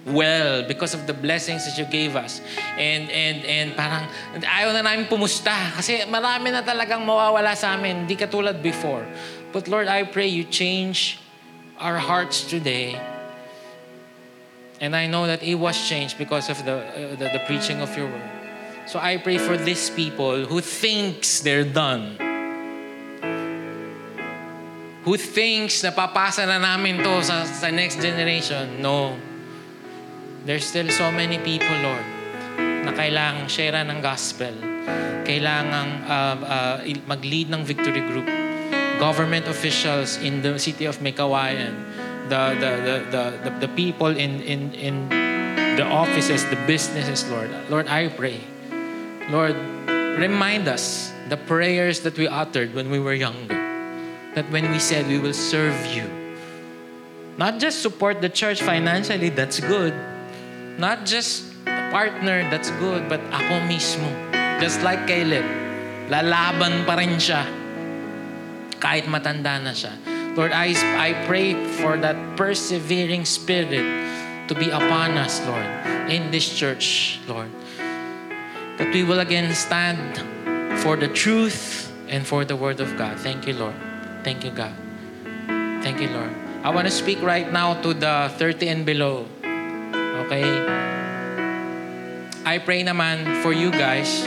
well 0.07 0.63
because 0.69 0.93
of 0.93 1.07
the 1.07 1.15
blessings 1.17 1.65
that 1.65 1.77
you 1.79 1.85
gave 1.89 2.17
us. 2.17 2.41
And 2.77 3.09
and 3.09 3.45
and 3.45 3.67
parang 3.77 4.09
ayaw 4.37 4.77
na 4.77 4.85
namin 4.85 5.09
pumusta 5.09 5.53
kasi 5.77 6.05
marami 6.09 6.53
na 6.53 6.61
talagang 6.61 7.05
mawawala 7.05 7.57
sa 7.57 7.75
amin, 7.75 8.05
hindi 8.05 8.17
katulad 8.17 8.61
before. 8.61 9.05
But 9.53 9.69
Lord, 9.69 9.89
I 9.89 10.05
pray 10.05 10.29
you 10.29 10.45
change 10.45 11.21
our 11.79 11.99
hearts 11.99 12.45
today. 12.45 12.99
And 14.81 14.97
I 14.97 15.07
know 15.07 15.27
that 15.27 15.43
it 15.43 15.55
was 15.55 15.79
changed 15.79 16.19
because 16.19 16.51
of 16.51 16.59
the, 16.65 16.83
uh, 16.83 17.17
the, 17.17 17.39
the 17.39 17.43
preaching 17.47 17.81
of 17.81 17.97
your 17.97 18.11
word. 18.11 18.31
So 18.87 18.99
I 18.99 19.17
pray 19.17 19.39
for 19.39 19.57
these 19.57 19.89
people 19.89 20.45
who 20.45 20.61
thinks 20.61 21.41
they're 21.41 21.65
done. 21.65 22.19
Who 25.05 25.17
thinks 25.17 25.85
na 25.85 25.91
papasa 25.93 26.45
na 26.45 26.59
namin 26.59 26.99
to 27.01 27.23
sa, 27.23 27.45
sa 27.45 27.71
next 27.71 28.03
generation. 28.03 28.83
No. 28.83 29.17
There's 30.45 30.69
still 30.69 30.93
so 30.93 31.09
many 31.09 31.41
people, 31.41 31.73
Lord, 31.81 32.05
na 32.61 32.93
kailangang 32.93 33.49
share 33.49 33.81
ng 33.81 34.05
gospel. 34.05 34.53
Kailangang 35.25 36.05
uh, 36.05 36.37
uh, 36.45 36.77
mag-lead 37.09 37.49
ng 37.49 37.65
victory 37.65 38.05
group. 38.05 38.29
Government 39.01 39.49
officials 39.49 40.21
in 40.21 40.45
the 40.45 40.61
city 40.61 40.85
of 40.85 41.01
Meycauayan. 41.01 41.73
The, 42.29 42.57
the, 42.61 42.71
the, 42.77 42.97
the, 43.09 43.25
the, 43.41 43.51
the 43.65 43.71
people 43.73 44.13
in, 44.13 44.45
in, 44.45 44.77
in 44.77 45.09
the 45.81 45.85
offices, 45.85 46.45
the 46.53 46.61
businesses, 46.69 47.25
Lord. 47.33 47.49
Lord, 47.73 47.89
I 47.89 48.09
pray. 48.09 48.41
Lord, 49.33 49.57
remind 50.21 50.69
us 50.69 51.11
the 51.29 51.39
prayers 51.39 52.01
that 52.01 52.19
we 52.21 52.29
uttered 52.29 52.75
when 52.75 52.91
we 52.91 53.01
were 53.01 53.15
younger. 53.15 53.57
That 54.37 54.45
when 54.53 54.71
we 54.71 54.79
said 54.79 55.09
we 55.09 55.19
will 55.19 55.33
serve 55.33 55.75
you. 55.89 56.05
Not 57.39 57.61
just 57.61 57.81
support 57.81 58.21
the 58.21 58.29
church 58.29 58.61
financially, 58.61 59.31
that's 59.31 59.59
good. 59.59 59.97
Not 60.79 61.07
just 61.07 61.47
a 61.67 61.91
partner, 61.91 62.43
that's 62.51 62.71
good. 62.83 63.09
But 63.09 63.23
ako 63.31 63.63
mismo, 63.71 64.11
just 64.59 64.83
like 64.83 65.07
Caleb, 65.07 65.47
lalaban 66.11 66.83
pa 66.83 66.99
rin 66.99 67.17
siya. 67.17 67.47
Kahit 68.83 69.07
matanda 69.07 69.63
na 69.63 69.73
siya. 69.73 69.95
Lord, 70.35 70.51
I, 70.51 70.75
I 70.99 71.15
pray 71.31 71.55
for 71.79 71.95
that 72.03 72.19
persevering 72.35 73.25
spirit 73.25 73.87
to 74.51 74.55
be 74.55 74.69
upon 74.71 75.15
us, 75.15 75.39
Lord, 75.47 75.67
in 76.11 76.35
this 76.35 76.51
church, 76.51 77.19
Lord. 77.31 77.49
That 78.77 78.91
we 78.91 79.07
will 79.07 79.23
again 79.23 79.47
stand 79.55 80.19
for 80.83 80.99
the 80.99 81.07
truth 81.07 81.87
and 82.11 82.27
for 82.27 82.45
the 82.45 82.57
word 82.57 82.81
of 82.81 82.99
God. 82.99 83.19
Thank 83.23 83.47
you, 83.47 83.55
Lord. 83.55 83.79
Thank 84.27 84.43
you, 84.43 84.51
God. 84.51 84.75
Thank 85.87 86.03
you, 86.03 86.11
Lord. 86.11 86.35
I 86.67 86.71
want 86.75 86.89
to 86.89 86.95
speak 86.95 87.23
right 87.23 87.47
now 87.53 87.81
to 87.83 87.95
the 87.95 88.33
30 88.35 88.69
and 88.69 88.83
below. 88.85 89.31
Okay? 90.25 90.49
I 92.45 92.61
pray 92.61 92.85
naman 92.85 93.45
for 93.45 93.53
you 93.53 93.73
guys 93.73 94.25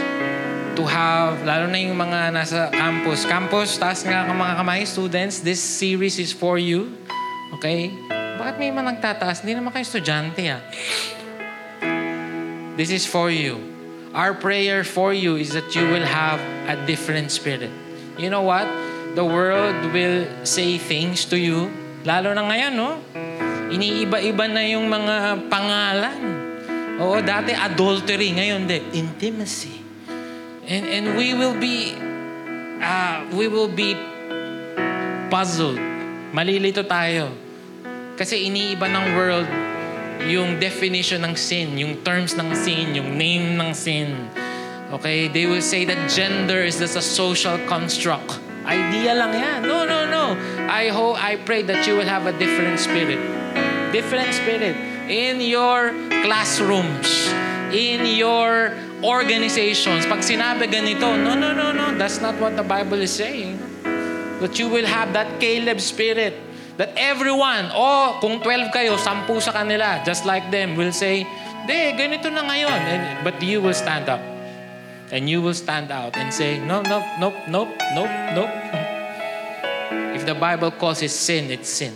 to 0.78 0.86
have, 0.86 1.42
lalo 1.42 1.66
na 1.66 1.82
yung 1.82 1.98
mga 1.98 2.34
nasa 2.34 2.70
campus. 2.70 3.26
Campus, 3.26 3.82
taas 3.82 4.06
nga 4.06 4.30
ang 4.30 4.38
mga 4.38 4.62
kamay, 4.62 4.86
students. 4.86 5.42
This 5.42 5.58
series 5.58 6.22
is 6.22 6.30
for 6.30 6.62
you. 6.62 6.94
Okay? 7.58 7.90
Bakit 8.38 8.62
may 8.62 8.70
mga 8.70 8.98
nagtataas? 8.98 9.42
Hindi 9.42 9.58
naman 9.58 9.74
kayo 9.74 9.86
estudyante 9.86 10.44
ah. 10.54 10.62
This 12.78 12.94
is 12.94 13.10
for 13.10 13.34
you. 13.34 13.58
Our 14.14 14.38
prayer 14.38 14.86
for 14.86 15.14
you 15.14 15.38
is 15.38 15.54
that 15.58 15.74
you 15.74 15.86
will 15.90 16.06
have 16.06 16.38
a 16.70 16.78
different 16.86 17.34
spirit. 17.34 17.74
You 18.22 18.30
know 18.30 18.46
what? 18.46 18.70
The 19.18 19.26
world 19.26 19.94
will 19.94 20.30
say 20.46 20.78
things 20.78 21.26
to 21.34 21.38
you. 21.42 21.74
Lalo 22.06 22.38
na 22.38 22.46
ngayon, 22.46 22.74
no? 22.78 23.02
Iniiba-iba 23.68 24.46
na 24.48 24.64
yung 24.64 24.88
mga 24.88 25.48
pangalan. 25.52 26.20
Oo, 26.98 27.20
dati 27.22 27.52
adultery, 27.52 28.34
ngayon 28.34 28.66
de 28.66 28.80
intimacy. 28.96 29.84
And 30.68 30.84
and 30.84 31.06
we 31.16 31.32
will 31.32 31.56
be 31.56 31.96
uh, 32.84 33.24
we 33.32 33.48
will 33.48 33.72
be 33.72 33.96
puzzled. 35.32 35.80
Malilito 36.36 36.84
tayo. 36.84 37.32
Kasi 38.18 38.50
iniiba 38.50 38.90
ng 38.90 39.06
world 39.14 39.48
yung 40.26 40.58
definition 40.58 41.22
ng 41.22 41.38
sin, 41.38 41.78
yung 41.78 42.02
terms 42.02 42.34
ng 42.34 42.50
sin, 42.58 42.98
yung 42.98 43.16
name 43.16 43.56
ng 43.56 43.72
sin. 43.72 44.28
Okay? 44.92 45.30
They 45.30 45.46
will 45.46 45.64
say 45.64 45.86
that 45.86 46.10
gender 46.10 46.64
is 46.66 46.82
just 46.82 46.98
a 46.98 47.06
social 47.06 47.56
construct. 47.70 48.47
Idea 48.68 49.16
lang 49.16 49.32
yan. 49.32 49.60
No, 49.64 49.88
no, 49.88 50.04
no. 50.04 50.36
I 50.68 50.92
hope, 50.92 51.16
I 51.16 51.40
pray 51.40 51.64
that 51.64 51.88
you 51.88 51.96
will 51.96 52.08
have 52.08 52.28
a 52.28 52.36
different 52.36 52.80
spirit. 52.84 53.20
Different 53.96 54.36
spirit. 54.36 54.76
In 55.08 55.40
your 55.40 55.96
classrooms. 56.28 57.08
In 57.72 58.04
your 58.04 58.76
organizations. 59.00 60.04
Pag 60.04 60.20
sinabi 60.20 60.68
ganito, 60.68 61.16
no, 61.16 61.32
no, 61.40 61.56
no, 61.56 61.72
no. 61.72 61.96
That's 61.96 62.20
not 62.20 62.36
what 62.44 62.60
the 62.60 62.68
Bible 62.68 63.00
is 63.00 63.16
saying. 63.16 63.56
That 64.44 64.60
you 64.60 64.68
will 64.68 64.86
have 64.86 65.16
that 65.16 65.40
Caleb 65.40 65.80
spirit. 65.80 66.36
That 66.76 66.94
everyone, 66.94 67.74
oh, 67.74 68.20
kung 68.22 68.44
12 68.44 68.70
kayo, 68.70 69.00
10 69.00 69.26
sa 69.42 69.56
kanila, 69.56 70.04
just 70.06 70.30
like 70.30 70.52
them, 70.54 70.78
will 70.78 70.94
say, 70.94 71.26
de, 71.66 71.96
ganito 71.98 72.30
na 72.30 72.46
ngayon. 72.46 72.80
And, 72.86 73.04
but 73.24 73.42
you 73.42 73.64
will 73.64 73.74
stand 73.74 74.12
up. 74.12 74.37
And 75.12 75.30
you 75.30 75.42
will 75.42 75.54
stand 75.54 75.92
out 75.92 76.18
and 76.18 76.34
say, 76.34 76.60
no, 76.60 76.82
no, 76.82 77.00
nope, 77.20 77.36
nope, 77.48 77.70
nope, 77.94 78.10
nope. 78.36 78.50
If 80.16 80.26
the 80.26 80.36
Bible 80.36 80.72
calls 80.72 81.02
it 81.02 81.12
sin, 81.12 81.50
it's 81.52 81.70
sin. 81.70 81.94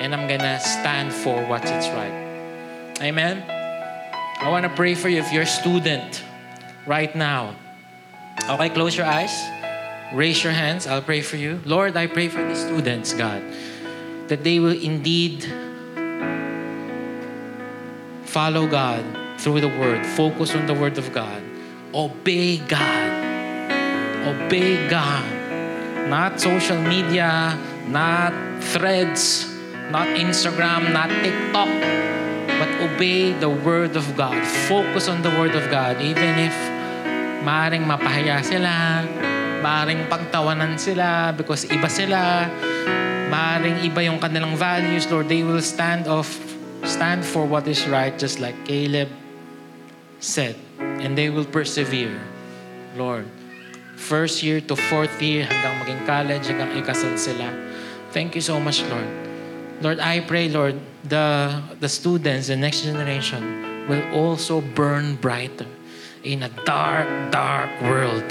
And 0.00 0.14
I'm 0.14 0.28
gonna 0.28 0.60
stand 0.60 1.12
for 1.12 1.44
what 1.46 1.64
is 1.64 1.88
right. 1.90 2.98
Amen? 3.00 3.42
I 4.40 4.50
want 4.50 4.64
to 4.64 4.70
pray 4.70 4.94
for 4.94 5.08
you 5.08 5.18
if 5.18 5.32
you're 5.32 5.42
a 5.42 5.46
student 5.46 6.22
right 6.86 7.14
now. 7.16 7.54
Okay, 8.48 8.68
close 8.70 8.96
your 8.96 9.06
eyes. 9.06 9.34
Raise 10.12 10.42
your 10.42 10.52
hands. 10.52 10.86
I'll 10.86 11.02
pray 11.02 11.20
for 11.22 11.36
you. 11.36 11.60
Lord, 11.64 11.96
I 11.96 12.06
pray 12.06 12.28
for 12.28 12.42
the 12.42 12.54
students, 12.54 13.12
God, 13.12 13.42
that 14.28 14.44
they 14.44 14.58
will 14.58 14.78
indeed 14.78 15.44
follow 18.24 18.66
God 18.66 19.04
through 19.40 19.60
the 19.60 19.68
Word, 19.68 20.06
focus 20.06 20.54
on 20.54 20.66
the 20.66 20.74
Word 20.74 20.98
of 20.98 21.12
God, 21.12 21.42
obey 21.94 22.58
God, 22.58 23.08
obey 24.28 24.88
God. 24.88 25.24
Not 26.08 26.40
social 26.40 26.80
media, 26.80 27.56
not 27.88 28.32
threads, 28.72 29.44
not 29.92 30.08
Instagram, 30.16 30.92
not 30.92 31.12
TikTok, 31.20 31.68
but 32.56 32.70
obey 32.80 33.32
the 33.36 33.48
Word 33.48 33.96
of 33.96 34.04
God. 34.16 34.40
Focus 34.68 35.08
on 35.08 35.20
the 35.20 35.32
Word 35.36 35.52
of 35.52 35.68
God, 35.68 36.00
even 36.00 36.40
if 36.40 36.56
maaring 37.44 37.84
mapahiya 37.84 38.40
sila, 38.40 39.04
maaring 39.60 40.08
pagtawanan 40.08 40.80
sila 40.80 41.32
because 41.36 41.68
iba 41.68 41.88
sila, 41.88 42.48
maaring 43.28 43.84
iba 43.84 44.00
yung 44.04 44.20
kanilang 44.20 44.56
values, 44.56 45.08
Lord, 45.12 45.28
they 45.28 45.44
will 45.44 45.64
stand 45.64 46.08
off, 46.08 46.28
stand 46.88 47.24
for 47.24 47.44
what 47.44 47.68
is 47.68 47.84
right, 47.88 48.16
just 48.16 48.40
like 48.40 48.56
Caleb 48.64 49.12
said. 50.20 50.67
And 50.98 51.16
they 51.16 51.30
will 51.30 51.46
persevere, 51.46 52.20
Lord. 52.96 53.26
First 53.96 54.42
year 54.42 54.60
to 54.62 54.76
fourth 54.76 55.20
year, 55.22 55.46
hanggang 55.46 55.82
maging 55.82 56.02
college, 56.06 56.46
hanggang 56.46 56.70
ikasal 56.78 57.18
sila. 57.18 57.50
Thank 58.14 58.34
you 58.34 58.42
so 58.42 58.58
much, 58.58 58.82
Lord. 58.86 59.10
Lord, 59.82 59.98
I 59.98 60.20
pray, 60.20 60.48
Lord, 60.48 60.78
the, 61.04 61.62
the 61.78 61.88
students, 61.88 62.48
the 62.48 62.56
next 62.56 62.82
generation, 62.82 63.86
will 63.86 64.02
also 64.14 64.60
burn 64.60 65.16
brighter 65.16 65.66
in 66.22 66.42
a 66.42 66.50
dark, 66.64 67.06
dark 67.30 67.70
world. 67.82 68.26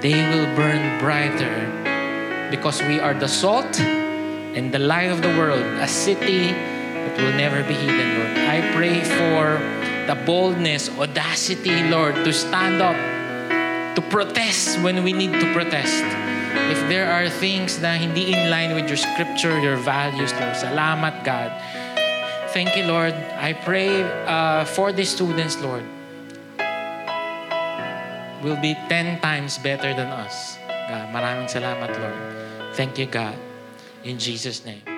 They 0.00 0.16
will 0.16 0.48
burn 0.54 1.00
brighter 1.00 1.56
because 2.50 2.82
we 2.82 3.00
are 3.00 3.14
the 3.14 3.28
salt 3.28 3.80
and 3.80 4.72
the 4.72 4.78
light 4.78 5.10
of 5.10 5.22
the 5.22 5.32
world, 5.36 5.64
a 5.80 5.88
city 5.88 6.52
that 6.52 7.16
will 7.18 7.32
never 7.36 7.62
be 7.64 7.74
hidden, 7.74 8.18
Lord. 8.18 8.36
I 8.48 8.72
pray 8.76 9.00
for 9.02 9.58
the 10.06 10.14
boldness, 10.26 10.88
audacity, 10.98 11.82
Lord, 11.90 12.14
to 12.22 12.32
stand 12.32 12.80
up, 12.80 12.96
to 13.94 14.00
protest 14.08 14.78
when 14.80 15.02
we 15.02 15.12
need 15.12 15.34
to 15.34 15.52
protest. 15.52 16.04
If 16.70 16.78
there 16.88 17.10
are 17.10 17.28
things 17.28 17.78
na 17.78 17.98
hindi 17.98 18.32
in 18.32 18.50
line 18.50 18.74
with 18.74 18.88
your 18.88 18.98
scripture, 18.98 19.58
your 19.58 19.76
values, 19.76 20.32
Lord, 20.38 20.54
salamat, 20.54 21.26
God. 21.26 21.50
Thank 22.54 22.78
you, 22.78 22.88
Lord. 22.88 23.12
I 23.36 23.52
pray 23.52 24.02
uh, 24.24 24.64
for 24.64 24.90
the 24.90 25.04
students, 25.04 25.60
Lord, 25.60 25.84
will 28.40 28.58
be 28.62 28.74
10 28.88 29.20
times 29.20 29.58
better 29.58 29.92
than 29.92 30.08
us. 30.08 30.56
God, 30.88 31.10
maraming 31.12 31.50
salamat, 31.50 31.90
Lord. 31.98 32.18
Thank 32.78 32.96
you, 32.96 33.06
God. 33.06 33.36
In 34.06 34.18
Jesus' 34.18 34.64
name. 34.64 34.95